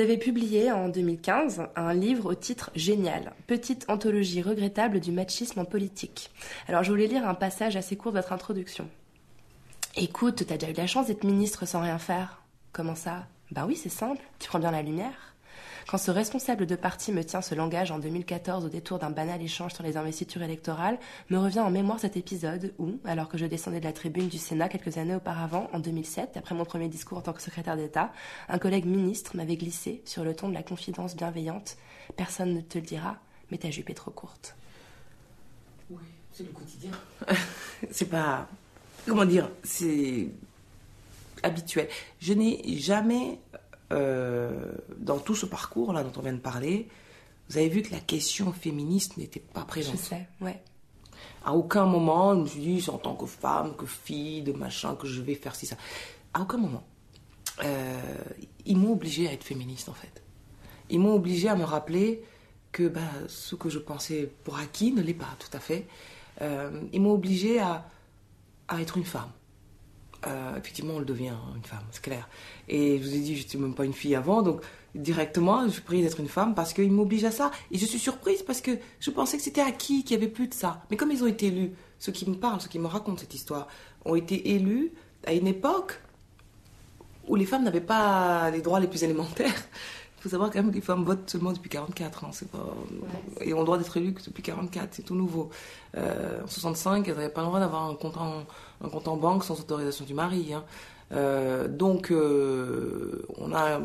Vous 0.00 0.06
avez 0.06 0.16
publié 0.16 0.72
en 0.72 0.88
2015 0.88 1.64
un 1.76 1.92
livre 1.92 2.30
au 2.30 2.34
titre 2.34 2.70
Génial, 2.74 3.34
petite 3.46 3.84
anthologie 3.90 4.40
regrettable 4.40 4.98
du 4.98 5.12
machisme 5.12 5.60
en 5.60 5.66
politique. 5.66 6.30
Alors 6.68 6.82
je 6.82 6.90
voulais 6.90 7.06
lire 7.06 7.28
un 7.28 7.34
passage 7.34 7.76
assez 7.76 7.96
court 7.96 8.12
de 8.12 8.16
votre 8.16 8.32
introduction. 8.32 8.88
Écoute, 9.96 10.46
t'as 10.46 10.56
déjà 10.56 10.72
eu 10.72 10.74
la 10.74 10.86
chance 10.86 11.08
d'être 11.08 11.24
ministre 11.24 11.66
sans 11.66 11.82
rien 11.82 11.98
faire. 11.98 12.40
Comment 12.72 12.94
ça? 12.94 13.26
Ben 13.50 13.66
oui, 13.66 13.76
c'est 13.76 13.90
simple, 13.90 14.22
tu 14.38 14.48
prends 14.48 14.58
bien 14.58 14.70
la 14.70 14.80
lumière. 14.80 15.29
Quand 15.90 15.98
ce 15.98 16.12
responsable 16.12 16.66
de 16.66 16.76
parti 16.76 17.10
me 17.10 17.24
tient 17.24 17.42
ce 17.42 17.56
langage 17.56 17.90
en 17.90 17.98
2014 17.98 18.64
au 18.64 18.68
détour 18.68 19.00
d'un 19.00 19.10
banal 19.10 19.42
échange 19.42 19.74
sur 19.74 19.82
les 19.82 19.96
investitures 19.96 20.42
électorales, 20.42 21.00
me 21.30 21.36
revient 21.36 21.58
en 21.58 21.70
mémoire 21.72 21.98
cet 21.98 22.16
épisode 22.16 22.72
où, 22.78 23.00
alors 23.04 23.28
que 23.28 23.36
je 23.36 23.44
descendais 23.44 23.80
de 23.80 23.86
la 23.86 23.92
tribune 23.92 24.28
du 24.28 24.38
Sénat 24.38 24.68
quelques 24.68 24.98
années 24.98 25.16
auparavant, 25.16 25.68
en 25.72 25.80
2007, 25.80 26.36
après 26.36 26.54
mon 26.54 26.64
premier 26.64 26.86
discours 26.86 27.18
en 27.18 27.22
tant 27.22 27.32
que 27.32 27.42
secrétaire 27.42 27.76
d'État, 27.76 28.12
un 28.48 28.58
collègue 28.58 28.86
ministre 28.86 29.36
m'avait 29.36 29.56
glissé, 29.56 30.00
sur 30.04 30.22
le 30.22 30.32
ton 30.32 30.48
de 30.48 30.54
la 30.54 30.62
confidence 30.62 31.16
bienveillante, 31.16 31.76
Personne 32.16 32.54
ne 32.54 32.60
te 32.60 32.78
le 32.78 32.84
dira, 32.84 33.16
mais 33.50 33.58
ta 33.58 33.72
jupe 33.72 33.90
est 33.90 33.94
trop 33.94 34.12
courte. 34.12 34.54
Oui, 35.90 36.04
c'est 36.32 36.44
le 36.44 36.50
quotidien. 36.50 36.92
c'est 37.90 38.08
pas. 38.08 38.46
Comment 39.06 39.24
dire 39.24 39.50
C'est 39.64 40.28
habituel. 41.42 41.88
Je 42.20 42.32
n'ai 42.32 42.78
jamais 42.78 43.40
euh, 43.92 44.72
dans 44.98 45.18
tout 45.18 45.34
ce 45.34 45.46
parcours 45.46 45.92
là 45.92 46.02
dont 46.04 46.12
on 46.16 46.22
vient 46.22 46.32
de 46.32 46.38
parler, 46.38 46.88
vous 47.48 47.58
avez 47.58 47.68
vu 47.68 47.82
que 47.82 47.92
la 47.92 48.00
question 48.00 48.52
féministe 48.52 49.16
n'était 49.16 49.40
pas 49.40 49.64
présente. 49.64 49.96
Je 49.96 50.00
sais, 50.00 50.28
ouais. 50.40 50.62
À 51.44 51.54
aucun 51.54 51.84
moment, 51.84 52.34
je 52.34 52.40
me 52.40 52.46
suis 52.46 52.60
dit, 52.60 52.90
en 52.90 52.98
tant 52.98 53.14
que 53.14 53.26
femme, 53.26 53.74
que 53.76 53.86
fille, 53.86 54.42
de 54.42 54.52
machin, 54.52 54.94
que 54.94 55.06
je 55.06 55.20
vais 55.20 55.34
faire 55.34 55.54
ci, 55.54 55.66
ça. 55.66 55.76
À 56.32 56.42
aucun 56.42 56.58
moment. 56.58 56.84
Euh, 57.64 58.00
ils 58.66 58.76
m'ont 58.76 58.92
obligé 58.92 59.28
à 59.28 59.32
être 59.32 59.44
féministe, 59.44 59.88
en 59.88 59.94
fait. 59.94 60.22
Ils 60.90 61.00
m'ont 61.00 61.14
obligé 61.14 61.48
à 61.48 61.56
me 61.56 61.64
rappeler 61.64 62.22
que 62.72 62.88
bah, 62.88 63.00
ce 63.26 63.56
que 63.56 63.68
je 63.68 63.78
pensais 63.78 64.30
pour 64.44 64.58
acquis 64.58 64.92
ne 64.92 65.02
l'est 65.02 65.14
pas, 65.14 65.34
tout 65.38 65.54
à 65.56 65.60
fait. 65.60 65.86
Euh, 66.42 66.82
ils 66.92 67.00
m'ont 67.00 67.12
obligé 67.12 67.58
à, 67.58 67.88
à 68.68 68.80
être 68.80 68.96
une 68.96 69.04
femme. 69.04 69.30
Euh, 70.26 70.56
effectivement, 70.58 70.94
on 70.94 70.98
le 70.98 71.04
devient, 71.04 71.32
une 71.56 71.64
femme, 71.64 71.84
c'est 71.92 72.02
clair. 72.02 72.28
Et 72.68 72.98
je 72.98 73.02
vous 73.02 73.14
ai 73.14 73.18
dit, 73.20 73.36
je 73.36 73.42
n'étais 73.42 73.58
même 73.58 73.74
pas 73.74 73.84
une 73.84 73.94
fille 73.94 74.14
avant, 74.14 74.42
donc 74.42 74.60
directement, 74.94 75.68
je 75.68 75.80
prie 75.80 76.02
d'être 76.02 76.20
une 76.20 76.28
femme 76.28 76.54
parce 76.54 76.72
qu'ils 76.72 76.92
m'obligent 76.92 77.24
à 77.24 77.30
ça. 77.30 77.50
Et 77.70 77.78
je 77.78 77.86
suis 77.86 77.98
surprise 77.98 78.42
parce 78.42 78.60
que 78.60 78.72
je 78.98 79.10
pensais 79.10 79.38
que 79.38 79.42
c'était 79.42 79.62
acquis, 79.62 80.04
qu'il 80.04 80.18
n'y 80.18 80.24
avait 80.24 80.32
plus 80.32 80.48
de 80.48 80.54
ça. 80.54 80.82
Mais 80.90 80.96
comme 80.96 81.10
ils 81.10 81.22
ont 81.22 81.26
été 81.28 81.46
élus, 81.46 81.72
ceux 81.98 82.12
qui 82.12 82.28
me 82.28 82.34
parlent, 82.34 82.60
ceux 82.60 82.68
qui 82.68 82.78
me 82.78 82.86
racontent 82.86 83.18
cette 83.18 83.34
histoire, 83.34 83.68
ont 84.04 84.14
été 84.14 84.50
élus 84.54 84.92
à 85.26 85.32
une 85.32 85.46
époque 85.46 86.00
où 87.28 87.36
les 87.36 87.46
femmes 87.46 87.64
n'avaient 87.64 87.80
pas 87.80 88.50
les 88.50 88.60
droits 88.60 88.80
les 88.80 88.88
plus 88.88 89.04
élémentaires. 89.04 89.54
Il 90.20 90.24
faut 90.24 90.28
savoir 90.28 90.50
quand 90.50 90.58
même 90.58 90.70
que 90.70 90.74
les 90.74 90.82
femmes 90.82 91.02
votent 91.04 91.30
seulement 91.30 91.50
depuis 91.50 91.70
44 91.70 92.24
ans, 92.24 92.30
c'est 92.30 92.50
pas... 92.50 92.76
et 93.40 93.54
ont 93.54 93.60
le 93.60 93.64
droit 93.64 93.78
d'être 93.78 93.96
élues 93.96 94.12
depuis 94.12 94.42
44, 94.42 94.90
c'est 94.92 95.02
tout 95.02 95.14
nouveau. 95.14 95.48
Euh, 95.96 96.42
en 96.44 96.46
65, 96.46 97.08
elles 97.08 97.14
n'avaient 97.14 97.30
pas 97.30 97.40
le 97.40 97.46
droit 97.46 97.58
d'avoir 97.58 97.88
un 97.88 97.94
compte 97.94 98.18
en, 98.18 98.44
un 98.84 98.88
compte 98.90 99.08
en 99.08 99.16
banque 99.16 99.44
sans 99.44 99.58
autorisation 99.58 100.04
du 100.04 100.12
mari. 100.12 100.52
Hein. 100.52 100.62
Euh, 101.12 101.68
donc, 101.68 102.10
euh, 102.10 103.24
on 103.38 103.54
a 103.54 103.80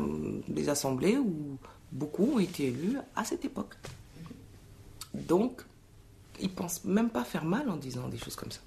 des 0.46 0.68
assemblées 0.68 1.16
où 1.16 1.56
beaucoup 1.90 2.34
ont 2.34 2.38
été 2.38 2.66
élus 2.66 2.98
à 3.14 3.24
cette 3.24 3.46
époque. 3.46 3.74
Donc, 5.14 5.62
ils 6.38 6.50
pensent 6.50 6.84
même 6.84 7.08
pas 7.08 7.24
faire 7.24 7.46
mal 7.46 7.70
en 7.70 7.76
disant 7.76 8.08
des 8.08 8.18
choses 8.18 8.36
comme 8.36 8.52
ça. 8.52 8.60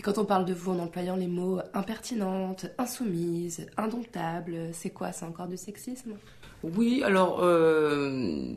Et 0.00 0.02
quand 0.02 0.16
on 0.16 0.24
parle 0.24 0.46
de 0.46 0.54
vous 0.54 0.72
en 0.72 0.78
employant 0.78 1.14
les 1.14 1.26
mots 1.26 1.58
impertinente, 1.74 2.64
insoumise, 2.78 3.66
indomptable, 3.76 4.70
c'est 4.72 4.88
quoi? 4.88 5.12
C'est 5.12 5.26
encore 5.26 5.46
du 5.46 5.58
sexisme? 5.58 6.12
Oui, 6.62 7.02
alors 7.04 7.40
euh, 7.42 8.54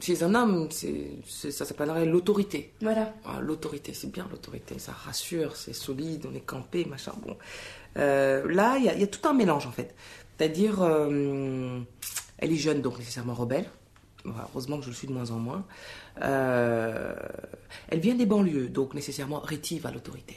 chez 0.00 0.24
un 0.24 0.34
homme, 0.34 0.68
ça 0.72 1.64
s'appellerait 1.64 2.04
l'autorité. 2.04 2.72
Voilà. 2.80 3.14
Ah, 3.24 3.38
l'autorité, 3.40 3.94
c'est 3.94 4.10
bien 4.10 4.26
l'autorité, 4.28 4.76
ça 4.80 4.90
rassure, 4.90 5.54
c'est 5.54 5.72
solide, 5.72 6.26
on 6.28 6.34
est 6.34 6.40
campé, 6.40 6.84
machin. 6.84 7.12
Bon. 7.24 7.36
Euh, 7.96 8.52
là, 8.52 8.76
il 8.76 8.84
y, 8.84 8.88
a 8.88 9.06
tout 9.06 9.28
un 9.28 9.34
mélange 9.34 9.68
en 9.68 9.70
fait. 9.70 9.94
C'est-à-dire, 10.36 10.82
euh, 10.82 11.78
elle 12.38 12.50
est 12.50 12.56
jeune, 12.56 12.82
donc 12.82 12.98
nécessairement 12.98 13.34
rebelle. 13.34 13.66
heureusement 14.24 14.78
que 14.78 14.82
je 14.82 14.90
le 14.90 14.96
suis 14.96 15.06
de 15.06 15.12
moins 15.12 15.30
en 15.30 15.38
moins. 15.38 15.64
Euh, 16.22 17.14
elle 17.88 18.00
vient 18.00 18.16
des 18.16 18.26
banlieues, 18.26 18.68
donc 18.68 18.94
nécessairement 18.94 19.38
rétive 19.38 19.86
à 19.86 19.92
l'autorité. 19.92 20.36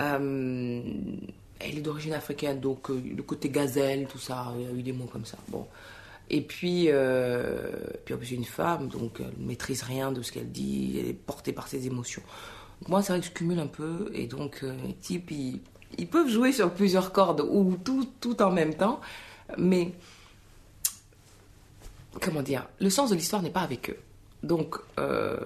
Elle 0.00 1.78
est 1.78 1.82
d'origine 1.82 2.14
africaine, 2.14 2.60
donc 2.60 2.88
le 2.88 3.22
côté 3.22 3.50
gazelle, 3.50 4.06
tout 4.06 4.18
ça, 4.18 4.52
il 4.56 4.62
y 4.62 4.66
a 4.66 4.70
eu 4.70 4.82
des 4.82 4.92
mots 4.92 5.08
comme 5.12 5.26
ça. 5.26 5.38
Bon. 5.48 5.66
Et 6.30 6.40
puis, 6.42 6.84
euh, 6.86 7.72
puis 8.04 8.14
c'est 8.22 8.36
une 8.36 8.44
femme, 8.44 8.86
donc 8.88 9.18
elle 9.18 9.32
ne 9.36 9.48
maîtrise 9.48 9.82
rien 9.82 10.12
de 10.12 10.22
ce 10.22 10.30
qu'elle 10.30 10.50
dit, 10.50 10.96
elle 11.00 11.08
est 11.08 11.12
portée 11.12 11.52
par 11.52 11.66
ses 11.66 11.88
émotions. 11.88 12.22
moi, 12.86 13.02
c'est 13.02 13.12
vrai 13.12 13.20
que 13.20 13.26
je 13.26 13.32
cumule 13.32 13.58
un 13.58 13.66
peu, 13.66 14.10
et 14.14 14.28
donc 14.28 14.60
euh, 14.62 14.72
les 14.86 14.94
types, 14.94 15.32
ils, 15.32 16.06
peuvent 16.06 16.28
jouer 16.28 16.52
sur 16.52 16.72
plusieurs 16.72 17.12
cordes 17.12 17.40
ou 17.40 17.76
tout, 17.84 18.42
en 18.42 18.52
même 18.52 18.74
temps, 18.74 19.00
mais 19.58 19.92
comment 22.20 22.42
dire, 22.42 22.68
le 22.80 22.90
sens 22.90 23.10
de 23.10 23.16
l'histoire 23.16 23.42
n'est 23.42 23.50
pas 23.50 23.62
avec 23.62 23.90
eux. 23.90 23.98
Donc, 24.44 24.76
euh, 25.00 25.36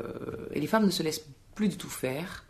les 0.54 0.66
femmes 0.66 0.84
ne 0.84 0.90
se 0.90 1.02
laissent 1.02 1.24
plus 1.54 1.68
du 1.68 1.78
tout 1.78 1.88
faire. 1.88 2.44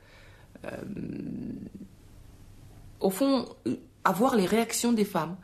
Euh, 3.05 3.07
au 3.07 3.11
fond, 3.11 3.47
avoir 4.05 4.37
les 4.37 4.47
réactions 4.47 4.93
des 4.93 5.05
femmes 5.05 5.37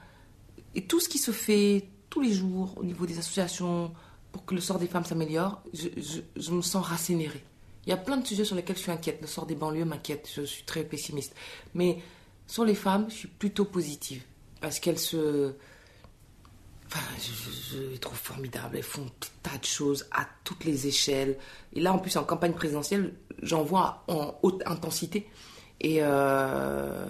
et 0.75 0.83
tout 0.83 1.01
ce 1.01 1.09
qui 1.09 1.19
se 1.19 1.31
fait, 1.31 1.89
tous 2.09 2.21
les 2.21 2.33
jours 2.33 2.75
au 2.77 2.85
niveau 2.85 3.07
des 3.07 3.19
associations 3.19 3.93
pour 4.33 4.45
que 4.45 4.55
le 4.55 4.61
sort 4.61 4.79
des 4.79 4.87
femmes 4.87 5.05
s'améliore, 5.05 5.63
je, 5.73 6.51
me 6.53 6.63
sens 6.63 6.87
rassénérée. 6.87 7.45
Il 7.87 7.91
y 7.91 7.93
a 7.93 7.97
plein 7.97 8.17
de 8.17 8.27
sujets 8.27 8.45
sur 8.45 8.55
lesquels 8.55 8.77
je 8.77 8.83
suis 8.83 8.93
inquiète. 8.93 9.19
Le 9.21 9.27
sort 9.27 9.47
des 9.47 9.55
banlieues 9.55 9.85
m'inquiète, 9.85 10.29
je 10.35 10.43
suis 10.43 10.65
très 10.65 10.85
pessimiste. 10.85 11.35
Mais 11.75 11.99
sur 12.47 12.65
les 12.65 12.75
femmes, 12.75 13.07
je 13.09 13.15
suis 13.15 13.29
plutôt 13.29 13.65
positive. 13.65 14.23
Parce 14.61 14.79
qu'elles 14.79 14.99
se. 14.99 15.55
Enfin, 16.87 17.01
je, 17.73 17.79
les 17.91 17.99
trouve 17.99 18.19
formidables. 18.19 18.77
Elles 18.77 18.83
font 18.83 19.07
un 19.07 19.27
tas 19.43 19.59
de 19.59 19.65
choses 19.65 20.07
à 20.13 20.27
toutes 20.45 20.65
les 20.65 20.87
échelles. 20.87 21.39
Et 21.73 21.81
là, 21.81 21.93
en 21.93 21.99
plus, 21.99 22.17
en 22.17 22.25
campagne 22.25 22.53
présidentielle, 22.53 23.15
j'en 23.43 23.63
vois 23.63 24.05
en 24.07 24.35
haute 24.43 24.63
intensité. 24.67 25.27
Et 25.81 25.99
euh, 26.01 27.07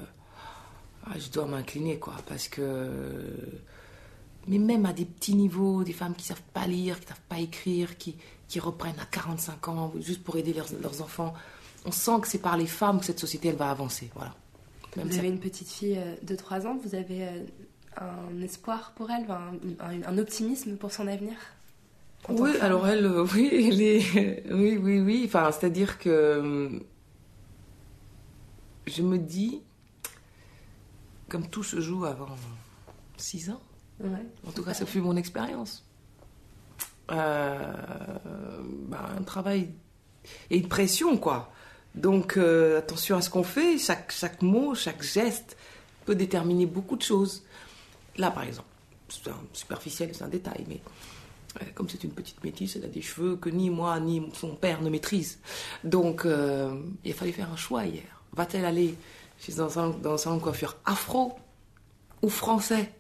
ah, 1.13 1.19
je 1.19 1.31
dois 1.31 1.47
m'incliner, 1.47 1.99
quoi. 1.99 2.15
Parce 2.27 2.49
que 2.49 2.89
mais 4.47 4.59
même 4.59 4.87
à 4.87 4.93
des 4.93 5.05
petits 5.05 5.35
niveaux, 5.35 5.85
des 5.85 5.93
femmes 5.93 6.15
qui 6.15 6.25
savent 6.25 6.43
pas 6.53 6.67
lire, 6.67 6.99
qui 7.01 7.07
savent 7.07 7.21
pas 7.29 7.39
écrire, 7.39 7.99
qui, 7.99 8.17
qui 8.49 8.59
reprennent 8.61 8.99
à 8.99 9.05
45 9.05 9.69
ans 9.69 9.93
juste 10.01 10.25
pour 10.25 10.37
aider 10.37 10.53
leurs, 10.53 10.69
leurs 10.83 11.03
enfants. 11.03 11.35
On 11.85 11.93
sent 11.93 12.21
que 12.23 12.29
c'est 12.29 12.39
par 12.39 12.57
les 12.57 12.67
femmes 12.67 13.01
que 13.01 13.07
cette 13.07 13.19
société 13.19 13.49
elle 13.49 13.57
va 13.57 13.71
avancer. 13.71 14.11
Voilà. 14.15 14.35
vous 14.97 15.19
avez 15.19 15.29
une 15.29 15.41
petite 15.41 15.69
fille 15.69 15.97
euh, 15.99 16.17
de 16.23 16.35
3 16.35 16.67
ans, 16.67 16.79
vous 16.83 16.95
avez 16.95 17.29
euh, 17.29 17.45
un 17.99 18.43
espoir 18.43 18.93
pour 18.97 19.11
elle, 19.11 19.27
un, 19.31 20.03
un, 20.07 20.19
optimisme 20.19 20.77
pour 20.77 20.93
son 20.93 21.07
avenir? 21.07 21.37
Oui, 22.29 22.51
alors 22.61 22.87
elle, 22.87 23.07
euh, 23.07 23.27
oui, 23.35 23.51
elle 23.53 23.81
est, 23.81 24.53
oui, 24.53 24.79
oui, 24.79 25.01
oui. 25.01 25.23
Enfin, 25.27 25.51
c'est-à-dire 25.53 25.99
que 25.99 26.81
je 28.87 29.03
me 29.03 29.19
dis, 29.19 29.63
comme 31.31 31.49
tout 31.49 31.63
se 31.63 31.81
joue 31.81 32.05
avant 32.05 32.37
6 33.17 33.51
ans, 33.51 33.61
en 34.47 34.53
tout 34.53 34.63
cas, 34.63 34.75
ça 34.75 34.87
fut 34.87 35.01
mon 35.01 35.17
expérience. 35.17 35.85
Euh, 37.11 37.73
bah, 38.89 39.11
un 39.19 39.23
travail 39.23 39.71
et 40.51 40.59
une 40.59 40.69
pression, 40.69 41.17
quoi. 41.17 41.53
Donc, 41.95 42.37
euh, 42.37 42.79
attention 42.79 43.17
à 43.17 43.23
ce 43.23 43.31
qu'on 43.31 43.43
fait. 43.43 43.79
Chaque, 43.79 44.13
chaque 44.13 44.43
mot, 44.43 44.75
chaque 44.75 45.03
geste 45.03 45.57
peut 46.07 46.15
déterminer 46.15 46.67
beaucoup 46.67 46.97
de 46.97 47.03
choses. 47.03 47.43
Là, 48.17 48.31
par 48.31 48.45
exemple, 48.45 48.69
c'est 49.09 49.31
superficiel, 49.53 50.11
c'est 50.15 50.23
un 50.23 50.29
détail, 50.29 50.65
mais 50.69 50.81
euh, 51.61 51.65
comme 51.75 51.89
c'est 51.89 52.05
une 52.05 52.13
petite 52.13 52.43
métisse, 52.45 52.77
elle 52.77 52.85
a 52.85 52.89
des 52.89 53.03
cheveux 53.03 53.37
que 53.37 53.49
ni 53.49 53.71
moi 53.71 53.99
ni 53.99 54.23
son 54.35 54.55
père 54.55 54.83
ne 54.83 54.89
maîtrisent. 54.89 55.41
Donc, 55.83 56.23
il 56.25 57.11
a 57.11 57.15
fallu 57.15 57.33
faire 57.33 57.51
un 57.53 57.57
choix 57.57 57.85
hier. 57.87 58.23
Va-t-elle 58.33 58.65
aller 58.65 58.95
chez 59.41 59.59
un 59.61 59.69
dans 60.03 60.15
un 60.15 60.19
salon 60.19 60.37
de 60.37 60.43
coiffure 60.43 60.77
afro 60.85 61.39
ou 62.23 62.29
français 62.29 62.93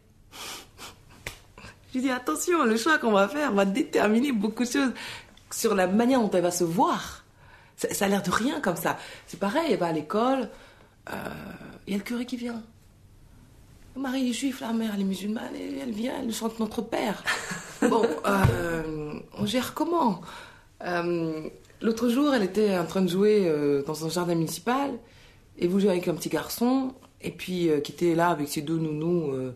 je 1.95 1.99
dis 1.99 2.11
attention, 2.11 2.65
le 2.65 2.77
choix 2.77 2.99
qu'on 2.99 3.13
va 3.13 3.29
faire 3.29 3.53
va 3.53 3.65
déterminer 3.65 4.33
beaucoup 4.33 4.65
de 4.65 4.71
choses 4.71 4.93
sur 5.51 5.75
la 5.75 5.87
manière 5.87 6.21
dont 6.21 6.31
elle 6.31 6.43
va 6.43 6.51
se 6.51 6.65
voir. 6.65 7.25
Ça, 7.77 8.05
a 8.05 8.09
l'air 8.09 8.23
de 8.23 8.31
rien 8.31 8.61
comme 8.61 8.77
ça. 8.77 8.99
C'est 9.27 9.41
pareil, 9.41 9.73
elle 9.73 9.79
va 9.79 9.87
à 9.87 9.93
l'école, 9.93 10.49
il 11.87 11.93
y 11.93 11.95
a 11.95 11.99
le 11.99 12.05
curé 12.05 12.27
qui 12.27 12.37
vient. 12.37 12.63
Marie 13.97 14.31
est 14.31 14.33
juif, 14.33 14.61
la 14.61 14.73
mère 14.73 14.93
elle 14.95 15.01
est 15.01 15.05
musulmane, 15.05 15.55
et 15.57 15.79
elle 15.81 15.91
vient, 15.91 16.15
elle 16.23 16.33
chante 16.33 16.61
notre 16.61 16.81
père. 16.81 17.25
bon, 17.83 18.07
on 19.39 19.47
gère 19.47 19.75
comment? 19.75 20.21
L'autre 21.83 22.09
jour, 22.09 22.35
elle 22.35 22.45
était 22.45 22.79
en 22.79 22.87
train 22.87 23.03
de 23.03 23.09
jouer 23.09 23.83
dans 23.87 24.07
un 24.07 24.11
jardin 24.11 24.37
municipal, 24.37 24.93
et 25.61 25.69
vous 25.69 25.79
jouez 25.79 25.91
avec 25.91 26.09
un 26.09 26.15
petit 26.15 26.29
garçon, 26.29 26.95
et 27.21 27.31
puis 27.31 27.71
qui 27.85 27.93
était 27.93 28.15
là 28.15 28.31
avec 28.31 28.49
ses 28.49 28.63
deux 28.63 28.79
nounous 28.79 29.53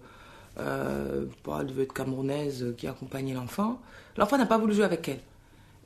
euh, 0.59 1.26
elle 1.61 1.66
devait 1.66 1.84
être 1.84 1.92
camerounaise, 1.92 2.62
euh, 2.62 2.72
qui 2.72 2.86
accompagnait 2.86 3.34
l'enfant. 3.34 3.80
L'enfant 4.16 4.38
n'a 4.38 4.46
pas 4.46 4.59
voulu 4.59 4.74
jouer 4.74 4.84
avec 4.84 5.09
elle. 5.09 5.20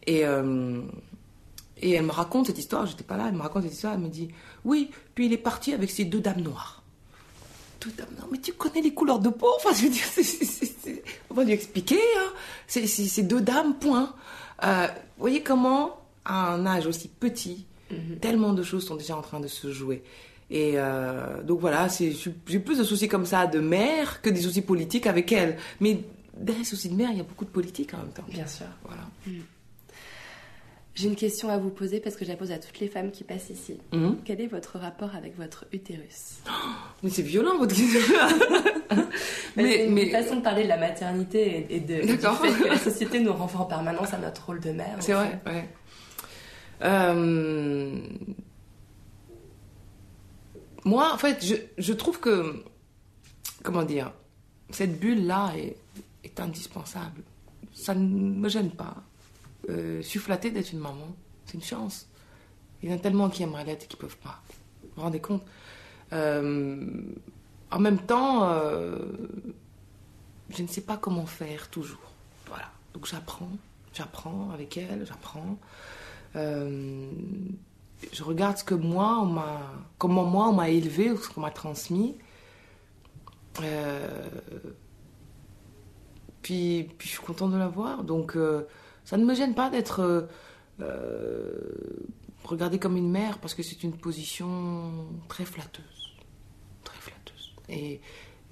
Et, 0.06 0.24
euh, 0.24 0.82
et 1.80 1.92
elle 1.92 2.04
me 2.04 2.12
raconte 2.12 2.46
cette 2.46 2.58
histoire, 2.58 2.86
j'étais 2.86 3.04
pas 3.04 3.16
là, 3.16 3.26
elle 3.28 3.34
me 3.34 3.42
raconte 3.42 3.62
cette 3.64 3.72
histoire, 3.72 3.94
elle 3.94 4.00
me 4.00 4.08
dit 4.08 4.28
Oui, 4.64 4.90
puis 5.14 5.26
il 5.26 5.32
est 5.32 5.38
parti 5.38 5.72
avec 5.72 5.90
ces 5.90 6.04
deux 6.04 6.20
dames 6.20 6.40
noires. 6.40 6.82
Deux 7.80 7.90
dames 7.90 8.08
noires, 8.16 8.28
mais 8.30 8.38
tu 8.38 8.52
connais 8.52 8.82
les 8.82 8.92
couleurs 8.92 9.20
de 9.20 9.28
peau? 9.28 9.48
Enfin, 9.56 9.74
je 9.74 9.84
veux 9.84 9.90
dire, 9.90 11.02
on 11.30 11.34
va 11.34 11.44
lui 11.44 11.52
expliquer, 11.52 12.00
hein. 12.18 12.32
c'est 12.66 13.22
deux 13.22 13.40
dames, 13.40 13.74
point. 13.74 14.14
Euh, 14.64 14.86
vous 15.16 15.20
voyez 15.20 15.42
comment, 15.42 16.00
à 16.24 16.52
un 16.52 16.66
âge 16.66 16.86
aussi 16.86 17.08
petit, 17.08 17.66
mhm. 17.90 18.18
tellement 18.20 18.52
de 18.52 18.62
choses 18.62 18.86
sont 18.86 18.96
déjà 18.96 19.16
en 19.16 19.22
train 19.22 19.40
de 19.40 19.48
se 19.48 19.72
jouer. 19.72 20.02
Et 20.50 20.72
euh, 20.76 21.42
donc 21.42 21.60
voilà, 21.60 21.88
j'ai 21.88 22.58
plus 22.58 22.78
de 22.78 22.84
soucis 22.84 23.08
comme 23.08 23.26
ça 23.26 23.46
de 23.46 23.60
mère 23.60 24.22
que 24.22 24.30
des 24.30 24.40
soucis 24.40 24.62
politiques 24.62 25.06
avec 25.06 25.30
elle. 25.32 25.56
Mais 25.80 26.00
derrière 26.36 26.60
les 26.60 26.64
soucis 26.64 26.88
de 26.88 26.94
mère, 26.94 27.10
il 27.10 27.18
y 27.18 27.20
a 27.20 27.24
beaucoup 27.24 27.44
de 27.44 27.50
politique 27.50 27.92
en 27.94 27.98
même 27.98 28.12
temps. 28.12 28.24
Bien 28.28 28.46
sûr. 28.46 28.66
Voilà. 28.84 29.02
Mm. 29.26 29.40
J'ai 30.94 31.06
une 31.06 31.16
question 31.16 31.48
à 31.48 31.58
vous 31.58 31.70
poser 31.70 32.00
parce 32.00 32.16
que 32.16 32.24
je 32.24 32.30
la 32.30 32.36
pose 32.36 32.50
à 32.50 32.58
toutes 32.58 32.80
les 32.80 32.88
femmes 32.88 33.12
qui 33.12 33.22
passent 33.22 33.50
ici. 33.50 33.78
Mm-hmm. 33.92 34.16
Quel 34.24 34.40
est 34.40 34.48
votre 34.48 34.78
rapport 34.78 35.14
avec 35.14 35.36
votre 35.36 35.66
utérus? 35.72 36.38
Mais 37.04 37.10
c'est 37.10 37.22
violent 37.22 37.56
votre 37.56 37.76
question. 37.76 38.00
mais, 39.56 39.86
mais, 39.88 40.04
une 40.06 40.10
façon 40.10 40.36
de 40.36 40.40
parler 40.40 40.64
de 40.64 40.68
la 40.68 40.76
maternité 40.76 41.66
et, 41.70 41.78
de, 41.78 42.00
du 42.04 42.16
fait 42.16 42.62
que 42.62 42.68
la 42.68 42.78
société 42.78 43.20
nous 43.20 43.32
renvoie 43.32 43.60
en 43.60 43.66
permanence 43.66 44.12
à 44.12 44.18
notre 44.18 44.46
rôle 44.46 44.58
de 44.58 44.70
mère. 44.70 44.96
C'est 44.98 45.12
vrai, 45.12 45.38
ouais. 45.46 45.68
Euh, 46.82 48.00
moi, 50.84 51.12
en 51.12 51.18
fait, 51.18 51.44
je, 51.76 51.92
trouve 51.92 52.18
que, 52.20 52.64
comment 53.62 53.82
dire, 53.82 54.12
cette 54.70 54.98
bulle-là 54.98 55.52
est, 55.56 55.76
indispensable. 56.40 57.22
Ça 57.72 57.96
ne 57.96 58.06
me 58.06 58.48
gêne 58.48 58.70
pas. 58.70 58.94
Euh, 59.68 59.96
je 60.00 60.06
suis 60.06 60.20
flattée 60.20 60.52
d'être 60.52 60.72
une 60.72 60.78
maman. 60.78 61.08
C'est 61.44 61.54
une 61.54 61.64
chance. 61.64 62.06
Il 62.80 62.88
y 62.88 62.92
en 62.92 62.96
a 62.96 62.98
tellement 63.00 63.28
qui 63.28 63.42
aimeraient 63.42 63.64
l'être 63.64 63.84
et 63.84 63.86
qui 63.88 63.96
ne 63.96 64.00
peuvent 64.02 64.18
pas. 64.18 64.40
Vous 64.82 64.88
vous 64.94 65.02
rendez 65.02 65.20
compte? 65.20 65.42
Euh, 66.12 66.86
En 67.72 67.80
même 67.80 67.98
temps, 67.98 68.48
euh, 68.50 68.98
je 70.50 70.62
ne 70.62 70.68
sais 70.68 70.82
pas 70.82 70.96
comment 70.96 71.26
faire 71.26 71.68
toujours. 71.70 72.12
Voilà. 72.46 72.70
Donc 72.94 73.06
j'apprends. 73.06 73.50
J'apprends 73.92 74.50
avec 74.52 74.76
elle, 74.76 75.04
j'apprends 75.04 75.58
je 76.34 78.22
regarde 78.22 78.56
ce 78.58 78.64
que 78.64 78.74
moi, 78.74 79.74
comment 79.98 80.24
moi, 80.24 80.48
on 80.48 80.52
m'a 80.52 80.70
élevé, 80.70 81.10
ou 81.10 81.16
ce 81.16 81.28
qu'on 81.28 81.40
m'a 81.40 81.50
transmis. 81.50 82.16
Euh, 83.62 84.28
puis, 86.42 86.88
je 87.00 87.08
suis 87.08 87.18
contente 87.18 87.52
de 87.52 87.56
l'avoir. 87.56 88.04
Donc, 88.04 88.36
euh, 88.36 88.66
ça 89.04 89.16
ne 89.16 89.24
me 89.24 89.34
gêne 89.34 89.54
pas 89.54 89.70
d'être 89.70 90.28
euh, 90.80 91.60
regardée 92.44 92.78
comme 92.78 92.96
une 92.96 93.10
mère, 93.10 93.38
parce 93.38 93.54
que 93.54 93.62
c'est 93.62 93.82
une 93.82 93.96
position 93.96 95.08
très 95.28 95.44
flatteuse. 95.44 96.16
Très 96.84 96.98
flatteuse. 96.98 97.54
Et, 97.68 98.00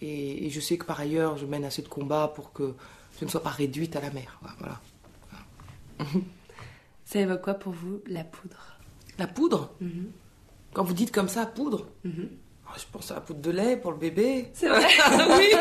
et, 0.01 0.51
je 0.51 0.61
sais 0.61 0.77
que 0.77 0.85
par 0.85 1.01
ailleurs, 1.01 1.37
je 1.39 1.47
mène 1.47 1.65
assez 1.65 1.83
de 1.83 1.89
combats 1.89 2.33
pour 2.35 2.53
que 2.53 2.75
je 3.19 3.25
ne 3.25 3.31
sois 3.31 3.43
pas 3.43 3.51
réduite 3.51 3.97
à 3.97 4.01
la 4.01 4.11
mère. 4.11 4.41
Voilà. 4.59 4.81
Ça 7.07 7.21
évoque 7.21 7.41
quoi 7.41 7.55
pour 7.55 7.73
vous, 7.73 8.03
la 8.09 8.25
poudre? 8.25 8.79
La 9.17 9.29
poudre? 9.29 9.71
Mhm. 9.81 10.11
Quand 10.75 10.83
vous 10.83 10.93
dites 10.93 11.13
comme 11.13 11.29
ça, 11.29 11.47
poudre, 11.47 11.87
mhm. 12.03 12.29
ah, 12.67 12.73
je 12.77 12.83
pense 12.91 13.13
à 13.13 13.15
la 13.15 13.21
poudre 13.21 13.41
de 13.41 13.51
lait 13.53 13.77
pour 13.77 13.93
le 13.93 13.97
bébé. 13.97 14.51
C'est 14.53 14.69
vrai 14.69 14.83
Oui 15.39 15.53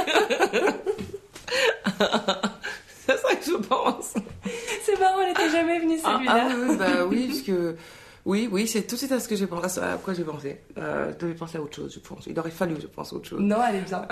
C'est 3.06 3.18
ça 3.18 3.36
que 3.36 3.46
je 3.46 3.58
pense. 3.58 4.16
C'est 4.82 5.00
marrant, 5.00 5.22
elle 5.22 5.28
n'était 5.28 5.52
jamais 5.52 5.80
venue 5.80 6.00
ah, 6.04 6.14
celui-là. 6.16 6.48
Ah, 6.50 6.56
oui, 6.58 6.78
bah 6.78 7.06
oui, 7.06 7.28
parce 7.28 7.42
que... 7.44 7.76
Oui, 8.26 8.50
oui, 8.52 8.68
c'est 8.68 8.82
tout 8.82 8.96
de 8.96 9.00
suite 9.00 9.12
à 9.12 9.20
ce 9.20 9.28
que 9.28 9.36
j'ai 9.36 9.46
pensé, 9.46 9.80
à 9.80 10.00
quoi 10.04 10.16
j'ai 10.16 10.24
pensé. 10.24 10.60
Euh, 10.80 11.14
je 11.14 11.18
devais 11.20 11.36
penser 11.36 11.60
à 11.60 11.62
autre 11.62 11.76
chose, 11.76 11.94
je 11.94 12.00
pense. 12.00 12.26
Il 12.26 12.40
aurait 12.40 12.50
fallu 12.50 12.74
que 12.74 12.82
je 12.82 12.88
pense 12.88 13.14
à 13.14 13.18
autre 13.18 13.30
chose. 13.30 13.40
Non, 13.40 13.58
elle 13.70 13.76
est 13.76 13.82
bien. 13.82 14.08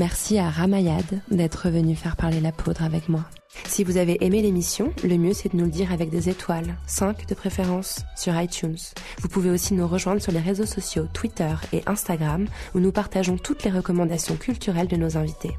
Merci 0.00 0.38
à 0.38 0.48
Ramayad 0.48 1.04
d'être 1.30 1.68
venu 1.68 1.94
faire 1.94 2.16
parler 2.16 2.40
la 2.40 2.52
poudre 2.52 2.82
avec 2.84 3.10
moi. 3.10 3.26
Si 3.66 3.84
vous 3.84 3.98
avez 3.98 4.24
aimé 4.24 4.40
l'émission, 4.40 4.94
le 5.04 5.18
mieux 5.18 5.34
c'est 5.34 5.52
de 5.52 5.58
nous 5.58 5.66
le 5.66 5.70
dire 5.70 5.92
avec 5.92 6.08
des 6.08 6.30
étoiles, 6.30 6.74
5 6.86 7.26
de 7.26 7.34
préférence, 7.34 8.00
sur 8.16 8.34
iTunes. 8.40 8.78
Vous 9.20 9.28
pouvez 9.28 9.50
aussi 9.50 9.74
nous 9.74 9.86
rejoindre 9.86 10.22
sur 10.22 10.32
les 10.32 10.40
réseaux 10.40 10.64
sociaux 10.64 11.06
Twitter 11.12 11.52
et 11.74 11.82
Instagram 11.84 12.46
où 12.74 12.80
nous 12.80 12.92
partageons 12.92 13.36
toutes 13.36 13.62
les 13.62 13.70
recommandations 13.70 14.36
culturelles 14.36 14.88
de 14.88 14.96
nos 14.96 15.18
invités. 15.18 15.54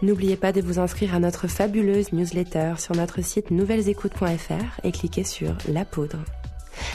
N'oubliez 0.00 0.36
pas 0.36 0.52
de 0.52 0.60
vous 0.60 0.78
inscrire 0.78 1.12
à 1.12 1.18
notre 1.18 1.48
fabuleuse 1.48 2.12
newsletter 2.12 2.74
sur 2.78 2.94
notre 2.94 3.20
site 3.20 3.50
nouvellesécoutes.fr 3.50 4.80
et 4.84 4.92
cliquez 4.92 5.24
sur 5.24 5.56
La 5.68 5.84
Poudre. 5.84 6.24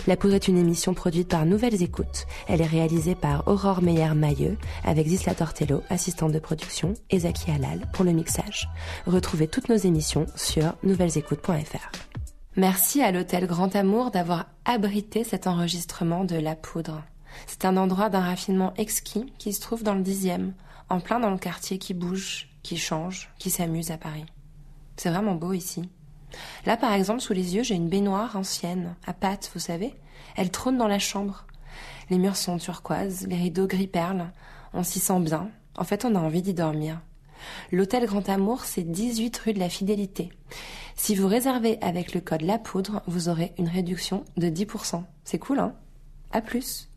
La 0.08 0.18
Poudre 0.18 0.36
est 0.36 0.48
une 0.48 0.58
émission 0.58 0.94
produite 0.94 1.30
par 1.30 1.46
Nouvelles 1.46 1.82
Écoutes. 1.84 2.26
Elle 2.48 2.62
est 2.62 2.66
réalisée 2.66 3.16
par 3.16 3.48
Aurore 3.48 3.82
Meyer-Mailleux 3.82 4.58
avec 4.84 5.08
Zisla 5.08 5.36
Tortello, 5.36 5.82
assistante 5.90 6.32
de 6.32 6.40
production, 6.40 6.94
et 7.10 7.20
Zaki 7.20 7.52
Halal 7.52 7.88
pour 7.94 8.06
le 8.06 8.12
mixage. 8.12 8.70
Retrouvez 9.06 9.48
toutes 9.48 9.70
nos 9.70 9.76
émissions 9.76 10.26
sur 10.36 10.74
nouvellesécoutes.fr. 10.84 11.92
Merci 12.56 13.02
à 13.02 13.12
l'hôtel 13.12 13.48
Grand 13.48 13.76
Amour 13.76 14.12
d'avoir 14.12 14.48
abrité 14.66 15.24
cet 15.24 15.48
enregistrement 15.48 16.26
de 16.26 16.36
La 16.36 16.56
Poudre. 16.56 17.04
C'est 17.48 17.66
un 17.66 17.78
endroit 17.78 18.10
d'un 18.10 18.22
raffinement 18.22 18.74
exquis 18.78 19.32
qui 19.38 19.54
se 19.54 19.62
trouve 19.62 19.84
dans 19.84 19.94
le 19.94 20.02
dixième, 20.02 20.54
en 20.90 21.00
plein 21.00 21.20
dans 21.20 21.30
le 21.30 21.38
quartier 21.38 21.78
qui 21.78 21.94
bouge, 21.94 22.50
qui 22.64 22.78
change, 22.78 23.30
qui 23.38 23.50
s'amuse 23.50 23.92
à 23.92 23.98
Paris. 23.98 24.26
C'est 24.98 25.10
vraiment 25.10 25.36
beau 25.36 25.54
ici. 25.54 25.90
Là, 26.66 26.78
par 26.78 26.94
exemple, 26.94 27.22
sous 27.22 27.34
les 27.34 27.56
yeux, 27.56 27.64
j'ai 27.64 27.76
une 27.76 27.90
baignoire 27.90 28.36
ancienne, 28.36 28.96
à 29.06 29.14
pattes, 29.14 29.52
vous 29.54 29.60
savez. 29.60 29.94
Elle 30.36 30.52
trône 30.52 30.78
dans 30.78 30.88
la 30.88 31.00
chambre. 31.00 31.46
Les 32.10 32.18
murs 32.18 32.36
sont 32.36 32.58
turquoises, 32.58 33.28
les 33.28 33.36
rideaux 33.36 33.68
gris 33.68 33.88
perle. 33.88 34.32
On 34.74 34.84
s'y 34.84 35.00
sent 35.00 35.20
bien. 35.20 35.50
En 35.78 35.84
fait, 35.84 36.06
on 36.06 36.16
a 36.16 36.20
envie 36.20 36.42
d'y 36.42 36.54
dormir. 36.54 37.02
L'hôtel 37.72 38.06
Grand 38.06 38.28
Amour, 38.28 38.66
c'est 38.66 38.84
18 38.84 39.38
rue 39.38 39.54
de 39.54 39.60
la 39.60 39.70
Fidélité. 39.70 40.30
Si 40.96 41.16
vous 41.16 41.28
réservez 41.28 41.78
avec 41.82 42.14
le 42.14 42.20
code 42.20 42.42
La 42.42 42.60
Poudre, 42.60 43.02
vous 43.08 43.30
aurez 43.30 43.54
une 43.58 43.70
réduction 43.70 44.26
de 44.38 44.48
10%. 44.48 45.04
C'est 45.24 45.40
cool, 45.40 45.60
hein? 45.60 45.74
À 46.32 46.42
plus 46.42 46.89